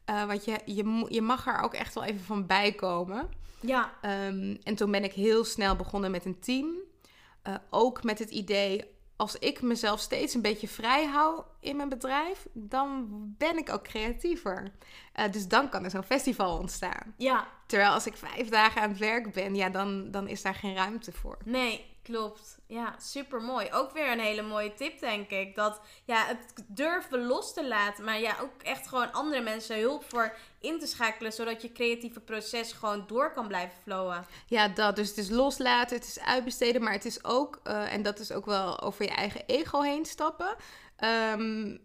Eh, 0.10 0.26
want 0.26 0.46
je, 0.46 0.60
je, 0.66 1.06
je 1.10 1.22
mag 1.22 1.48
er 1.48 1.62
ook 1.62 1.74
echt 1.74 1.94
wel 1.94 2.04
even 2.04 2.22
van 2.22 2.46
bijkomen. 2.46 3.30
ja, 3.60 3.94
Ehm, 4.02 4.56
en 4.64 4.76
toen 4.76 4.92
ben 4.92 5.04
ik 5.04 5.14
heel 5.14 5.44
snel 5.44 5.76
begonnen 5.76 6.12
met 6.12 6.26
een 6.26 6.40
team. 6.40 6.76
Eh, 7.42 7.56
ook 7.70 8.04
met 8.04 8.20
het 8.20 8.30
idee, 8.30 8.86
als 9.16 9.36
ik 9.36 9.62
mezelf 9.62 10.00
steeds 10.00 10.34
een 10.34 10.42
beetje 10.42 10.68
vrij 10.68 11.06
hou 11.06 11.42
in 11.60 11.76
mijn 11.76 11.90
bedrijf, 11.90 12.48
dan 12.54 13.08
ben 13.38 13.58
ik 13.58 13.70
ook 13.72 13.84
creatiever. 13.84 14.72
Eh, 15.14 15.32
dus 15.32 15.48
dan 15.48 15.70
kan 15.70 15.84
er 15.84 15.90
zo'n 15.90 16.04
festival 16.04 16.58
ontstaan. 16.58 17.14
ja. 17.18 17.48
Terwijl 17.66 17.92
als 17.92 18.06
ik 18.06 18.16
vijf 18.18 18.50
dagen 18.50 18.82
aan 18.82 18.90
het 18.90 18.98
werk 18.98 19.34
ben, 19.34 19.56
ja, 19.56 19.70
dan, 19.70 20.12
dan 20.12 20.28
is 20.28 20.42
daar 20.42 20.56
geen 20.56 20.76
ruimte 20.76 21.12
voor. 21.12 21.38
Nee, 21.46 21.86
klopt. 22.04 22.60
Ja, 22.68 22.96
super 23.00 23.42
mooi. 23.42 23.68
Ook 23.72 23.92
weer 23.92 24.12
een 24.12 24.20
hele 24.20 24.42
mooie 24.42 24.74
tip, 24.74 25.00
denk 25.00 25.30
ik. 25.30 25.56
Dat 25.56 25.82
ja, 26.06 26.26
het 26.26 26.64
durven 26.68 27.26
los 27.26 27.54
te 27.54 27.68
laten, 27.68 28.04
maar 28.04 28.20
ja, 28.20 28.36
ook 28.42 28.62
echt 28.64 28.88
gewoon 28.88 29.12
andere 29.12 29.42
mensen 29.42 29.80
hulp 29.80 30.04
voor 30.08 30.36
in 30.60 30.80
te 30.80 30.88
schakelen, 30.88 31.34
zodat 31.34 31.62
je 31.62 31.72
creatieve 31.72 32.20
proces 32.20 32.72
gewoon 32.72 33.04
door 33.08 33.32
kan 33.34 33.48
blijven 33.48 33.78
flowen. 33.84 34.26
Ja, 34.48 34.68
dat. 34.68 34.96
Dus 34.96 35.08
het 35.08 35.18
is 35.18 35.30
loslaten, 35.30 35.98
het 35.98 36.08
is 36.08 36.20
uitbesteden, 36.20 36.84
maar 36.84 36.94
het 36.94 37.06
is 37.06 37.24
ook, 37.24 37.60
eh, 37.64 37.94
en 37.94 38.02
dat 38.04 38.20
is 38.20 38.32
ook 38.32 38.46
wel 38.46 38.82
over 38.82 39.04
je 39.06 39.12
eigen 39.12 39.44
ego 39.46 39.82
heen 39.82 40.06
stappen. 40.06 40.56
Ehm, 41.00 41.78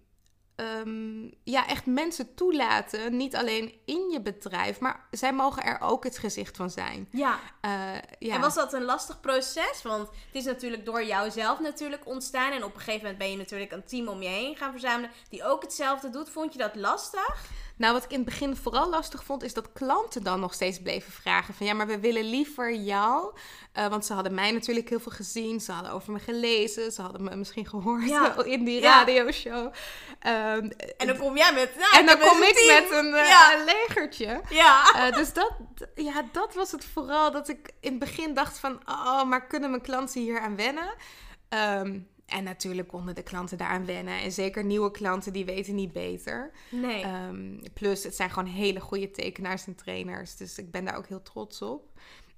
ehm, 0.57 1.31
ja, 1.45 1.67
echt 1.67 1.87
mensen 1.87 2.35
toelaten, 2.35 3.17
niet 3.17 3.37
alleen 3.37 3.75
in 3.85 4.11
je 4.11 4.21
bedrijf, 4.21 4.81
maar 4.81 5.07
zij 5.11 5.33
mogen 5.33 5.65
er 5.65 5.81
ook 5.81 6.05
het 6.05 6.19
gezicht 6.19 6.57
van 6.57 6.71
zijn. 6.71 7.09
Ja. 7.11 7.39
Eh, 7.61 7.71
ja. 8.19 8.35
En 8.35 8.41
was 8.41 8.55
dat 8.55 8.73
een 8.73 8.85
lastig 8.85 9.21
proces? 9.21 9.83
Want 9.83 10.09
het 10.09 10.35
is 10.35 10.45
natuurlijk 10.45 10.85
door 10.85 11.05
jou 11.05 11.31
zelf 11.31 11.61
natuurlijk 11.61 12.07
ontstaan. 12.07 12.53
En 12.53 12.65
op 12.65 12.75
een 12.75 12.81
gegeven 12.81 13.01
moment 13.01 13.19
ben 13.19 13.31
je 13.31 13.37
natuurlijk 13.37 13.73
een 13.73 13.85
team 13.85 14.09
om 14.09 14.23
je 14.23 14.29
heen 14.29 14.57
gaan 14.57 14.71
verzamelen 14.71 15.11
die 15.29 15.45
ook 15.45 15.63
hetzelfde 15.63 16.11
doet. 16.11 16.31
Vond 16.31 16.53
je 16.53 16.59
dat 16.59 16.75
lastig? 16.75 17.47
Nou, 17.77 17.93
wat 17.93 18.05
ik 18.05 18.11
in 18.11 18.17
het 18.17 18.25
begin 18.25 18.57
vooral 18.57 18.89
lastig 18.91 19.25
vond, 19.25 19.43
is 19.43 19.55
dat 19.55 19.73
klanten 19.73 20.23
dan 20.23 20.41
nog 20.41 20.55
steeds 20.55 20.83
bleven 20.83 21.13
vragen 21.13 21.55
van 21.55 21.67
ja, 21.67 21.73
maar 21.75 21.87
we 21.87 21.99
willen 22.01 22.25
liever 22.25 22.75
jou. 22.75 23.33
Eh, 23.73 23.87
want 23.87 24.07
ze 24.07 24.13
hadden 24.13 24.35
mij 24.35 24.51
natuurlijk 24.51 24.89
heel 24.89 25.01
veel 25.01 25.13
gezien, 25.13 25.61
ze 25.61 25.73
hadden 25.73 25.93
over 25.93 26.13
me 26.13 26.19
gelezen, 26.19 26.93
ze 26.93 27.03
hadden 27.03 27.25
me 27.25 27.37
misschien 27.37 27.67
gehoord 27.67 28.09
Ja. 28.09 28.35
in 28.45 28.65
die 28.65 28.81
Ja. 28.81 28.93
radioshow. 28.99 29.73
Ehm, 30.19 30.71
En 30.97 31.07
dan 31.07 31.17
kom 31.17 31.37
jij 31.37 31.53
met. 31.53 31.77
Nou, 31.77 31.97
en 31.99 32.07
dan 32.07 32.19
kom 32.19 32.43
ik 32.43 32.55
team. 32.55 32.83
met 32.83 32.99
een, 32.99 33.15
eh, 33.15 33.29
Ja. 33.29 33.59
een 33.59 33.65
legertje. 33.65 34.41
Ja. 34.49 34.93
Eh, 34.95 35.17
dus 35.17 35.33
dat, 35.33 35.53
ja, 35.95 36.25
dat 36.33 36.55
was 36.55 36.73
het 36.73 36.85
vooral 36.85 37.31
dat 37.31 37.49
ik 37.49 37.71
in 37.81 37.91
het 37.91 37.99
begin 37.99 38.35
dacht 38.35 38.59
van, 38.59 38.81
oh, 38.89 39.25
maar 39.25 39.47
kunnen 39.47 39.71
mijn 39.71 39.83
klanten 39.83 40.21
hier 40.21 40.41
aan 40.41 40.57
wennen? 40.57 40.95
Ehm, 41.49 41.99
en 42.27 42.45
natuurlijk 42.45 42.89
konden 42.89 43.15
de 43.15 43.23
klanten 43.23 43.59
daaraan 43.59 43.87
wennen. 43.87 44.21
En 44.21 44.33
zeker 44.33 44.65
nieuwe 44.65 44.91
klanten, 44.91 45.33
die 45.33 45.45
weten 45.45 45.75
niet 45.75 45.93
beter. 45.93 46.51
Nee. 46.71 47.03
Ehm, 47.03 47.59
plus, 47.73 48.05
het 48.05 48.17
zijn 48.17 48.31
gewoon 48.31 48.49
hele 48.49 48.81
goede 48.81 49.11
tekenaars 49.11 49.67
en 49.67 49.75
trainers. 49.75 50.37
Dus 50.37 50.59
ik 50.59 50.71
ben 50.71 50.85
daar 50.85 50.97
ook 50.97 51.07
heel 51.07 51.23
trots 51.23 51.63
op. 51.63 51.93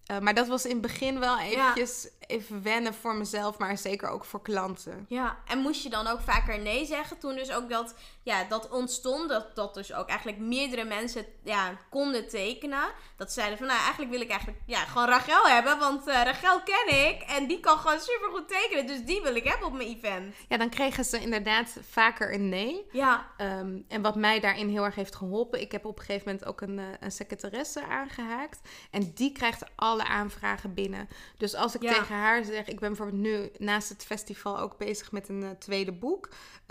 Eh, 0.07 0.19
maar 0.19 0.35
dat 0.35 0.47
was 0.47 0.65
in 0.65 0.73
het 0.73 0.81
begin 0.81 1.19
wel 1.19 1.39
eventjes 1.39 2.09
even 2.21 2.63
wennen 2.63 2.95
voor 2.95 3.15
mezelf, 3.15 3.59
maar 3.59 3.79
zeker 3.79 4.09
ook 4.09 4.25
voor 4.25 4.43
klanten. 4.43 5.07
Ja, 5.09 5.39
en 5.47 5.59
moest 5.59 5.83
je 5.83 5.89
dan 5.89 6.07
ook 6.07 6.21
vaker 6.21 6.59
nee 6.59 6.87
zeggen 6.87 7.19
toen 7.19 7.35
dus 7.35 7.53
ook 7.53 7.69
dat, 7.71 7.95
ja, 8.27 8.45
dat 8.45 8.69
ontstond, 8.69 9.29
dat, 9.29 9.57
dat 9.57 9.75
dus 9.75 9.93
ook 9.93 10.09
eigenlijk 10.09 10.39
meerdere 10.39 10.85
mensen 10.85 11.27
ja, 11.43 11.79
konden 11.91 12.29
tekenen. 12.29 12.85
Dat 13.17 13.33
zeiden 13.33 13.59
van, 13.59 13.67
nou 13.67 13.79
eigenlijk 13.81 14.11
wil 14.11 14.21
ik 14.21 14.29
eigenlijk 14.31 14.61
ja, 14.67 14.79
gewoon 14.79 15.09
Rachel 15.09 15.47
hebben, 15.49 15.79
want 15.79 16.07
eh, 16.07 16.23
Rachel 16.25 16.63
ken 16.63 17.09
ik 17.09 17.23
en 17.23 17.47
die 17.47 17.61
kan 17.61 17.79
gewoon 17.79 18.01
super 18.01 18.29
goed 18.31 18.49
tekenen, 18.49 18.87
dus 18.87 19.05
die 19.05 19.23
wil 19.23 19.35
ik 19.35 19.45
hebben 19.45 19.67
op 19.67 19.73
mijn 19.73 19.89
event. 19.89 20.35
Ja, 20.49 20.57
dan 20.57 20.69
kregen 20.69 21.05
ze 21.05 21.21
inderdaad 21.21 21.77
vaker 21.91 22.35
een 22.35 22.49
nee. 22.49 22.87
Ja, 22.93 23.27
Ehm, 23.37 23.79
en 23.89 24.03
wat 24.03 24.15
mij 24.15 24.41
daarin 24.41 24.69
heel 24.69 24.85
erg 24.85 24.95
heeft 24.95 25.17
geholpen, 25.17 25.61
ik 25.61 25.73
heb 25.73 25.85
op 25.85 25.99
een 25.99 26.05
gegeven 26.05 26.29
moment 26.29 26.45
ook 26.47 26.61
een, 26.61 26.79
eh, 26.79 26.85
een 27.01 27.13
secretaresse 27.13 27.85
aangehaakt. 27.87 28.61
En 28.91 29.13
die 29.15 29.33
krijgt 29.33 29.65
alle 29.75 30.05
aanvragen 30.05 30.75
binnen. 30.75 31.09
Dus 31.37 31.55
als 31.55 31.75
ik 31.75 31.83
Ja. 31.83 31.93
tegen 31.93 32.15
haar 32.15 32.45
zeg, 32.45 32.67
ik 32.67 32.81
ben 32.81 32.89
bijvoorbeeld 32.89 33.23
nu 33.23 33.51
naast 33.59 33.89
het 33.89 34.05
festival 34.05 34.59
ook 34.59 34.77
bezig 34.79 35.13
met 35.13 35.29
een 35.29 35.43
eh, 35.43 35.51
tweede 35.51 35.93
boek. 35.93 36.29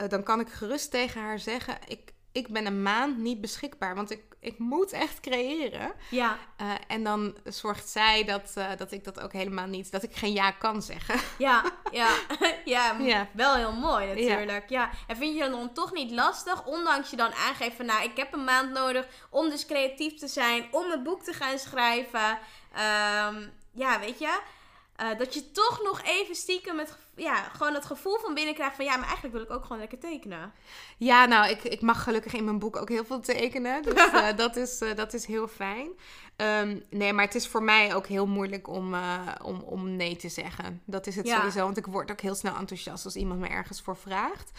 dan 0.07 0.23
kan 0.23 0.39
ik 0.39 0.49
gerust 0.49 0.91
tegen 0.91 1.21
haar 1.21 1.39
zeggen, 1.45 1.77
ik, 1.87 2.13
ik 2.31 2.47
ben 2.47 2.65
een 2.65 2.81
maand 2.81 3.17
niet 3.17 3.41
beschikbaar, 3.41 3.95
want 3.95 4.11
ik, 4.11 4.23
ik 4.39 4.59
moet 4.59 4.91
echt 4.91 5.19
creëren. 5.19 5.93
ja, 6.09 6.37
Eh, 6.57 6.71
en 6.87 7.03
dan 7.03 7.37
zorgt 7.43 7.89
zij 7.89 8.23
dat, 8.23 8.51
eh, 8.55 8.67
dat 8.77 8.91
ik 8.91 9.03
dat 9.03 9.19
ook 9.19 9.33
helemaal 9.33 9.67
niet, 9.67 9.91
dat 9.91 10.03
ik 10.03 10.15
geen 10.15 10.33
ja 10.33 10.51
kan 10.51 10.81
zeggen. 10.81 11.19
ja, 11.37 11.63
ja, 11.91 12.07
ja, 12.65 12.95
Ja. 12.99 13.27
wel 13.33 13.55
heel 13.55 13.73
mooi 13.73 14.07
natuurlijk. 14.07 14.69
Ja. 14.69 14.89
En 15.07 15.17
vind 15.17 15.35
je 15.37 15.49
dan 15.49 15.73
toch 15.73 15.91
niet 15.93 16.11
lastig, 16.11 16.65
ondanks 16.65 17.09
je 17.09 17.15
dan 17.15 17.33
aangeeft 17.33 17.75
van, 17.75 17.85
nou 17.85 18.03
ik 18.03 18.17
heb 18.17 18.33
een 18.33 18.43
maand 18.43 18.71
nodig 18.71 19.07
om 19.29 19.49
dus 19.49 19.65
creatief 19.65 20.13
te 20.13 20.27
zijn, 20.27 20.67
om 20.71 20.91
een 20.91 21.03
boek 21.03 21.23
te 21.23 21.33
gaan 21.33 21.59
schrijven. 21.59 22.39
Ehm, 22.73 23.47
ja, 23.71 23.99
weet 23.99 24.19
je... 24.19 24.39
eh, 24.95 25.17
dat 25.17 25.33
je 25.33 25.51
toch 25.51 25.79
nog 25.83 26.01
even 26.03 26.35
stiekem 26.35 26.79
het, 26.79 26.97
ja, 27.15 27.35
gewoon 27.35 27.73
het 27.73 27.85
gevoel 27.85 28.17
van 28.19 28.33
binnen 28.33 28.53
krijgt 28.53 28.75
van 28.75 28.85
ja, 28.85 28.95
maar 28.95 29.05
eigenlijk 29.05 29.33
wil 29.35 29.43
ik 29.43 29.51
ook 29.51 29.61
gewoon 29.63 29.79
lekker 29.79 29.99
tekenen. 29.99 30.53
Ja, 30.97 31.25
nou, 31.25 31.49
ik, 31.49 31.63
ik 31.63 31.81
mag 31.81 32.03
gelukkig 32.03 32.33
in 32.33 32.43
mijn 32.43 32.59
boek 32.59 32.75
ook 32.75 32.89
heel 32.89 33.05
veel 33.05 33.19
tekenen. 33.19 33.81
Dus 33.81 33.93
eh, 34.11 34.27
dat, 34.35 34.55
is, 34.55 34.79
eh, 34.79 34.95
dat 34.95 35.13
is 35.13 35.25
heel 35.25 35.47
fijn. 35.47 35.89
Ehm, 36.35 36.79
nee, 36.89 37.13
maar 37.13 37.25
het 37.25 37.35
is 37.35 37.47
voor 37.47 37.63
mij 37.63 37.95
ook 37.95 38.07
heel 38.07 38.25
moeilijk 38.27 38.67
om, 38.67 38.95
om, 39.43 39.61
om 39.61 39.95
nee 39.95 40.15
te 40.15 40.29
zeggen. 40.29 40.81
Dat 40.85 41.07
is 41.07 41.15
het 41.15 41.27
Ja. 41.27 41.35
sowieso, 41.35 41.63
want 41.63 41.77
ik 41.77 41.85
word 41.85 42.11
ook 42.11 42.21
heel 42.21 42.35
snel 42.35 42.55
enthousiast 42.55 43.05
als 43.05 43.15
iemand 43.15 43.39
me 43.39 43.47
ergens 43.47 43.81
voor 43.81 43.97
vraagt. 43.97 44.51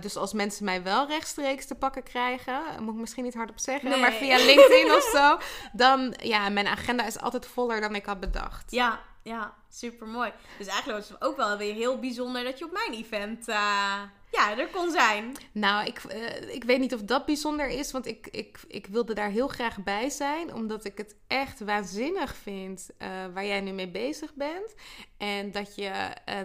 Dus 0.00 0.16
als 0.16 0.32
mensen 0.32 0.64
mij 0.64 0.82
wel 0.82 1.06
rechtstreeks 1.06 1.66
te 1.66 1.74
pakken 1.74 2.02
krijgen, 2.02 2.60
moet 2.80 2.94
ik 2.94 3.00
misschien 3.00 3.24
niet 3.24 3.34
hardop 3.34 3.58
zeggen, 3.58 3.90
Nee. 3.90 4.00
maar 4.00 4.12
via 4.12 4.36
LinkedIn 4.36 4.92
of 4.92 5.02
zo, 5.16 5.38
dan, 5.72 6.14
ja, 6.22 6.48
mijn 6.48 6.66
agenda 6.66 7.06
is 7.06 7.18
altijd 7.18 7.46
voller 7.46 7.80
dan 7.80 7.94
ik 7.94 8.06
had 8.06 8.20
bedacht. 8.20 8.70
Ja, 8.70 9.00
ja, 9.22 9.54
super 9.68 10.06
mooi. 10.06 10.32
Dus 10.58 10.66
eigenlijk 10.66 10.98
was 10.98 11.08
het 11.08 11.24
ook 11.24 11.36
wel 11.36 11.56
weer 11.56 11.74
heel 11.74 11.98
bijzonder 11.98 12.44
dat 12.44 12.58
je 12.58 12.64
op 12.64 12.72
mijn 12.72 12.92
event 12.92 13.48
eh, 13.48 14.00
ja, 14.30 14.58
er 14.58 14.68
kon 14.68 14.90
zijn. 14.90 15.36
Nou, 15.52 15.86
ik, 15.86 15.98
eh, 15.98 16.54
ik 16.54 16.64
weet 16.64 16.78
niet 16.78 16.94
of 16.94 17.02
dat 17.02 17.26
bijzonder 17.26 17.68
is, 17.68 17.92
want 17.92 18.06
ik, 18.06 18.26
ik, 18.30 18.58
ik 18.68 18.86
wilde 18.86 19.14
daar 19.14 19.30
heel 19.30 19.48
graag 19.48 19.82
bij 19.82 20.10
zijn, 20.10 20.54
omdat 20.54 20.84
ik 20.84 20.98
het 20.98 21.16
echt 21.26 21.60
waanzinnig 21.60 22.34
vind 22.34 22.90
eh, 22.98 23.08
waar 23.34 23.46
jij 23.46 23.60
nu 23.60 23.72
mee 23.72 23.90
bezig 23.90 24.34
bent. 24.34 24.74
En 25.18 25.50
dat 25.50 25.74
je 25.74 25.92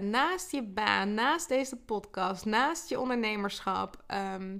naast 0.01 0.51
je 0.51 0.63
baan, 0.63 1.13
naast 1.13 1.47
deze 1.47 1.75
podcast, 1.75 2.45
naast 2.45 2.89
je 2.89 2.99
ondernemerschap, 2.99 4.03
ehm, 4.07 4.57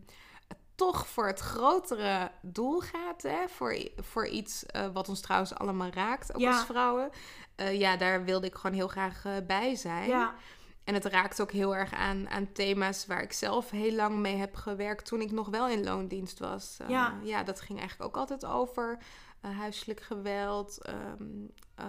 toch 0.78 1.08
voor 1.08 1.28
het 1.28 1.40
grotere 1.40 2.32
doel 2.42 2.80
gaat. 2.80 3.22
Hè? 3.22 3.48
Voor, 3.48 3.78
voor 3.98 4.28
iets 4.28 4.66
eh, 4.66 4.88
wat 4.94 5.10
ons 5.10 5.22
trouwens 5.22 5.54
allemaal 5.56 5.90
raakt, 5.90 6.34
ook 6.34 6.42
Ja. 6.42 6.52
als 6.52 6.66
vrouwen. 6.66 7.10
Eh, 7.56 7.80
ja, 7.80 7.98
daar 7.98 8.24
wilde 8.24 8.48
ik 8.48 8.56
gewoon 8.56 8.76
heel 8.76 8.88
graag 8.88 9.26
eh, 9.26 9.34
bij 9.48 9.76
zijn. 9.76 10.08
Ja, 10.08 10.36
En 10.84 10.94
het 10.94 11.06
raakt 11.06 11.42
ook 11.42 11.52
heel 11.52 11.76
erg 11.76 11.94
aan, 11.94 12.30
aan 12.30 12.52
thema's 12.52 13.06
waar 13.06 13.22
ik 13.22 13.34
zelf 13.34 13.70
heel 13.70 13.92
lang 13.96 14.16
mee 14.18 14.36
heb 14.36 14.56
gewerkt 14.56 15.06
toen 15.06 15.22
ik 15.22 15.32
nog 15.32 15.48
wel 15.50 15.68
in 15.70 15.84
loondienst 15.84 16.40
was. 16.40 16.78
Ja. 16.88 17.14
ja, 17.24 17.44
dat 17.44 17.62
ging 17.62 17.80
eigenlijk 17.80 18.10
ook 18.10 18.18
altijd 18.18 18.46
over 18.46 18.98
huiselijk 19.42 20.02
geweld, 20.02 20.90
um, 21.20 21.52
uh, 21.80 21.86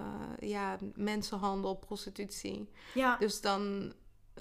ja, 0.49 0.77
mensenhandel, 0.95 1.75
prostitutie. 1.75 2.69
ja. 2.95 3.17
Dus 3.17 3.41
dan 3.41 3.93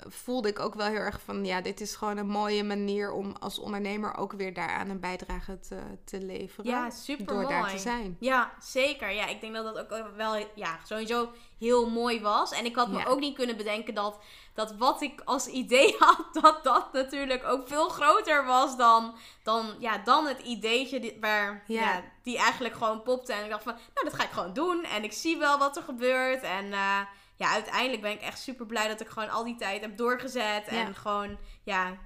voelde 0.07 0.47
ik 0.49 0.59
ook 0.59 0.73
wel 0.73 0.85
heel 0.87 0.95
erg 0.95 1.19
van, 1.25 1.45
ja, 1.45 1.61
dit 1.61 1.81
is 1.81 1.95
gewoon 1.95 2.17
een 2.17 2.27
mooie 2.27 2.63
manier 2.63 3.11
om 3.11 3.35
als 3.39 3.59
ondernemer 3.59 4.15
ook 4.17 4.31
weer 4.33 4.53
daaraan 4.53 4.89
een 4.89 4.99
bijdrage 4.99 5.59
te, 5.59 5.79
te 6.05 6.21
leveren. 6.21 6.71
Ja, 6.71 6.89
super 6.89 7.25
Door 7.25 7.35
mooi. 7.35 7.47
daar 7.47 7.69
te 7.69 7.77
zijn. 7.77 8.17
Ja, 8.19 8.51
zeker. 8.59 9.11
Ja, 9.11 9.27
ik 9.27 9.41
denk 9.41 9.53
dat 9.53 9.75
dat 9.75 9.77
ook 9.79 10.15
wel 10.15 10.35
ja, 10.55 10.79
sowieso 10.83 11.29
heel 11.59 11.89
mooi 11.89 12.21
was. 12.21 12.51
En 12.51 12.65
ik 12.65 12.75
had 12.75 12.87
me 12.87 12.97
Ja. 12.97 13.05
ook 13.05 13.19
niet 13.19 13.35
kunnen 13.35 13.57
bedenken 13.57 13.93
dat, 13.93 14.19
dat 14.53 14.75
wat 14.77 15.01
ik 15.01 15.21
als 15.25 15.47
idee 15.47 15.95
had, 15.99 16.27
dat 16.41 16.63
dat 16.63 16.93
natuurlijk 16.93 17.43
ook 17.45 17.67
veel 17.67 17.89
groter 17.89 18.45
was 18.45 18.77
dan, 18.77 19.15
dan, 19.43 19.65
ja, 19.79 19.97
dan 19.97 20.25
het 20.27 20.39
ideetje 20.39 20.99
die, 20.99 21.17
waar, 21.21 21.63
Ja. 21.67 21.81
ja. 21.81 22.03
die 22.23 22.37
eigenlijk 22.37 22.75
gewoon 22.75 23.01
popte. 23.03 23.33
En 23.33 23.43
ik 23.43 23.49
dacht 23.49 23.63
van, 23.63 23.73
nou, 23.93 24.05
dat 24.05 24.13
ga 24.13 24.23
ik 24.23 24.31
gewoon 24.31 24.53
doen. 24.53 24.83
En 24.83 25.03
ik 25.03 25.13
zie 25.13 25.37
wel 25.37 25.57
wat 25.57 25.77
er 25.77 25.83
gebeurt. 25.83 26.41
En 26.41 26.73
eh, 26.73 26.99
ja, 27.37 27.51
uiteindelijk 27.51 28.01
ben 28.01 28.11
ik 28.11 28.21
echt 28.21 28.39
super 28.39 28.65
blij 28.65 28.87
dat 28.87 29.01
ik 29.01 29.07
gewoon 29.07 29.29
al 29.29 29.43
die 29.43 29.55
tijd 29.55 29.81
heb 29.81 29.97
doorgezet. 29.97 30.65
Ja. 30.69 30.85
En 30.85 30.95
gewoon, 30.95 31.37
ja, 31.63 31.97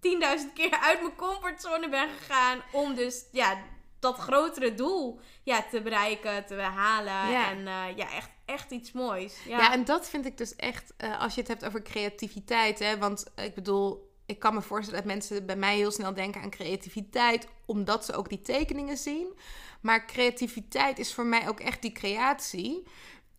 10.000 0.00 0.52
keer 0.54 0.78
uit 0.80 1.00
mijn 1.00 1.16
comfortzone 1.16 1.88
ben 1.88 2.08
gegaan. 2.08 2.62
Om 2.72 2.94
dus, 2.94 3.24
ja, 3.32 3.58
dat 3.98 4.18
grotere 4.18 4.74
doel 4.74 5.20
ja, 5.42 5.64
te 5.70 5.82
bereiken, 5.82 6.46
te 6.46 6.54
behalen. 6.54 7.30
Ja. 7.30 7.50
En 7.50 7.58
eh, 7.66 7.96
ja, 7.96 8.12
echt, 8.12 8.30
echt 8.44 8.70
iets 8.70 8.92
moois. 8.92 9.36
Ja, 9.44 9.58
Ja, 9.58 9.72
en 9.72 9.84
dat 9.84 10.08
vind 10.08 10.26
ik 10.26 10.38
dus 10.38 10.56
echt, 10.56 10.92
eh, 10.96 11.20
als 11.20 11.34
je 11.34 11.40
het 11.40 11.48
hebt 11.48 11.64
over 11.64 11.82
creativiteit, 11.82 12.78
hè, 12.78 12.98
want 12.98 13.32
eh, 13.34 13.44
ik 13.44 13.54
bedoel, 13.54 14.12
ik 14.26 14.38
kan 14.38 14.54
me 14.54 14.62
voorstellen 14.62 15.00
dat 15.00 15.12
mensen 15.12 15.46
bij 15.46 15.56
mij 15.56 15.76
heel 15.76 15.90
snel 15.90 16.14
denken 16.14 16.42
aan 16.42 16.50
creativiteit, 16.50 17.48
omdat 17.66 18.04
ze 18.04 18.14
ook 18.14 18.28
die 18.28 18.40
tekeningen 18.40 18.96
zien. 18.96 19.38
Maar 19.80 20.06
creativiteit 20.06 20.98
is 20.98 21.14
voor 21.14 21.26
mij 21.26 21.48
ook 21.48 21.60
echt 21.60 21.82
die 21.82 21.92
creatie. 21.92 22.86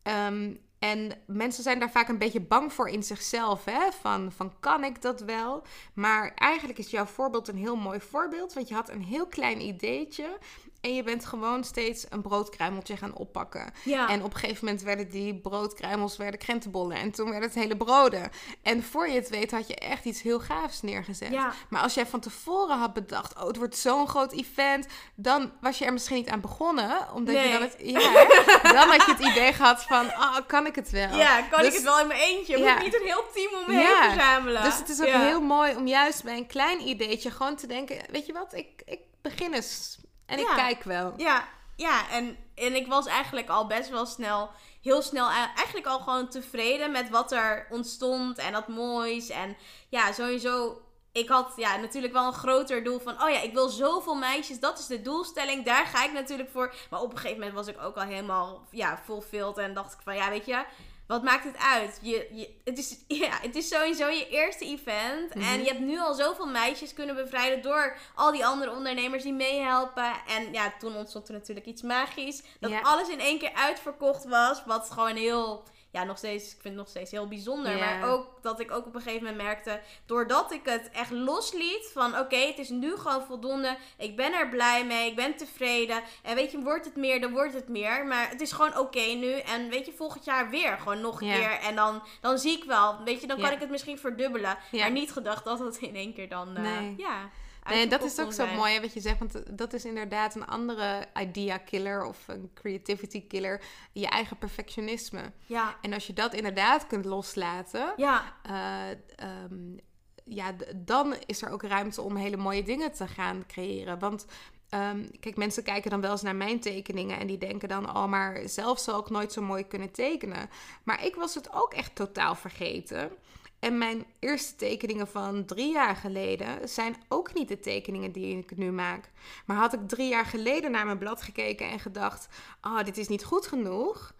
Ehm, 0.03 0.53
en 0.85 1.11
mensen 1.25 1.63
zijn 1.63 1.79
daar 1.79 1.91
vaak 1.91 2.07
een 2.07 2.17
beetje 2.17 2.41
bang 2.41 2.73
voor 2.73 2.89
in 2.89 3.03
zichzelf. 3.03 3.65
Hè? 3.65 3.91
Van, 4.01 4.31
van 4.31 4.53
kan 4.59 4.83
ik 4.83 5.01
dat 5.01 5.21
wel? 5.21 5.63
Maar 5.93 6.31
eigenlijk 6.35 6.79
is 6.79 6.89
jouw 6.89 7.05
voorbeeld 7.05 7.47
een 7.47 7.57
heel 7.57 7.75
mooi 7.75 7.99
voorbeeld. 7.99 8.53
Want 8.53 8.67
je 8.67 8.73
had 8.73 8.89
een 8.89 9.03
heel 9.03 9.27
klein 9.27 9.61
ideetje. 9.61 10.37
En 10.81 10.95
je 10.95 11.03
bent 11.03 11.25
gewoon 11.25 11.63
steeds 11.63 12.05
een 12.09 12.21
broodkruimeltje 12.21 12.97
gaan 12.97 13.13
oppakken. 13.15 13.73
ja. 13.83 14.09
En 14.09 14.23
op 14.23 14.33
een 14.33 14.39
gegeven 14.39 14.65
moment 14.65 14.83
werden 14.83 15.09
die 15.09 15.35
broodkruimels 15.35 16.17
werden 16.17 16.39
krentenbollen. 16.39 16.97
En 16.97 17.11
toen 17.11 17.29
werden 17.29 17.49
het 17.49 17.57
hele 17.59 17.77
broden. 17.77 18.31
En 18.61 18.83
voor 18.83 19.07
je 19.07 19.15
het 19.15 19.29
weet 19.29 19.51
had 19.51 19.67
je 19.67 19.75
echt 19.75 20.05
iets 20.05 20.21
heel 20.21 20.39
gaafs 20.39 20.81
neergezet. 20.81 21.31
Ja. 21.31 21.53
Maar 21.69 21.81
als 21.81 21.93
jij 21.93 22.05
van 22.05 22.19
tevoren 22.19 22.77
had 22.77 22.93
bedacht... 22.93 23.35
oh, 23.35 23.47
het 23.47 23.57
wordt 23.57 23.77
zo'n 23.77 24.07
groot 24.07 24.31
event... 24.31 24.87
dan 25.15 25.51
was 25.61 25.77
je 25.77 25.85
er 25.85 25.93
misschien 25.93 26.15
niet 26.15 26.29
aan 26.29 26.41
begonnen. 26.41 27.13
Omdat 27.13 27.35
je 27.35 27.49
dan 27.51 27.61
het... 27.61 27.75
Ja, 27.95 28.61
dan 28.73 28.87
had 28.89 29.05
je 29.05 29.11
het 29.17 29.25
idee 29.31 29.53
gehad 29.53 29.83
van... 29.83 30.05
oh, 30.05 30.37
kan 30.47 30.65
ik 30.65 30.75
het 30.75 30.89
wel? 30.89 31.17
ja, 31.17 31.41
kan 31.41 31.59
Dus- 31.59 31.67
ik 31.67 31.73
het 31.73 31.83
wel 31.83 31.99
in 31.99 32.07
mijn 32.07 32.19
eentje? 32.19 32.57
Moet 32.57 32.67
ik 32.67 32.81
niet 32.83 32.95
een 32.95 33.05
heel 33.05 33.23
team 33.33 33.53
om 33.53 33.63
me 33.75 33.81
heen 33.81 34.11
verzamelen? 34.11 34.63
Dus 34.63 34.77
het 34.77 34.89
is 34.89 35.01
ook 35.01 35.07
heel 35.07 35.41
mooi 35.41 35.75
om 35.75 35.87
juist 35.87 36.23
bij 36.23 36.37
een 36.37 36.47
klein 36.47 36.81
ideetje... 36.87 37.31
gewoon 37.31 37.55
te 37.55 37.67
denken... 37.67 37.97
weet 38.11 38.25
je 38.25 38.33
wat, 38.33 38.53
ik, 38.53 38.81
ik 38.85 38.99
begin 39.21 39.53
eens. 39.53 39.97
En 40.25 40.39
ik 40.39 40.51
kijk 40.55 40.83
wel. 40.83 41.13
Ja, 41.17 41.47
ja 41.75 42.09
en, 42.09 42.37
en 42.55 42.75
ik 42.75 42.87
was 42.87 43.05
eigenlijk 43.05 43.49
al 43.49 43.67
best 43.67 43.89
wel 43.89 44.05
snel, 44.05 44.49
heel 44.81 45.01
snel, 45.01 45.29
eigenlijk 45.29 45.87
al 45.87 45.99
gewoon 45.99 46.29
tevreden 46.29 46.91
met 46.91 47.09
wat 47.09 47.31
er 47.31 47.67
ontstond 47.69 48.37
en 48.37 48.53
dat 48.53 48.67
moois. 48.67 49.29
En 49.29 49.57
ja, 49.89 50.11
sowieso, 50.11 50.81
ik 51.11 51.29
had 51.29 51.53
ja, 51.55 51.75
natuurlijk 51.75 52.13
wel 52.13 52.27
een 52.27 52.33
groter 52.33 52.83
doel 52.83 52.99
van, 52.99 53.23
oh 53.23 53.29
ja, 53.29 53.41
ik 53.41 53.53
wil 53.53 53.69
zoveel 53.69 54.15
meisjes, 54.15 54.59
dat 54.59 54.79
is 54.79 54.87
de 54.87 55.01
doelstelling, 55.01 55.65
daar 55.65 55.85
ga 55.85 56.03
ik 56.03 56.13
natuurlijk 56.13 56.49
voor. 56.49 56.73
Maar 56.89 57.01
op 57.01 57.11
een 57.11 57.17
gegeven 57.17 57.39
moment 57.39 57.55
was 57.55 57.67
ik 57.67 57.81
ook 57.81 57.95
al 57.95 58.03
helemaal, 58.03 58.67
ja, 58.71 58.97
fulfilled 59.03 59.57
en 59.57 59.73
dacht 59.73 59.93
ik 59.93 59.99
van, 60.03 60.15
ja, 60.15 60.29
weet 60.29 60.45
je... 60.45 60.65
Wat 61.07 61.23
maakt 61.23 61.43
het 61.43 61.57
uit? 61.57 61.99
Je, 62.01 62.27
je, 62.31 62.49
het, 62.63 62.77
is, 62.77 62.97
ja, 63.23 63.29
het 63.41 63.55
is 63.55 63.67
sowieso 63.67 64.07
je 64.07 64.29
eerste 64.29 64.65
event. 64.65 65.35
Mhm. 65.35 65.45
En 65.45 65.59
je 65.59 65.67
hebt 65.67 65.79
nu 65.79 65.99
al 65.99 66.13
zoveel 66.13 66.45
meisjes 66.47 66.93
kunnen 66.93 67.15
bevrijden 67.15 67.61
door 67.61 67.97
al 68.15 68.31
die 68.31 68.45
andere 68.45 68.71
ondernemers 68.71 69.23
die 69.23 69.33
meehelpen. 69.33 70.11
En 70.27 70.53
ja, 70.53 70.73
toen 70.79 70.95
ontstond 70.95 71.27
er 71.27 71.33
natuurlijk 71.33 71.65
iets 71.65 71.81
magisch. 71.81 72.41
Dat 72.59 72.71
Ja. 72.71 72.79
alles 72.81 73.09
in 73.09 73.19
één 73.19 73.39
keer 73.39 73.53
uitverkocht 73.53 74.25
was. 74.25 74.65
Wat 74.65 74.89
gewoon 74.91 75.15
heel, 75.15 75.63
ja, 75.95 76.03
nog 76.03 76.17
steeds, 76.17 76.45
ik 76.45 76.51
vind 76.51 76.63
het 76.63 76.75
nog 76.75 76.87
steeds 76.87 77.11
heel 77.11 77.27
bijzonder. 77.27 77.77
Maar 77.77 78.09
ook 78.09 78.27
dat 78.41 78.59
ik 78.59 78.71
ook 78.71 78.85
op 78.85 78.95
een 78.95 79.01
gegeven 79.01 79.25
moment 79.25 79.43
merkte, 79.43 79.79
doordat 80.05 80.51
ik 80.51 80.61
het 80.63 80.89
echt 80.93 81.11
losliet 81.11 81.89
van 81.93 82.19
oké, 82.19 82.35
het 82.35 82.57
is 82.57 82.69
nu 82.69 82.95
gewoon 82.95 83.25
voldoende. 83.25 83.77
Ik 83.97 84.15
ben 84.15 84.33
er 84.33 84.49
blij 84.49 84.85
mee, 84.85 85.09
ik 85.09 85.15
ben 85.15 85.35
tevreden. 85.35 86.01
En 86.23 86.35
weet 86.35 86.51
je, 86.51 86.59
wordt 86.59 86.85
het 86.85 86.95
meer, 86.95 87.21
dan 87.21 87.31
wordt 87.31 87.53
het 87.53 87.67
meer. 87.67 88.05
Maar 88.05 88.29
het 88.29 88.41
is 88.41 88.51
gewoon 88.51 88.77
oké 88.77 88.99
nu. 88.99 89.31
En 89.31 89.69
weet 89.69 89.85
je, 89.85 89.91
volgend 89.91 90.25
jaar 90.25 90.49
weer 90.49 90.77
gewoon 90.77 91.01
nog 91.01 91.21
een 91.21 91.31
keer. 91.31 91.59
En 91.59 91.75
dan, 91.75 92.03
dan 92.21 92.37
zie 92.37 92.57
ik 92.57 92.63
wel, 92.63 93.03
weet 93.03 93.21
je, 93.21 93.27
dan 93.27 93.39
kan 93.39 93.51
ik 93.51 93.59
het 93.59 93.69
misschien 93.69 93.99
verdubbelen. 93.99 94.57
Maar 94.71 94.91
niet 94.91 95.11
gedacht 95.11 95.43
dat 95.43 95.59
het 95.59 95.77
in 95.77 95.95
één 95.95 96.13
keer 96.13 96.29
dan, 96.29 96.55
eh, 96.55 96.63
Nee. 96.63 96.93
ja... 96.97 97.29
Nee, 97.69 97.87
dat 97.87 98.03
is 98.03 98.19
ook 98.19 98.33
zo 98.33 98.45
zijn. 98.45 98.55
mooi 98.55 98.73
hè, 98.73 98.81
wat 98.81 98.93
je 98.93 98.99
zegt. 98.99 99.19
Want 99.19 99.57
dat 99.57 99.73
is 99.73 99.85
inderdaad 99.85 100.35
een 100.35 100.45
andere 100.45 101.05
idea 101.21 101.57
killer 101.57 102.05
of 102.05 102.27
een 102.27 102.51
creativity 102.53 103.27
killer. 103.27 103.61
Je 103.91 104.07
eigen 104.07 104.37
perfectionisme. 104.37 105.31
Ja, 105.45 105.75
En 105.81 105.93
als 105.93 106.07
je 106.07 106.13
dat 106.13 106.33
inderdaad 106.33 106.87
kunt 106.87 107.05
loslaten, 107.05 107.93
ja, 107.97 108.33
eh, 108.43 108.91
ehm, 109.15 109.77
ja, 110.25 110.55
dan 110.75 111.15
is 111.25 111.41
er 111.41 111.49
ook 111.49 111.63
ruimte 111.63 112.01
om 112.01 112.15
hele 112.15 112.37
mooie 112.37 112.63
dingen 112.63 112.91
te 112.91 113.07
gaan 113.07 113.43
creëren. 113.47 113.99
Want 113.99 114.25
ehm, 114.69 115.05
kijk, 115.19 115.37
mensen 115.37 115.63
kijken 115.63 115.91
dan 115.91 116.01
wel 116.01 116.11
eens 116.11 116.21
naar 116.21 116.35
mijn 116.35 116.59
tekeningen 116.59 117.19
en 117.19 117.27
die 117.27 117.37
denken 117.37 117.69
dan, 117.69 117.95
oh, 117.95 118.05
maar 118.05 118.49
zelf 118.49 118.79
zal 118.79 118.99
ik 118.99 119.09
nooit 119.09 119.33
zo 119.33 119.41
mooi 119.41 119.67
kunnen 119.67 119.91
tekenen. 119.91 120.49
Maar 120.83 121.05
ik 121.05 121.15
was 121.15 121.35
het 121.35 121.53
ook 121.53 121.73
echt 121.73 121.95
totaal 121.95 122.35
vergeten. 122.35 123.11
En 123.59 123.77
mijn 123.77 124.05
eerste 124.19 124.55
tekeningen 124.55 125.07
van 125.07 125.45
drie 125.45 125.71
jaar 125.71 125.95
geleden 125.95 126.69
zijn 126.69 126.95
ook 127.07 127.33
niet 127.33 127.47
de 127.47 127.59
tekeningen 127.59 128.11
die 128.11 128.37
ik 128.37 128.57
nu 128.57 128.71
maak. 128.71 129.11
Maar 129.45 129.57
had 129.57 129.73
ik 129.73 129.87
drie 129.87 130.09
jaar 130.09 130.25
geleden 130.25 130.71
naar 130.71 130.85
mijn 130.85 130.97
blad 130.97 131.21
gekeken 131.21 131.69
en 131.69 131.79
gedacht: 131.79 132.27
oh, 132.61 132.83
dit 132.83 132.97
is 132.97 133.07
niet 133.07 133.23
goed 133.23 133.47
genoeg. 133.47 134.13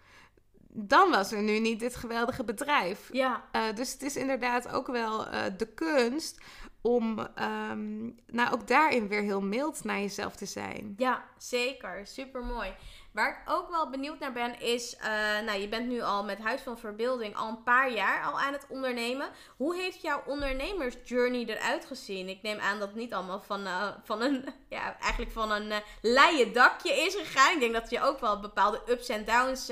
Dan 0.68 1.10
was 1.10 1.32
er 1.32 1.42
nu 1.42 1.58
niet 1.58 1.80
dit 1.80 1.96
geweldige 1.96 2.44
bedrijf. 2.44 3.08
ja. 3.12 3.44
Eh, 3.52 3.62
dus 3.74 3.92
het 3.92 4.02
is 4.02 4.16
inderdaad 4.16 4.68
ook 4.68 4.86
wel 4.86 5.26
eh, 5.26 5.42
de 5.56 5.66
kunst 5.66 6.40
om 6.80 7.18
ehm, 7.34 8.04
nou 8.26 8.52
ook 8.52 8.68
daarin 8.68 9.08
weer 9.08 9.22
heel 9.22 9.40
mild 9.40 9.84
naar 9.84 9.98
jezelf 9.98 10.36
te 10.36 10.46
zijn. 10.46 10.94
Ja, 10.96 11.24
zeker. 11.38 12.06
Super 12.06 12.44
mooi. 12.44 12.74
Waar 13.16 13.30
ik 13.30 13.52
ook 13.52 13.70
wel 13.70 13.90
benieuwd 13.90 14.18
naar 14.18 14.32
ben, 14.32 14.60
is. 14.60 14.96
eh, 14.96 15.10
nou, 15.44 15.60
je 15.60 15.68
bent 15.68 15.88
nu 15.88 16.00
al 16.00 16.24
met 16.24 16.38
Huis 16.38 16.60
van 16.60 16.78
Verbeelding 16.78 17.36
al 17.36 17.48
een 17.48 17.62
paar 17.62 17.92
jaar 17.92 18.24
al 18.24 18.40
aan 18.40 18.52
het 18.52 18.66
ondernemen. 18.68 19.28
Hoe 19.56 19.76
heeft 19.76 20.02
jouw 20.02 20.22
ondernemersjourney 20.26 21.44
eruit 21.44 21.84
gezien? 21.84 22.28
Ik 22.28 22.42
neem 22.42 22.58
aan 22.58 22.78
dat 22.78 22.88
het 22.88 22.96
niet 22.96 23.14
allemaal 23.14 23.40
van, 23.40 23.66
eh, 23.66 23.88
van 24.04 24.22
een. 24.22 24.44
Ja, 24.68 24.98
eigenlijk 25.00 25.32
van 25.32 25.50
een 25.50 25.72
eh 25.72 25.78
leien 26.02 26.52
dakje 26.52 26.92
is 26.92 27.14
gegaan. 27.14 27.54
Ik 27.54 27.60
denk 27.60 27.72
dat 27.72 27.90
je 27.90 28.00
ook 28.00 28.20
wel 28.20 28.40
bepaalde 28.40 28.82
ups 28.88 29.08
en 29.08 29.24
downs. 29.24 29.70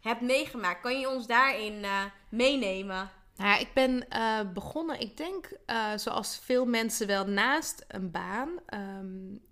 hebt 0.00 0.20
meegemaakt. 0.20 0.80
Kan 0.80 1.00
je 1.00 1.08
ons 1.08 1.26
daarin 1.26 1.86
meenemen? 2.30 3.10
Nou 3.36 3.50
ja, 3.50 3.58
ik 3.58 3.72
ben 3.74 4.06
begonnen, 4.54 5.00
ik 5.00 5.16
denk, 5.16 5.50
zoals 5.96 6.40
veel 6.44 6.66
mensen 6.66 7.06
wel 7.06 7.26
naast 7.26 7.84
een 7.88 8.10
baan. 8.10 8.48
Um, 8.74 9.47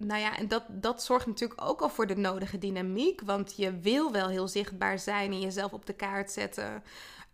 nou 0.00 0.20
ja, 0.20 0.36
en 0.36 0.48
dat, 0.48 0.62
dat 0.68 1.02
zorgt 1.02 1.26
natuurlijk 1.26 1.62
ook 1.64 1.80
al 1.80 1.88
voor 1.88 2.06
de 2.06 2.16
nodige 2.16 2.58
dynamiek. 2.58 3.20
Want 3.20 3.56
je 3.56 3.78
wil 3.78 4.12
wel 4.12 4.28
heel 4.28 4.48
zichtbaar 4.48 4.98
zijn 4.98 5.32
en 5.32 5.40
jezelf 5.40 5.72
op 5.72 5.86
de 5.86 5.92
kaart 5.92 6.30
zetten. 6.30 6.82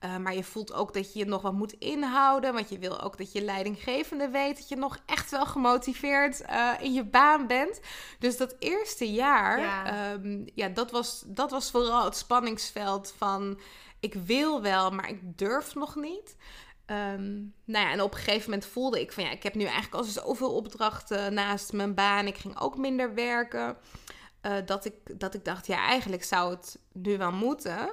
Uh, 0.04 0.16
maar 0.16 0.34
je 0.34 0.44
voelt 0.44 0.72
ook 0.72 0.94
dat 0.94 1.12
je 1.12 1.18
je 1.18 1.24
nog 1.24 1.42
wat 1.42 1.52
moet 1.52 1.72
inhouden. 1.72 2.54
Want 2.54 2.68
je 2.68 2.78
wil 2.78 3.00
ook 3.00 3.18
dat 3.18 3.32
je 3.32 3.42
leidinggevende 3.42 4.28
weet 4.28 4.56
dat 4.56 4.68
je 4.68 4.76
nog 4.76 4.98
echt 5.06 5.30
wel 5.30 5.46
gemotiveerd 5.46 6.40
uh, 6.40 6.70
in 6.80 6.92
je 6.92 7.04
baan 7.04 7.46
bent. 7.46 7.80
Dus 8.18 8.36
dat 8.36 8.56
eerste 8.58 9.12
jaar, 9.12 9.60
ja. 9.60 10.12
Um, 10.12 10.44
ja, 10.54 10.68
dat, 10.68 10.90
was, 10.90 11.22
dat 11.26 11.50
was 11.50 11.70
vooral 11.70 12.04
het 12.04 12.16
spanningsveld 12.16 13.14
van 13.16 13.60
ik 14.00 14.14
wil 14.14 14.62
wel, 14.62 14.90
maar 14.90 15.08
ik 15.08 15.38
durf 15.38 15.74
nog 15.74 15.94
niet. 15.94 16.36
Um, 16.86 17.54
nou 17.64 17.86
ja, 17.86 17.92
en 17.92 18.00
op 18.00 18.12
een 18.12 18.18
gegeven 18.18 18.50
moment 18.50 18.68
voelde 18.68 19.00
ik 19.00 19.12
van 19.12 19.24
ja, 19.24 19.30
ik 19.30 19.42
heb 19.42 19.54
nu 19.54 19.64
eigenlijk 19.64 19.94
al 19.94 20.04
zoveel 20.04 20.54
opdrachten 20.54 21.34
naast 21.34 21.72
mijn 21.72 21.94
baan. 21.94 22.26
Ik 22.26 22.36
ging 22.36 22.60
ook 22.60 22.76
minder 22.76 23.14
werken. 23.14 23.76
Uh, 24.42 24.52
dat, 24.64 24.84
ik, 24.84 25.20
dat 25.20 25.34
ik 25.34 25.44
dacht, 25.44 25.66
ja, 25.66 25.78
eigenlijk 25.78 26.24
zou 26.24 26.50
het 26.50 26.78
nu 26.92 27.18
wel 27.18 27.32
moeten. 27.32 27.92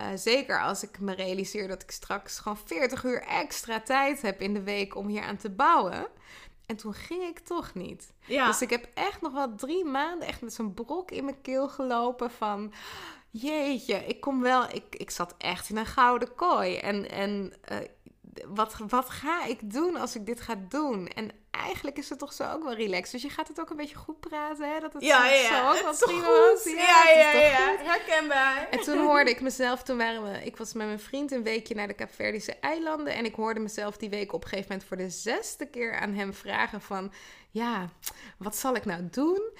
Uh, 0.00 0.06
zeker 0.14 0.62
als 0.62 0.82
ik 0.82 1.00
me 1.00 1.14
realiseer 1.14 1.68
dat 1.68 1.82
ik 1.82 1.90
straks 1.90 2.38
gewoon 2.38 2.58
40 2.64 3.04
uur 3.04 3.22
extra 3.22 3.80
tijd 3.80 4.22
heb 4.22 4.40
in 4.40 4.54
de 4.54 4.62
week 4.62 4.96
om 4.96 5.06
hier 5.06 5.22
aan 5.22 5.36
te 5.36 5.50
bouwen. 5.50 6.06
En 6.66 6.76
toen 6.76 6.94
ging 6.94 7.22
ik 7.22 7.38
toch 7.38 7.74
niet. 7.74 8.12
Ja. 8.26 8.46
Dus 8.46 8.62
ik 8.62 8.70
heb 8.70 8.88
echt 8.94 9.20
nog 9.20 9.32
wel 9.32 9.54
drie 9.54 9.84
maanden 9.84 10.28
echt 10.28 10.40
met 10.40 10.54
zo'n 10.54 10.74
brok 10.74 11.10
in 11.10 11.24
mijn 11.24 11.40
keel 11.40 11.68
gelopen 11.68 12.30
van 12.30 12.72
jeetje, 13.30 14.06
ik 14.06 14.20
kom 14.20 14.40
wel, 14.40 14.64
ik, 14.72 14.96
ik 14.96 15.10
zat 15.10 15.34
echt 15.38 15.70
in 15.70 15.76
een 15.76 15.86
gouden 15.86 16.34
kooi. 16.34 16.76
En, 16.76 17.10
en 17.10 17.52
uh, 17.72 17.78
wat, 18.48 18.76
wat 18.88 19.10
ga 19.10 19.44
ik 19.44 19.72
doen 19.72 19.96
als 19.96 20.14
ik 20.14 20.26
dit 20.26 20.40
ga 20.40 20.54
doen? 20.68 21.08
En 21.08 21.30
eigenlijk 21.50 21.98
is 21.98 22.08
het 22.08 22.18
toch 22.18 22.32
zo 22.32 22.52
ook 22.52 22.64
wel 22.64 22.74
relaxed. 22.74 23.12
Dus 23.12 23.22
je 23.22 23.28
gaat 23.28 23.48
het 23.48 23.60
ook 23.60 23.70
een 23.70 23.76
beetje 23.76 23.96
goed 23.96 24.20
praten, 24.20 24.72
hè? 24.72 24.80
Dat 24.80 24.92
het 24.92 25.02
ja, 25.02 25.28
zo, 25.28 25.34
ja, 25.34 25.48
zo 25.48 25.78
ook 25.78 25.84
wat 25.84 25.98
prima 25.98 26.26
was. 26.26 26.64
Ja, 26.64 27.10
ja, 27.14 27.32
ja. 27.32 27.76
Herkenbaar. 27.78 28.68
En 28.70 28.80
toen 28.80 28.98
hoorde 28.98 29.30
ik 29.30 29.40
mezelf, 29.40 29.82
toen 29.82 29.96
waren 29.96 30.22
we, 30.22 30.44
ik 30.44 30.56
was 30.56 30.72
met 30.72 30.86
mijn 30.86 31.00
vriend 31.00 31.32
een 31.32 31.42
weekje 31.42 31.74
naar 31.74 31.88
de 31.88 31.94
Kaapverdische 31.94 32.56
eilanden. 32.60 33.14
En 33.14 33.24
ik 33.24 33.34
hoorde 33.34 33.60
mezelf 33.60 33.96
die 33.96 34.10
week 34.10 34.32
op 34.32 34.42
een 34.42 34.48
gegeven 34.48 34.70
moment 34.70 34.88
voor 34.88 34.96
de 34.96 35.10
zesde 35.10 35.66
keer 35.66 36.00
aan 36.00 36.14
hem 36.14 36.34
vragen 36.34 36.80
van, 36.80 37.12
ja, 37.50 37.88
wat 38.36 38.56
zal 38.56 38.74
ik 38.74 38.84
nou 38.84 39.08
doen? 39.10 39.50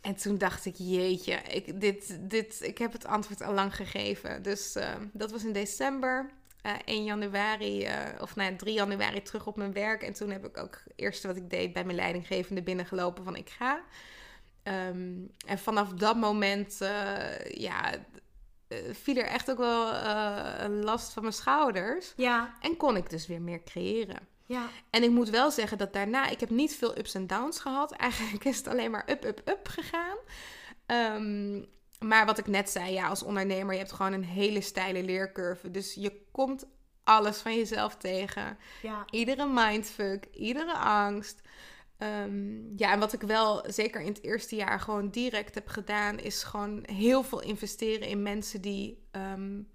En 0.00 0.16
toen 0.16 0.38
dacht 0.38 0.64
ik, 0.64 0.74
jeetje, 0.76 1.34
ik, 1.34 1.80
dit, 1.80 2.16
dit, 2.20 2.58
ik 2.62 2.78
heb 2.78 2.92
het 2.92 3.06
antwoord 3.06 3.42
al 3.42 3.52
lang 3.52 3.76
gegeven. 3.76 4.42
Dus 4.42 4.76
uh, 4.76 4.88
dat 5.12 5.30
was 5.30 5.44
in 5.44 5.52
december. 5.52 6.30
Uh, 6.66 6.72
1 6.84 7.04
januari, 7.04 7.86
uh, 7.86 7.92
of 8.20 8.36
nou, 8.36 8.56
3 8.56 8.74
januari 8.74 9.22
terug 9.22 9.46
op 9.46 9.56
mijn 9.56 9.72
werk. 9.72 10.02
En 10.02 10.12
toen 10.12 10.30
heb 10.30 10.44
ik 10.44 10.58
ook 10.58 10.80
het 10.84 10.92
eerste 10.96 11.26
wat 11.26 11.36
ik 11.36 11.50
deed 11.50 11.72
bij 11.72 11.84
mijn 11.84 11.96
leidinggevende 11.96 12.62
binnengelopen 12.62 13.24
van 13.24 13.36
ik 13.36 13.48
ga. 13.48 13.82
Um, 14.62 15.30
en 15.46 15.58
vanaf 15.58 15.92
dat 15.92 16.16
moment, 16.16 16.78
uh, 16.82 17.44
ja, 17.44 17.94
viel 18.92 19.16
er 19.16 19.26
echt 19.26 19.50
ook 19.50 19.58
wel 19.58 19.94
een 20.60 20.84
last 20.84 21.12
van 21.12 21.22
mijn 21.22 21.34
schouders. 21.34 22.12
Ja. 22.16 22.54
En 22.60 22.76
kon 22.76 22.96
ik 22.96 23.10
dus 23.10 23.26
weer 23.26 23.42
meer 23.42 23.62
creëren. 23.62 24.28
Ja. 24.46 24.68
En 24.90 25.02
ik 25.02 25.10
moet 25.10 25.30
wel 25.30 25.50
zeggen 25.50 25.78
dat 25.78 25.92
daarna, 25.92 26.28
ik 26.28 26.40
heb 26.40 26.50
niet 26.50 26.76
veel 26.76 26.98
ups 26.98 27.14
en 27.14 27.26
downs 27.26 27.60
gehad. 27.60 27.92
Eigenlijk 28.08 28.44
is 28.44 28.56
het 28.56 28.68
alleen 28.68 28.90
maar 28.90 29.10
up, 29.10 29.24
up, 29.24 29.42
up 29.44 29.68
gegaan. 29.68 30.16
Um, 30.86 31.66
maar 32.00 32.26
wat 32.26 32.38
ik 32.38 32.46
net 32.46 32.70
zei, 32.70 32.92
ja, 32.92 33.08
als 33.08 33.22
ondernemer, 33.22 33.72
je 33.72 33.78
hebt 33.78 33.92
gewoon 33.92 34.12
een 34.12 34.24
hele 34.24 34.60
steile 34.60 35.02
leercurve. 35.02 35.70
Dus 35.70 35.94
je 35.94 36.26
komt 36.32 36.66
alles 37.04 37.38
van 37.38 37.54
jezelf 37.54 37.96
tegen. 37.96 38.58
Ja. 38.82 39.04
Iedere 39.10 39.46
mindfuck, 39.46 40.26
iedere 40.32 40.74
angst. 40.74 41.40
Um, 41.98 42.72
ja, 42.76 42.92
en 42.92 42.98
wat 42.98 43.12
ik 43.12 43.22
wel 43.22 43.64
zeker 43.66 44.00
in 44.00 44.06
het 44.06 44.22
eerste 44.22 44.56
jaar 44.56 44.80
gewoon 44.80 45.10
direct 45.10 45.54
heb 45.54 45.68
gedaan, 45.68 46.18
is 46.18 46.42
gewoon 46.42 46.82
heel 46.92 47.22
veel 47.22 47.42
investeren 47.42 48.08
in 48.08 48.22
mensen 48.22 48.60
die 48.60 49.06
um, 49.12 49.68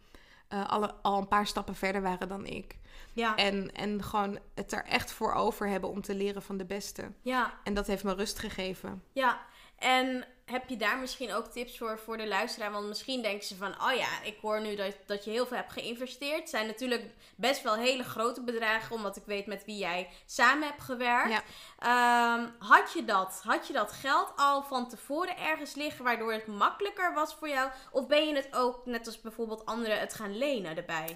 uh, 0.53 0.69
alle, 0.69 0.93
al 1.01 1.17
een 1.17 1.27
paar 1.27 1.47
stappen 1.47 1.75
verder 1.75 2.01
waren 2.01 2.27
dan 2.27 2.45
ik. 2.45 2.79
Ja. 3.13 3.35
En, 3.35 3.71
en 3.71 4.03
gewoon 4.03 4.39
het 4.55 4.71
er 4.71 4.85
echt 4.85 5.11
voor 5.11 5.33
over 5.33 5.67
hebben 5.67 5.89
om 5.89 6.01
te 6.01 6.15
leren 6.15 6.41
van 6.41 6.57
de 6.57 6.65
beste. 6.65 7.11
Ja. 7.21 7.53
En 7.63 7.73
dat 7.73 7.87
heeft 7.87 8.03
me 8.03 8.13
rust 8.13 8.39
gegeven. 8.39 9.03
Ja, 9.11 9.41
en 9.77 10.25
heb 10.51 10.69
je 10.69 10.77
daar 10.77 10.97
misschien 10.97 11.33
ook 11.33 11.45
tips 11.45 11.77
voor 11.77 11.99
voor 11.99 12.17
de 12.17 12.27
luisteraar? 12.27 12.71
Want 12.71 12.87
misschien 12.87 13.21
denken 13.21 13.47
ze 13.47 13.55
van, 13.55 13.81
oh 13.83 13.93
ja, 13.93 14.21
ik 14.23 14.37
hoor 14.41 14.61
nu 14.61 14.75
dat, 14.75 14.95
dat 15.05 15.23
je 15.25 15.31
heel 15.31 15.45
veel 15.45 15.57
hebt 15.57 15.71
geïnvesteerd. 15.71 16.39
Het 16.39 16.49
zijn 16.49 16.67
natuurlijk 16.67 17.03
best 17.35 17.63
wel 17.63 17.75
hele 17.75 18.03
grote 18.03 18.41
bedragen, 18.41 18.95
omdat 18.95 19.15
ik 19.15 19.23
weet 19.25 19.45
met 19.45 19.65
wie 19.65 19.77
jij 19.77 20.09
samen 20.25 20.67
hebt 20.67 20.81
gewerkt. 20.81 21.41
Ja. 21.79 22.35
Um, 22.35 22.55
had, 22.59 22.93
je 22.93 23.05
dat, 23.05 23.41
had 23.43 23.67
je 23.67 23.73
dat 23.73 23.91
geld 23.91 24.33
al 24.35 24.63
van 24.63 24.89
tevoren 24.89 25.37
ergens 25.37 25.75
liggen, 25.75 26.03
waardoor 26.03 26.33
het 26.33 26.47
makkelijker 26.47 27.13
was 27.13 27.33
voor 27.33 27.49
jou? 27.49 27.69
Of 27.91 28.07
ben 28.07 28.27
je 28.27 28.35
het 28.35 28.47
ook, 28.51 28.85
net 28.85 29.05
als 29.07 29.21
bijvoorbeeld 29.21 29.65
anderen, 29.65 29.99
het 29.99 30.13
gaan 30.13 30.37
lenen 30.37 30.77
erbij? 30.77 31.15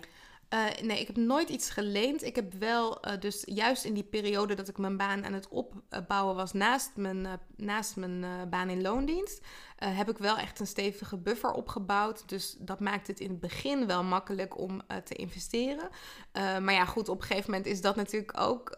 Uh, 0.49 0.65
nee, 0.81 0.99
ik 0.99 1.07
heb 1.07 1.15
nooit 1.15 1.49
iets 1.49 1.69
geleend. 1.69 2.23
Ik 2.23 2.35
heb 2.35 2.53
wel, 2.53 3.07
uh, 3.07 3.19
dus 3.19 3.43
juist 3.45 3.83
in 3.83 3.93
die 3.93 4.03
periode 4.03 4.53
dat 4.53 4.67
ik 4.67 4.77
mijn 4.77 4.97
baan 4.97 5.25
aan 5.25 5.33
het 5.33 5.47
opbouwen 5.47 6.35
was 6.35 6.53
naast 6.53 6.91
mijn, 6.95 7.17
uh, 7.17 7.33
naast 7.55 7.95
mijn 7.95 8.49
baan 8.49 8.69
in 8.69 8.81
loondienst, 8.81 9.41
heb 9.75 10.09
ik 10.09 10.17
wel 10.17 10.37
echt 10.37 10.59
een 10.59 10.67
stevige 10.67 11.17
buffer 11.17 11.51
opgebouwd. 11.51 12.29
Dus 12.29 12.55
dat 12.59 12.79
maakt 12.79 13.07
het 13.07 13.19
in 13.19 13.29
het 13.29 13.39
begin 13.39 13.87
wel 13.87 14.03
makkelijk 14.03 14.59
om 14.59 14.81
te 15.03 15.15
investeren. 15.15 15.89
maar 16.33 16.73
ja, 16.73 16.85
goed, 16.85 17.09
op 17.09 17.21
een 17.21 17.27
gegeven 17.27 17.51
moment 17.51 17.69
is 17.69 17.81
dat 17.81 17.95
natuurlijk 17.95 18.39
ook 18.39 18.75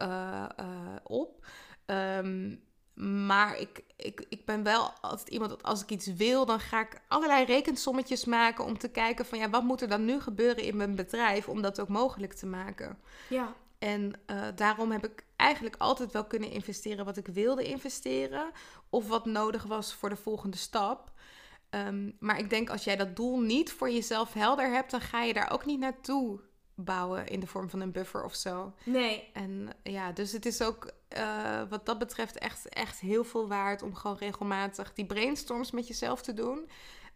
op. 1.03 1.45
Um, 1.85 2.66
maar 2.97 3.57
ik, 3.59 3.83
ik, 3.95 4.25
ik 4.29 4.45
ben 4.45 4.63
wel 4.63 4.91
altijd 5.01 5.29
iemand 5.29 5.49
dat 5.49 5.63
als 5.63 5.81
ik 5.81 5.89
iets 5.89 6.07
wil, 6.07 6.45
dan 6.45 6.59
ga 6.59 6.81
ik 6.81 7.01
allerlei 7.07 7.45
rekensommetjes 7.45 8.25
maken 8.25 8.65
om 8.65 8.77
te 8.77 8.89
kijken 8.89 9.25
van 9.25 9.37
ja, 9.37 9.49
wat 9.49 9.63
moet 9.63 9.81
er 9.81 9.87
dan 9.87 10.05
nu 10.05 10.19
gebeuren 10.19 10.63
in 10.63 10.77
mijn 10.77 10.95
bedrijf 10.95 11.49
om 11.49 11.61
dat 11.61 11.79
ook 11.79 11.87
mogelijk 11.87 12.33
te 12.33 12.45
maken. 12.45 12.97
Ja. 13.29 13.53
En 13.79 14.13
uh, 14.31 14.43
daarom 14.55 14.91
heb 14.91 15.05
ik 15.05 15.23
eigenlijk 15.35 15.75
altijd 15.77 16.11
wel 16.11 16.25
kunnen 16.25 16.51
investeren 16.51 17.05
wat 17.05 17.17
ik 17.17 17.27
wilde 17.27 17.63
investeren 17.63 18.51
of 18.89 19.07
wat 19.07 19.25
nodig 19.25 19.63
was 19.63 19.93
voor 19.93 20.09
de 20.09 20.15
volgende 20.15 20.57
stap. 20.57 21.11
Um, 21.69 22.15
maar 22.19 22.39
ik 22.39 22.49
denk 22.49 22.69
als 22.69 22.83
jij 22.83 22.95
dat 22.95 23.15
doel 23.15 23.39
niet 23.39 23.71
voor 23.71 23.89
jezelf 23.89 24.33
helder 24.33 24.71
hebt, 24.71 24.91
dan 24.91 25.01
ga 25.01 25.23
je 25.23 25.33
daar 25.33 25.51
ook 25.51 25.65
niet 25.65 25.79
naartoe 25.79 26.39
bouwen 26.79 27.27
in 27.27 27.39
de 27.39 27.47
vorm 27.47 27.69
van 27.69 27.81
een 27.81 27.91
buffer 27.91 28.23
of 28.23 28.35
zo. 28.35 28.73
Nee. 28.83 29.29
En 29.33 29.69
ja, 29.83 30.11
dus 30.11 30.31
het 30.31 30.45
is 30.45 30.61
ook 30.61 30.91
uh, 31.17 31.61
wat 31.69 31.85
dat 31.85 31.99
betreft 31.99 32.37
echt, 32.37 32.69
echt 32.69 32.99
heel 32.99 33.23
veel 33.23 33.47
waard 33.47 33.81
om 33.81 33.95
gewoon 33.95 34.17
regelmatig 34.17 34.93
die 34.93 35.05
brainstorms 35.05 35.71
met 35.71 35.87
jezelf 35.87 36.21
te 36.21 36.33
doen. 36.33 36.69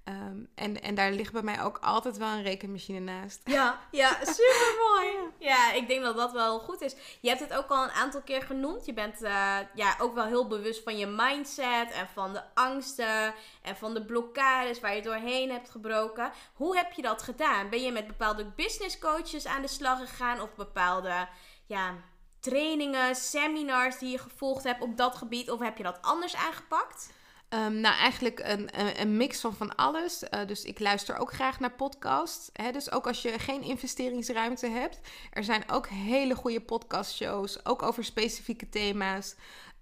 Um, 0.06 0.48
en, 0.56 0.82
en 0.82 0.96
daar 0.96 1.12
ligt 1.12 1.34
bij 1.34 1.42
mij 1.42 1.62
ook 1.62 1.78
altijd 1.78 2.18
wel 2.18 2.28
een 2.28 2.44
rekenmachine 2.44 3.00
naast. 3.00 3.42
Ja, 3.44 3.80
ja 3.92 4.18
super 4.22 4.76
mooi. 4.90 5.10
Ja, 5.40 5.72
ik 5.72 5.88
denk 5.88 6.04
dat 6.04 6.16
dat 6.16 6.32
wel 6.32 6.60
goed 6.60 6.82
is. 6.82 6.96
Je 7.22 7.30
hebt 7.30 7.42
het 7.42 7.54
ook 7.54 7.68
al 7.68 7.84
een 7.84 7.92
aantal 7.92 8.22
keer 8.22 8.42
genoemd. 8.42 8.86
Je 8.86 8.94
bent 8.94 9.22
uh, 9.22 9.58
ja, 9.74 9.96
ook 10.00 10.14
wel 10.16 10.26
heel 10.26 10.48
bewust 10.48 10.84
van 10.84 10.98
je 10.98 11.06
mindset 11.06 11.92
en 11.92 12.08
van 12.14 12.34
de 12.34 12.42
angsten 12.54 13.34
en 13.62 13.76
van 13.76 13.94
de 13.94 14.06
blokkades 14.06 14.80
waar 14.80 14.96
je 14.96 15.02
doorheen 15.02 15.52
hebt 15.52 15.70
gebroken. 15.70 16.32
Hoe 16.54 16.78
heb 16.78 16.92
je 16.92 17.02
dat 17.02 17.22
gedaan? 17.22 17.70
Ben 17.70 17.82
je 17.82 17.92
met 17.92 18.08
bepaalde 18.08 18.46
business 18.56 19.00
coaches 19.00 19.46
aan 19.46 19.62
de 19.62 19.68
slag 19.68 20.00
gegaan 20.00 20.42
of 20.42 20.56
bepaalde 20.56 21.28
ja, 21.66 21.96
trainingen, 22.40 23.16
seminars 23.16 23.98
die 23.98 24.12
je 24.12 24.18
gevolgd 24.18 24.64
hebt 24.64 24.82
op 24.82 24.98
dat 24.98 25.16
gebied? 25.16 25.52
Of 25.52 25.60
heb 25.60 25.78
je 25.78 25.84
dat 25.84 26.02
anders 26.02 26.36
aangepakt? 26.36 27.10
Um, 27.54 27.80
nou, 27.80 27.96
eigenlijk 27.96 28.40
een, 28.40 28.80
een, 28.80 29.02
een, 29.02 29.18
mix 29.18 29.40
van 29.40 29.54
van 29.56 29.76
alles. 29.76 30.24
Uh, 30.24 30.40
dus 30.48 30.64
ik 30.64 30.80
luister 30.80 31.18
ook 31.18 31.34
graag 31.34 31.60
naar 31.60 31.72
podcasts. 31.72 32.50
Hè? 32.54 32.72
Dus 32.72 32.92
ook 32.92 33.08
als 33.08 33.22
je 33.22 33.40
geen 33.40 33.62
investeringsruimte 33.62 34.68
hebt. 34.68 35.00
Er 35.32 35.44
zijn 35.44 35.64
ook 35.70 35.88
hele 35.88 36.36
goede 36.36 36.62
podcastshows, 36.62 37.66
ook 37.66 37.82
over 37.84 38.04
specifieke 38.04 38.70
thema's. 38.70 39.36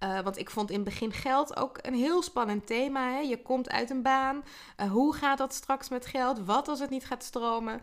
Uh, 0.04 0.20
want 0.20 0.38
ik 0.38 0.50
vond 0.50 0.70
in 0.70 0.74
het 0.74 0.84
begin 0.84 1.12
geld 1.12 1.56
ook 1.56 1.78
een 1.80 1.94
heel 1.94 2.22
spannend 2.22 2.66
thema. 2.66 3.12
Hè? 3.12 3.18
Je 3.18 3.42
komt 3.42 3.70
uit 3.70 3.90
een 3.90 4.02
baan. 4.02 4.44
Uh, 4.80 4.90
hoe 4.90 5.14
gaat 5.14 5.38
dat 5.38 5.54
straks 5.54 5.88
met 5.88 6.06
geld? 6.06 6.44
Wat 6.44 6.68
als 6.68 6.80
het 6.80 6.90
niet 6.90 7.06
gaat 7.06 7.24
stromen? 7.24 7.80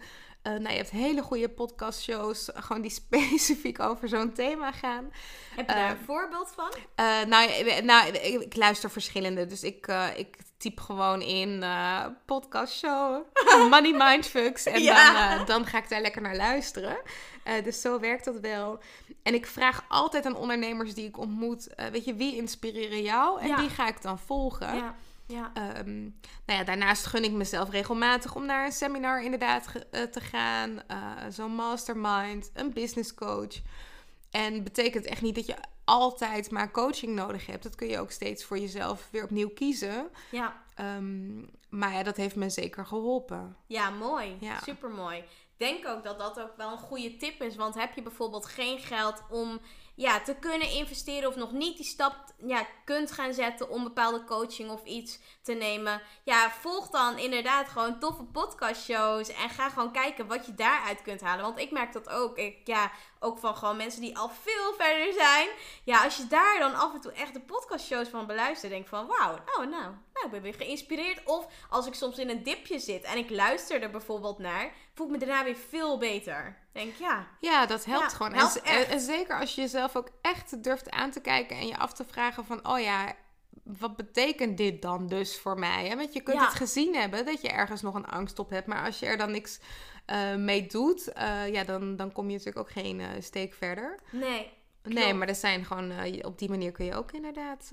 Uh, 0.47 0.53
nou, 0.53 0.69
je 0.69 0.77
hebt 0.77 0.89
hele 0.89 1.21
goede 1.21 1.49
podcastshows, 1.49 2.49
gewoon 2.53 2.81
die 2.81 2.91
specifiek 3.05 3.79
over 3.79 4.09
zo'n 4.09 4.33
thema 4.33 4.71
gaan. 4.71 5.11
Heb 5.55 5.69
je 5.69 5.75
daar 5.75 5.91
een 5.91 6.05
voorbeeld 6.05 6.51
van? 6.55 6.69
Uh, 6.75 7.05
nou, 7.25 7.83
nou 7.83 8.07
ik, 8.07 8.41
ik, 8.41 8.55
luister 8.55 8.91
verschillende, 8.91 9.45
dus 9.45 9.63
ik, 9.63 9.87
ik 10.15 10.37
typ 10.57 10.79
gewoon 10.79 11.21
in 11.21 11.63
podcastshow, 12.25 13.23
money 13.71 13.93
mindfucks 13.97 14.65
en 14.65 14.81
ja. 14.81 15.35
dan, 15.35 15.45
dan 15.45 15.65
ga 15.65 15.77
ik 15.77 15.89
daar 15.89 16.01
lekker 16.01 16.21
naar 16.21 16.35
luisteren. 16.35 16.97
dus 17.63 17.81
zo 17.81 17.99
werkt 17.99 18.25
dat 18.25 18.39
wel. 18.39 18.79
En 19.23 19.33
ik 19.33 19.45
vraag 19.45 19.85
altijd 19.87 20.25
aan 20.25 20.35
ondernemers 20.35 20.93
die 20.93 21.07
ik 21.07 21.17
ontmoet, 21.17 21.67
weet 21.91 22.05
je, 22.05 22.15
wie 22.15 22.35
inspireren 22.35 23.01
jou 23.01 23.41
en 23.41 23.47
ja. 23.47 23.55
die 23.55 23.69
ga 23.69 23.87
ik 23.87 24.01
dan 24.01 24.19
volgen. 24.19 24.75
Ja. 24.75 24.95
Ja. 25.27 25.51
Ehm, 25.53 26.01
nou 26.45 26.59
ja, 26.59 26.63
daarnaast 26.63 27.05
gun 27.05 27.23
ik 27.23 27.31
mezelf 27.31 27.69
regelmatig 27.69 28.35
om 28.35 28.45
naar 28.45 28.65
een 28.65 28.71
seminar 28.71 29.23
inderdaad 29.23 29.67
eh, 29.91 30.01
te 30.03 30.19
gaan. 30.21 30.81
eh, 30.87 30.97
Zo'n 31.29 31.55
mastermind, 31.55 32.51
een 32.53 32.73
business 32.73 33.13
coach. 33.13 33.55
En 34.31 34.63
betekent 34.63 35.05
echt 35.05 35.21
niet 35.21 35.35
dat 35.35 35.45
je 35.45 35.55
altijd 35.85 36.51
maar 36.51 36.71
coaching 36.71 37.15
nodig 37.15 37.45
hebt. 37.45 37.63
Dat 37.63 37.75
kun 37.75 37.87
je 37.87 37.99
ook 37.99 38.11
steeds 38.11 38.43
voor 38.43 38.59
jezelf 38.59 39.07
weer 39.11 39.23
opnieuw 39.23 39.49
kiezen. 39.49 40.09
ja. 40.31 40.65
Ehm, 40.75 41.39
maar 41.69 41.93
ja, 41.93 42.03
dat 42.03 42.17
heeft 42.17 42.35
me 42.35 42.49
zeker 42.49 42.85
geholpen. 42.85 43.55
Ja, 43.65 43.89
mooi. 43.89 44.37
Ja. 44.39 44.59
Super 44.59 44.89
mooi. 44.89 45.17
Ik 45.17 45.25
denk 45.67 45.87
ook 45.87 46.03
dat 46.03 46.19
dat 46.19 46.39
ook 46.39 46.57
wel 46.57 46.71
een 46.71 46.77
goede 46.77 47.17
tip 47.17 47.41
is. 47.41 47.55
Want 47.55 47.75
heb 47.75 47.93
je 47.95 48.01
bijvoorbeeld 48.01 48.45
geen 48.45 48.79
geld 48.79 49.23
om 49.29 49.59
ja, 49.97 50.21
te 50.21 50.35
kunnen 50.35 50.71
investeren 50.71 51.29
of 51.29 51.35
nog 51.35 51.51
niet 51.51 51.77
die 51.77 51.85
stap 51.85 52.15
ja, 52.45 52.67
kunt 52.85 53.11
gaan 53.11 53.33
zetten 53.33 53.69
om 53.69 53.83
bepaalde 53.83 54.23
coaching 54.23 54.69
of 54.69 54.83
iets 54.83 55.19
te 55.41 55.53
nemen. 55.53 56.01
Ja, 56.23 56.51
volg 56.51 56.89
dan 56.89 57.17
inderdaad 57.17 57.69
gewoon 57.69 57.99
toffe 57.99 58.23
podcastshows 58.23 59.29
en 59.29 59.49
ga 59.49 59.69
gewoon 59.69 59.91
kijken 59.91 60.27
wat 60.27 60.45
je 60.45 60.55
daaruit 60.55 61.01
kunt 61.01 61.21
halen. 61.21 61.45
Want 61.45 61.59
ik 61.59 61.71
merk 61.71 61.93
dat 61.93 62.09
ook. 62.09 62.37
Ik, 62.37 62.57
ja, 62.63 62.91
ook 63.19 63.39
van 63.39 63.55
gewoon 63.55 63.77
mensen 63.77 64.01
die 64.01 64.17
al 64.17 64.29
veel 64.29 64.73
verder 64.77 65.13
zijn. 65.13 65.47
Ja, 65.83 66.03
als 66.03 66.17
je 66.17 66.27
daar 66.27 66.59
dan 66.59 66.75
af 66.75 66.93
en 66.93 67.01
toe 67.01 67.11
echt 67.11 67.33
de 67.33 67.41
podcastshows 67.41 68.07
van 68.07 68.27
beluistert, 68.27 68.71
denk 68.71 68.87
van 68.87 69.07
wauw, 69.07 69.37
nou, 69.45 69.69
nou, 69.69 69.93
nou, 70.13 70.25
ik 70.25 70.31
ben 70.31 70.41
weer 70.41 70.53
geïnspireerd. 70.53 71.21
Of 71.25 71.47
als 71.69 71.87
ik 71.87 71.93
soms 71.93 72.17
in 72.17 72.29
een 72.29 72.43
dipje 72.43 72.79
zit 72.79 73.03
en 73.03 73.17
ik 73.17 73.29
luister 73.29 73.81
er 73.81 73.91
bijvoorbeeld 73.91 74.37
naar, 74.37 74.73
voel 74.93 75.05
ik 75.05 75.11
me 75.11 75.17
daarna 75.17 75.43
weer 75.43 75.55
veel 75.55 75.97
beter. 75.97 76.66
Denk 76.71 76.95
ja, 76.95 77.27
Ja, 77.39 77.65
dat 77.65 77.85
helpt 77.85 78.11
Ja, 78.11 78.17
gewoon. 78.17 78.33
helpt 78.33 78.61
en, 78.61 78.99
zeker 78.99 79.39
als 79.39 79.55
je 79.55 79.61
jezelf 79.61 79.95
ook 79.95 80.09
echt 80.21 80.63
durft 80.63 80.89
aan 80.91 81.11
te 81.11 81.21
kijken 81.21 81.57
en 81.57 81.67
je 81.67 81.77
af 81.77 81.93
te 81.93 82.05
vragen 82.05 82.45
van, 82.45 82.67
oh 82.67 82.79
ja, 82.79 83.13
wat 83.63 83.95
betekent 83.95 84.57
dit 84.57 84.81
dan 84.81 85.07
dus 85.07 85.39
voor 85.39 85.59
mij? 85.59 85.87
Hè? 85.87 85.95
Want 85.95 86.13
je 86.13 86.21
kunt 86.21 86.37
Ja. 86.39 86.45
het 86.45 86.53
gezien 86.53 86.95
hebben 86.95 87.25
dat 87.25 87.41
je 87.41 87.49
ergens 87.49 87.81
nog 87.81 87.95
een 87.95 88.05
angst 88.07 88.39
op 88.39 88.49
hebt, 88.49 88.67
maar 88.67 88.85
als 88.85 88.99
je 88.99 89.05
er 89.05 89.17
dan 89.17 89.31
niks 89.31 89.59
eh, 90.05 90.35
mee 90.35 90.67
doet, 90.67 91.13
eh, 91.13 91.53
ja, 91.53 91.63
dan, 91.63 91.95
dan 91.95 92.11
kom 92.11 92.25
je 92.29 92.31
natuurlijk 92.37 92.59
ook 92.59 92.71
geen 92.71 92.99
eh, 92.99 93.07
steek 93.19 93.53
verder. 93.53 93.99
nee. 94.11 94.55
Nee, 94.83 95.13
maar 95.13 95.27
er 95.27 95.35
zijn 95.35 95.65
gewoon, 95.65 95.93
op 96.23 96.39
die 96.39 96.49
manier 96.49 96.71
kun 96.71 96.85
je 96.85 96.95
ook 96.95 97.11
inderdaad. 97.11 97.69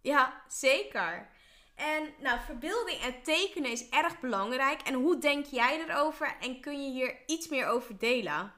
Ja, 0.00 0.42
zeker. 0.48 1.28
En 1.74 2.14
nou, 2.18 2.40
verbeelding 2.40 3.00
en 3.00 3.22
tekenen 3.22 3.70
is 3.70 3.88
erg 3.88 4.20
belangrijk. 4.20 4.80
En 4.80 4.94
hoe 4.94 5.18
denk 5.18 5.46
jij 5.46 5.84
erover? 5.88 6.36
En 6.40 6.60
kun 6.60 6.84
je 6.84 6.90
hier 6.90 7.16
iets 7.26 7.48
meer 7.48 7.66
over 7.66 7.98
delen? 7.98 8.52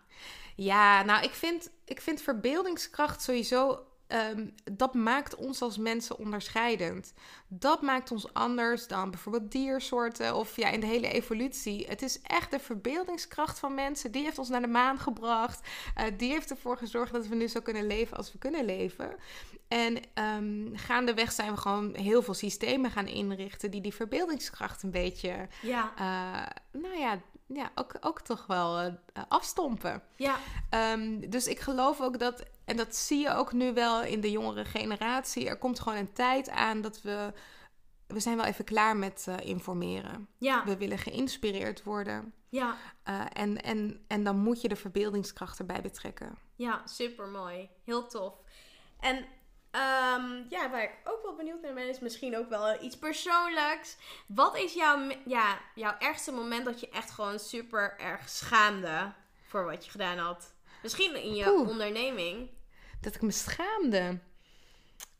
Ja, 0.56 1.02
nou, 1.02 1.24
ik 1.24 1.32
vind, 1.32 1.70
ik 1.84 2.00
vind 2.00 2.22
verbeeldingskracht 2.22 3.22
sowieso. 3.22 3.86
Ehm, 4.14 4.46
dat 4.72 4.94
maakt 4.94 5.34
ons 5.34 5.62
als 5.62 5.78
mensen 5.78 6.18
onderscheidend. 6.18 7.12
Dat 7.48 7.82
maakt 7.82 8.10
ons 8.10 8.32
anders 8.32 8.86
dan 8.86 9.10
bijvoorbeeld 9.10 9.52
diersoorten 9.52 10.34
of 10.36 10.56
ja, 10.56 10.68
in 10.68 10.80
de 10.80 10.86
hele 10.86 11.08
evolutie. 11.08 11.86
Het 11.88 12.02
is 12.02 12.20
echt 12.22 12.50
de 12.50 12.58
verbeeldingskracht 12.58 13.58
van 13.58 13.74
mensen. 13.74 14.12
Die 14.12 14.22
heeft 14.22 14.38
ons 14.38 14.48
naar 14.48 14.60
de 14.60 14.66
maan 14.66 14.98
gebracht. 14.98 15.68
Eh, 15.94 16.04
die 16.16 16.30
heeft 16.30 16.50
ervoor 16.50 16.76
gezorgd 16.76 17.12
dat 17.12 17.26
we 17.26 17.34
nu 17.34 17.48
zo 17.48 17.60
kunnen 17.60 17.86
leven 17.86 18.16
als 18.16 18.32
we 18.32 18.38
kunnen 18.38 18.64
leven. 18.64 19.16
En 19.68 19.98
ehm, 20.14 20.74
gaandeweg 20.76 21.32
zijn 21.32 21.50
we 21.50 21.56
gewoon 21.56 21.94
heel 21.94 22.22
veel 22.22 22.34
systemen 22.34 22.90
gaan 22.90 23.06
inrichten 23.06 23.70
die 23.70 23.80
die 23.80 23.94
verbeeldingskracht 23.94 24.82
een 24.82 24.90
beetje, 24.90 25.48
Ja, 25.62 25.92
eh, 25.96 26.80
nou 26.80 26.98
ja, 26.98 27.20
ja 27.46 27.70
ook, 27.74 27.92
ook 28.00 28.20
toch 28.20 28.46
wel 28.46 28.78
eh, 28.78 29.22
afstompen. 29.28 30.02
ja, 30.16 30.36
Ehm, 30.70 31.30
dus 31.30 31.46
ik 31.46 31.60
geloof 31.60 32.00
ook 32.00 32.18
dat, 32.18 32.42
en 32.64 32.76
dat 32.76 32.96
zie 32.96 33.18
je 33.20 33.34
ook 33.34 33.52
nu 33.52 33.72
wel 33.72 34.02
in 34.02 34.20
de 34.20 34.30
jongere 34.30 34.64
generatie, 34.64 35.48
er 35.48 35.58
komt 35.58 35.80
gewoon 35.80 35.98
een 35.98 36.12
tijd 36.12 36.48
aan 36.50 36.80
dat 36.80 37.02
we, 37.02 37.32
we 38.06 38.20
zijn 38.20 38.36
wel 38.36 38.44
even 38.46 38.64
klaar 38.64 38.96
met 38.96 39.24
eh, 39.28 39.36
informeren. 39.48 40.28
ja, 40.38 40.64
We 40.64 40.76
willen 40.76 40.98
geïnspireerd 40.98 41.82
worden. 41.82 42.34
ja, 42.48 42.76
Eh, 43.02 43.20
en, 43.32 43.62
en, 43.62 44.04
en 44.08 44.24
dan 44.24 44.36
moet 44.36 44.60
je 44.60 44.68
de 44.68 44.76
verbeeldingskracht 44.76 45.58
erbij 45.58 45.80
betrekken. 45.80 46.38
ja, 46.56 46.82
super 46.86 47.26
mooi. 47.28 47.68
Heel 47.84 48.06
tof. 48.06 48.34
En 49.00 49.16
ehm, 49.70 50.42
ja, 50.48 50.70
waar 50.70 50.82
ik 50.82 50.94
ook 51.04 51.22
wel 51.22 51.34
benieuwd 51.34 51.62
naar 51.62 51.74
ben, 51.74 51.88
is 51.88 52.00
misschien 52.00 52.36
ook 52.38 52.48
wel 52.48 52.82
iets 52.82 52.98
persoonlijks. 52.98 53.96
Wat 54.26 54.56
is 54.56 54.74
jouw, 54.74 55.10
ja, 55.26 55.58
jouw 55.74 55.94
ergste 55.98 56.32
moment 56.32 56.64
dat 56.64 56.80
je 56.80 56.88
echt 56.88 57.10
gewoon 57.10 57.38
super 57.38 57.94
erg 57.98 58.28
schaamde 58.28 59.12
voor 59.46 59.64
wat 59.64 59.84
je 59.84 59.90
gedaan 59.90 60.18
had? 60.18 60.53
Misschien 60.85 61.22
in 61.22 61.35
je 61.35 61.51
Oeh. 61.51 61.68
onderneming. 61.68 62.51
Dat 63.01 63.14
ik 63.14 63.22
me 63.22 63.30
schaamde. 63.30 64.18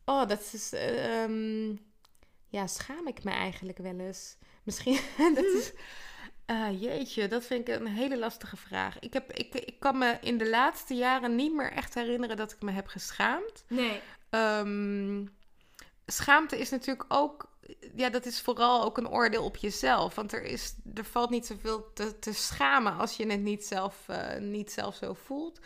Oh, 0.05 0.29
dat 0.29 0.51
is. 0.53 0.73
eh, 0.73 1.23
ehm, 1.23 1.77
ja, 2.49 2.67
schaam 2.67 3.07
ik 3.07 3.25
me 3.25 3.31
eigenlijk 3.31 3.79
wel 3.79 3.99
eens? 3.99 4.37
Misschien. 4.63 4.99
dat 5.35 5.45
is. 5.45 5.73
eh, 6.47 6.81
jeetje, 6.83 7.29
dat 7.29 7.45
vind 7.45 7.69
ik 7.69 7.75
een 7.75 7.87
hele 7.87 8.19
lastige 8.19 8.57
vraag. 8.57 8.99
Ik, 8.99 9.13
heb, 9.13 9.33
ik, 9.33 9.55
ik 9.55 9.81
kan 9.81 9.99
me 9.99 10.19
in 10.21 10.39
de 10.39 10.49
laatste 10.49 10.95
jaren 10.95 11.35
niet 11.35 11.55
meer 11.55 11.73
echt 11.73 11.95
herinneren 11.95 12.37
dat 12.37 12.53
ik 12.53 12.63
me 12.63 12.71
heb 12.71 12.87
geschaamd. 12.87 13.65
Nee. 13.69 14.01
Ehm, 14.31 15.25
schaamte 16.07 16.59
is 16.59 16.71
natuurlijk 16.71 17.05
ook. 17.09 17.53
Ja, 17.95 18.11
dat 18.11 18.27
is 18.27 18.41
vooral 18.41 18.85
ook 18.85 18.99
een 18.99 19.09
oordeel 19.09 19.45
op 19.45 19.57
jezelf. 19.57 20.15
Want 20.15 20.33
er, 20.33 20.43
is, 20.43 20.75
er 20.95 21.05
valt 21.05 21.31
niet 21.31 21.47
zoveel 21.47 21.93
te, 21.93 22.19
te 22.19 22.33
schamen 22.35 22.97
als 22.99 23.17
je 23.17 23.27
het 23.27 23.41
niet 23.41 23.65
zelf, 23.65 24.09
eh, 24.09 24.39
niet 24.41 24.73
zelf 24.73 24.95
zo 24.95 25.15
voelt. 25.15 25.61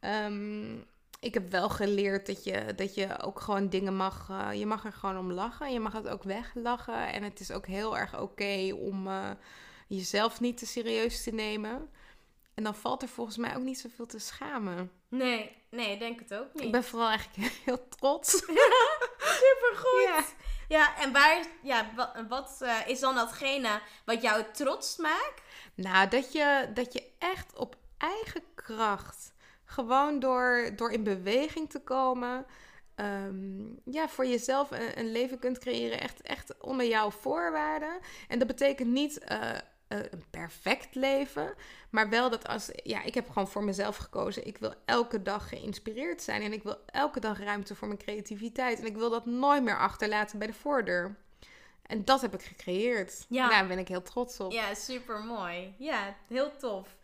Ehm, 0.00 0.76
ik 1.20 1.34
heb 1.34 1.50
wel 1.50 1.68
geleerd 1.70 2.26
dat 2.26 2.44
je, 2.44 2.74
dat 2.76 2.94
je 2.94 3.22
ook 3.22 3.40
gewoon 3.40 3.68
dingen 3.68 3.96
mag. 3.96 4.28
eh, 4.30 4.58
je 4.58 4.66
mag 4.66 4.84
er 4.84 4.92
gewoon 4.92 5.18
om 5.18 5.32
lachen. 5.32 5.72
Je 5.72 5.80
mag 5.80 5.92
het 5.92 6.08
ook 6.08 6.22
weglachen. 6.22 7.12
En 7.12 7.22
het 7.22 7.40
is 7.40 7.50
ook 7.50 7.66
heel 7.66 7.98
erg 7.98 8.20
oké 8.20 8.74
om 8.74 9.06
eh, 9.08 9.30
jezelf 9.88 10.40
niet 10.40 10.58
te 10.58 10.66
serieus 10.66 11.22
te 11.22 11.30
nemen. 11.30 11.90
En 12.54 12.64
dan 12.64 12.74
valt 12.74 13.02
er 13.02 13.08
volgens 13.08 13.36
mij 13.36 13.56
ook 13.56 13.62
niet 13.62 13.80
zoveel 13.80 14.06
te 14.06 14.18
schamen. 14.18 14.90
Nee, 15.08 15.56
nee, 15.70 15.92
ik 15.92 15.98
denk 15.98 16.18
het 16.18 16.34
ook 16.34 16.54
niet. 16.54 16.64
Ik 16.64 16.72
ben 16.72 16.84
vooral 16.84 17.08
eigenlijk 17.08 17.52
heel 17.64 17.88
trots. 17.88 18.42
Supergoed. 19.42 20.02
Ja. 20.04 20.24
Ja. 20.68 20.96
en 20.96 21.12
waar, 21.12 21.44
ja, 21.62 21.86
wat, 21.96 22.10
wat 22.28 22.58
eh, 22.60 22.76
is 22.86 23.00
dan 23.00 23.14
datgene 23.14 23.80
wat 24.04 24.22
jou 24.22 24.44
trots 24.52 24.96
maakt? 24.96 25.42
Nou, 25.74 26.08
dat 26.08 26.32
je, 26.32 26.70
dat 26.74 26.92
je 26.92 27.10
echt 27.18 27.58
op 27.58 27.76
eigen 27.98 28.42
kracht, 28.54 29.32
gewoon 29.64 30.18
door, 30.20 30.70
door 30.76 30.92
in 30.92 31.02
beweging 31.02 31.70
te 31.70 31.80
komen, 31.80 32.46
ehm, 32.94 33.64
ja, 33.84 34.08
voor 34.08 34.26
jezelf 34.26 34.70
een, 34.70 34.98
een 34.98 35.12
leven 35.12 35.38
kunt 35.38 35.58
creëren, 35.58 36.00
echt, 36.00 36.22
echt 36.22 36.60
onder 36.60 36.86
jouw 36.86 37.10
voorwaarden. 37.10 37.98
En 38.28 38.38
dat 38.38 38.48
betekent 38.48 38.88
niet 38.88 39.18
eh, 39.18 39.50
een 39.92 40.24
perfect 40.30 40.94
leven, 40.94 41.54
maar 41.90 42.08
wel 42.08 42.30
dat 42.30 42.48
als, 42.48 42.70
ja, 42.82 43.02
ik 43.02 43.14
heb 43.14 43.28
gewoon 43.28 43.48
voor 43.48 43.64
mezelf 43.64 43.96
gekozen, 43.96 44.46
ik 44.46 44.58
wil 44.58 44.74
elke 44.84 45.22
dag 45.22 45.48
geïnspireerd 45.48 46.22
zijn 46.22 46.42
en 46.42 46.52
ik 46.52 46.62
wil 46.62 46.76
elke 46.86 47.20
dag 47.20 47.38
ruimte 47.38 47.74
voor 47.74 47.88
mijn 47.88 48.00
creativiteit 48.00 48.78
en 48.78 48.86
ik 48.86 48.96
wil 48.96 49.10
dat 49.10 49.26
nooit 49.26 49.62
meer 49.62 49.78
achterlaten 49.78 50.38
bij 50.38 50.46
de 50.46 50.52
voordeur. 50.54 51.16
En 51.82 52.04
dat 52.04 52.20
heb 52.20 52.34
ik 52.34 52.42
gecreëerd. 52.42 53.26
Ja. 53.28 53.48
Daar 53.48 53.66
ben 53.66 53.78
ik 53.78 53.88
heel 53.88 54.02
trots 54.02 54.40
op. 54.40 54.52
Ja, 54.52 54.74
super 54.74 55.20
mooi. 55.20 55.74
Ja, 55.78 56.16
heel 56.28 56.56
tof. 56.56 56.96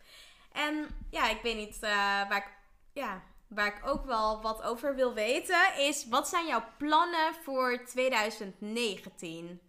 En 0.52 0.86
ja, 1.10 1.30
ik 1.30 1.40
weet 1.42 1.56
niet 1.56 1.78
eh, 1.80 1.90
waar, 2.28 2.36
ik, 2.36 2.48
ja, 2.92 3.22
waar 3.48 3.66
ik 3.66 3.80
ook 3.86 4.04
wel 4.04 4.42
wat 4.42 4.62
over 4.62 4.94
wil 4.94 5.14
weten, 5.14 5.76
is 5.76 6.06
wat 6.08 6.28
zijn 6.28 6.46
jouw 6.46 6.64
plannen 6.78 7.34
voor 7.42 7.84
2019? 7.86 9.60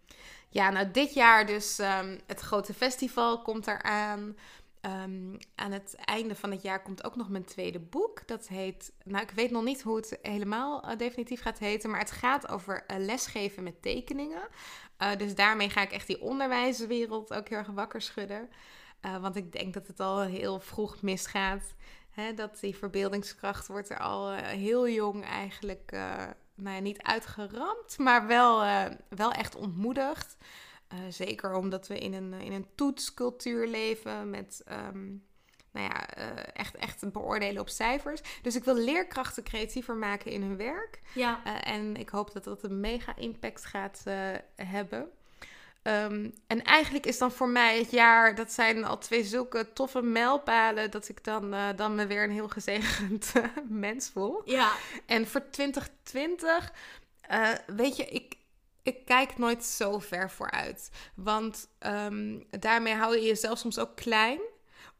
Ja, 0.50 0.70
nou 0.70 0.90
dit 0.90 1.14
jaar 1.14 1.46
dus 1.46 1.78
ehm, 1.78 2.18
het 2.26 2.40
grote 2.40 2.74
festival 2.74 3.42
komt 3.42 3.66
eraan. 3.66 4.36
Ehm 4.80 5.36
aan 5.54 5.72
het 5.72 5.94
einde 6.04 6.34
van 6.34 6.50
het 6.50 6.62
jaar 6.62 6.82
komt 6.82 7.04
ook 7.04 7.16
nog 7.16 7.28
mijn 7.28 7.44
tweede 7.44 7.78
boek. 7.78 8.26
Dat 8.26 8.48
heet, 8.48 8.92
nou 9.04 9.22
ik 9.22 9.30
weet 9.30 9.50
nog 9.50 9.62
niet 9.62 9.82
hoe 9.82 9.96
het 9.96 10.18
helemaal 10.22 10.82
eh, 10.82 10.96
definitief 10.98 11.40
gaat 11.40 11.58
heten, 11.58 11.90
maar 11.90 12.00
het 12.00 12.10
gaat 12.10 12.48
over 12.48 12.84
eh, 12.86 12.96
lesgeven 12.98 13.62
met 13.62 13.82
tekeningen. 13.82 14.48
Eh, 14.96 15.16
dus 15.16 15.34
daarmee 15.34 15.70
ga 15.70 15.82
ik 15.82 15.92
echt 15.92 16.06
die 16.06 16.20
onderwijswereld 16.20 17.34
ook 17.34 17.48
heel 17.48 17.58
erg 17.58 17.66
wakker 17.66 18.00
schudden. 18.00 18.48
Want 19.20 19.36
ik 19.36 19.52
denk 19.52 19.74
dat 19.74 19.86
het 19.86 20.00
al 20.00 20.20
heel 20.20 20.60
vroeg 20.60 21.02
misgaat. 21.02 21.74
Hè, 22.10 22.34
dat 22.34 22.60
die 22.60 22.76
verbeeldingskracht 22.76 23.66
wordt 23.66 23.90
er 23.90 23.98
al 23.98 24.32
heel 24.34 24.88
jong 24.88 25.24
eigenlijk 25.24 25.92
nou 26.60 26.74
ja, 26.76 26.82
niet 26.82 27.02
uitgeramd, 27.02 27.98
maar 27.98 28.26
wel, 28.26 28.64
uh, 28.64 28.84
wel 29.08 29.32
echt 29.32 29.56
ontmoedigd. 29.56 30.36
Uh, 30.92 30.98
zeker 31.08 31.54
omdat 31.54 31.86
we 31.86 31.98
in 31.98 32.14
een, 32.14 32.32
in 32.32 32.52
een 32.52 32.66
toetscultuur 32.74 33.66
leven 33.66 34.30
met 34.30 34.64
um, 34.88 35.24
nou 35.70 35.86
ja, 35.86 36.18
uh, 36.18 36.26
echt, 36.52 36.76
echt 36.76 37.12
beoordelen 37.12 37.60
op 37.60 37.68
cijfers. 37.68 38.20
Dus 38.42 38.56
ik 38.56 38.64
wil 38.64 38.74
leerkrachten 38.74 39.42
creatiever 39.42 39.94
maken 39.94 40.30
in 40.30 40.42
hun 40.42 40.56
werk. 40.56 41.00
Ja. 41.14 41.62
En 41.62 41.96
ik 41.96 42.08
hoop 42.08 42.32
dat 42.32 42.44
dat 42.44 42.62
een 42.62 42.80
mega 42.80 43.16
impact 43.16 43.64
gaat 43.64 44.02
hebben. 44.54 45.10
Um, 45.82 46.32
en 46.46 46.64
eigenlijk 46.64 47.06
is 47.06 47.18
dan 47.18 47.32
voor 47.32 47.48
mij 47.48 47.78
het 47.78 47.90
jaar, 47.90 48.34
dat 48.34 48.52
zijn 48.52 48.84
al 48.84 48.98
twee 48.98 49.24
zulke 49.24 49.72
toffe 49.72 50.02
mijlpalen, 50.02 50.90
dat 50.90 51.08
ik 51.08 51.24
dan, 51.24 51.54
uh, 51.54 51.68
dan 51.76 51.94
me 51.94 52.06
weer 52.06 52.22
een 52.22 52.30
heel 52.30 52.48
gezegend 52.48 53.32
mens 53.68 54.10
voel. 54.10 54.42
Ja. 54.44 54.72
En 55.06 55.26
voor 55.26 55.50
2020, 55.50 56.72
uh, 57.30 57.48
weet 57.66 57.96
je, 57.96 58.04
ik, 58.04 58.34
ik 58.82 59.04
kijk 59.04 59.38
nooit 59.38 59.64
zo 59.64 59.98
ver 59.98 60.30
vooruit. 60.30 60.90
Want 61.14 61.68
ehm, 61.78 62.38
daarmee 62.50 62.94
hou 62.94 63.16
je 63.16 63.26
jezelf 63.26 63.58
soms 63.58 63.78
ook 63.78 63.96
klein 63.96 64.40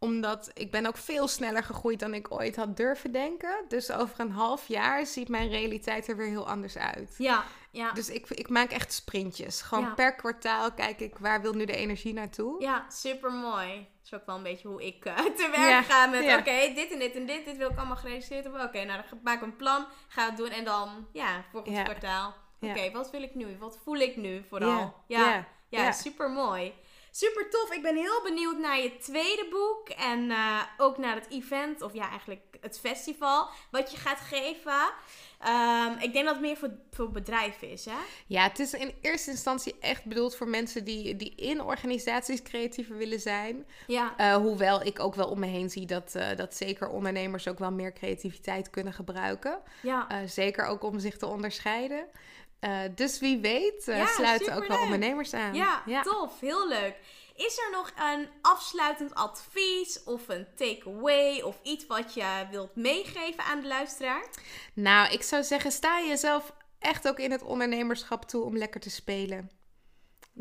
omdat 0.02 0.50
ik 0.54 0.70
ben 0.70 0.86
ook 0.86 0.96
veel 0.96 1.28
sneller 1.28 1.62
gegroeid 1.64 2.00
dan 2.00 2.14
ik 2.14 2.30
ooit 2.32 2.56
had 2.56 2.76
durven 2.76 3.12
denken. 3.12 3.64
Dus 3.68 3.90
over 3.92 4.20
een 4.20 4.30
half 4.30 4.68
jaar 4.68 5.06
ziet 5.06 5.28
mijn 5.28 5.48
realiteit 5.48 6.08
er 6.08 6.16
weer 6.16 6.26
heel 6.28 6.48
anders 6.48 6.76
uit. 6.78 7.14
Ja, 7.18 7.44
ja. 7.70 7.92
Dus 7.92 8.08
ik, 8.10 8.28
ik 8.28 8.48
maak 8.48 8.70
echt 8.70 8.92
sprintjes. 8.92 9.60
Gewoon 9.62 9.84
Ja. 9.84 9.94
per 9.94 10.14
kwartaal 10.14 10.72
kijk 10.72 11.00
ik 11.00 11.18
waar 11.18 11.40
wil 11.42 11.52
nu 11.52 11.64
de 11.64 11.76
energie 11.76 12.12
naartoe. 12.12 12.62
Ja, 12.62 12.86
super 12.88 13.32
mooi. 13.32 13.68
Dat 13.74 14.04
is 14.04 14.14
ook 14.14 14.26
wel 14.26 14.36
een 14.36 14.42
beetje 14.42 14.68
hoe 14.68 14.86
ik 14.86 15.04
eh, 15.04 15.16
te 15.40 15.48
werk 15.56 15.70
Ja, 15.70 15.82
ga 15.82 16.06
met 16.06 16.24
ja. 16.24 16.38
oké, 16.38 16.72
dit 16.74 16.92
en 16.92 16.98
dit 16.98 17.14
en 17.14 17.26
dit, 17.26 17.44
dit 17.44 17.56
wil 17.56 17.70
ik 17.70 17.78
allemaal 17.78 17.96
gerealiseerd 17.96 18.42
hebben. 18.44 18.62
Oké, 18.62 18.84
nou 18.84 19.02
dan 19.10 19.18
maak 19.22 19.36
ik 19.36 19.42
een 19.42 19.56
plan, 19.56 19.86
ga 20.08 20.26
het 20.26 20.36
doen 20.36 20.50
en 20.50 20.64
dan, 20.64 21.06
ja, 21.12 21.44
volgend 21.52 21.82
kwartaal. 21.82 22.34
Oké, 22.60 22.90
wat 22.90 23.10
wil 23.10 23.22
ik 23.22 23.34
nu? 23.34 23.56
Wat 23.58 23.78
voel 23.84 23.96
ik 23.96 24.16
nu 24.16 24.44
vooral? 24.48 24.94
Ja, 25.06 25.20
Ja, 25.20 25.28
ja, 25.30 25.46
ja, 25.68 25.82
ja. 25.82 25.92
super 25.92 26.30
mooi. 26.30 26.72
Super 27.10 27.50
tof. 27.50 27.72
Ik 27.72 27.82
ben 27.82 27.96
heel 27.96 28.22
benieuwd 28.22 28.58
naar 28.58 28.80
je 28.82 28.96
tweede 28.96 29.46
boek 29.50 29.88
en 29.88 30.30
eh, 30.30 30.60
ook 30.76 30.98
naar 30.98 31.14
het 31.14 31.26
event, 31.30 31.82
of 31.82 31.92
ja, 31.92 32.10
eigenlijk 32.10 32.40
het 32.60 32.80
festival, 32.80 33.48
wat 33.70 33.90
je 33.90 33.96
gaat 33.96 34.20
geven. 34.20 34.92
Ehm, 35.38 35.98
ik 35.98 36.12
denk 36.12 36.24
dat 36.24 36.34
het 36.34 36.42
meer 36.42 36.56
voor, 36.56 36.70
voor 36.90 37.10
bedrijven 37.10 37.70
is, 37.70 37.84
hè? 37.84 37.96
Ja, 38.26 38.42
het 38.42 38.58
is 38.58 38.72
in 38.72 38.94
eerste 39.00 39.30
instantie 39.30 39.74
echt 39.80 40.04
bedoeld 40.04 40.36
voor 40.36 40.48
mensen 40.48 40.84
die, 40.84 41.16
die 41.16 41.34
in 41.34 41.62
organisaties 41.62 42.42
creatiever 42.42 42.96
willen 42.96 43.20
zijn. 43.20 43.66
Ja. 43.86 44.16
Eh, 44.16 44.34
hoewel 44.34 44.86
ik 44.86 45.00
ook 45.00 45.14
wel 45.14 45.28
om 45.28 45.38
me 45.38 45.46
heen 45.46 45.70
zie 45.70 45.86
dat, 45.86 46.14
eh, 46.14 46.36
dat 46.36 46.54
zeker 46.54 46.88
ondernemers 46.88 47.48
ook 47.48 47.58
wel 47.58 47.72
meer 47.72 47.92
creativiteit 47.92 48.70
kunnen 48.70 48.92
gebruiken. 48.92 49.58
Ja. 49.82 50.26
Zeker 50.26 50.64
ook 50.64 50.82
om 50.82 50.98
zich 50.98 51.16
te 51.16 51.26
onderscheiden. 51.26 52.06
Eh, 52.60 52.80
dus 52.94 53.18
wie 53.18 53.38
weet 53.38 53.88
eh, 53.88 53.98
Ja, 53.98 54.06
sluiten 54.06 54.54
ook 54.56 54.66
wel 54.66 54.78
ondernemers 54.80 55.34
aan. 55.34 55.54
Ja, 55.54 56.02
tof. 56.02 56.40
Heel 56.40 56.68
leuk. 56.68 56.94
Is 57.36 57.58
er 57.58 57.70
nog 57.72 57.92
een 57.98 58.28
afsluitend 58.42 59.14
advies 59.14 60.02
of 60.04 60.28
een 60.28 60.46
takeaway 60.56 61.40
of 61.40 61.58
iets 61.62 61.86
wat 61.86 62.14
je 62.14 62.46
wilt 62.50 62.76
meegeven 62.76 63.44
aan 63.44 63.60
de 63.60 63.66
luisteraar? 63.66 64.24
Nou, 64.74 65.12
ik 65.12 65.22
zou 65.22 65.42
zeggen, 65.42 65.72
sta 65.72 66.00
jezelf 66.00 66.52
echt 66.78 67.08
ook 67.08 67.18
in 67.18 67.30
het 67.30 67.42
ondernemerschap 67.42 68.24
toe 68.24 68.44
om 68.44 68.56
lekker 68.56 68.80
te 68.80 68.90
spelen. 68.90 69.50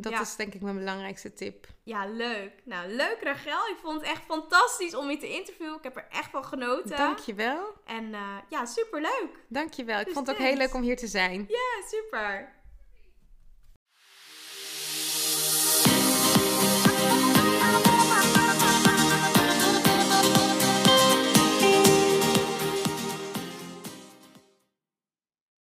Dat 0.02 0.12
Ja. 0.12 0.22
is 0.22 0.36
denk 0.36 0.54
ik 0.54 0.62
mijn 0.62 0.78
belangrijkste 0.78 1.34
tip. 1.34 1.68
Ja, 1.84 2.06
leuk. 2.06 2.52
Nou, 2.64 2.88
leuk 2.94 3.18
Rachel. 3.22 3.68
Ik 3.68 3.78
vond 3.82 4.02
het 4.02 4.10
echt 4.10 4.22
fantastisch 4.26 4.96
om 4.96 5.10
je 5.10 5.18
te 5.18 5.30
interviewen. 5.36 5.76
Ik 5.78 5.84
heb 5.84 5.96
er 5.96 6.08
echt 6.12 6.30
van 6.30 6.46
genoten. 6.46 6.98
Dankjewel. 6.98 7.74
En 7.86 8.14
eh, 8.14 8.38
ja, 8.50 8.66
superleuk. 8.66 9.30
Dankjewel. 9.48 10.00
Ik 10.00 10.06
Dus 10.06 10.14
vond 10.14 10.28
het 10.28 10.36
ook 10.36 10.42
heel 10.42 10.56
leuk 10.56 10.74
om 10.74 10.82
hier 10.82 10.98
te 10.98 11.08
zijn. 11.08 11.46
Ja, 11.48 11.88
super. 11.88 12.58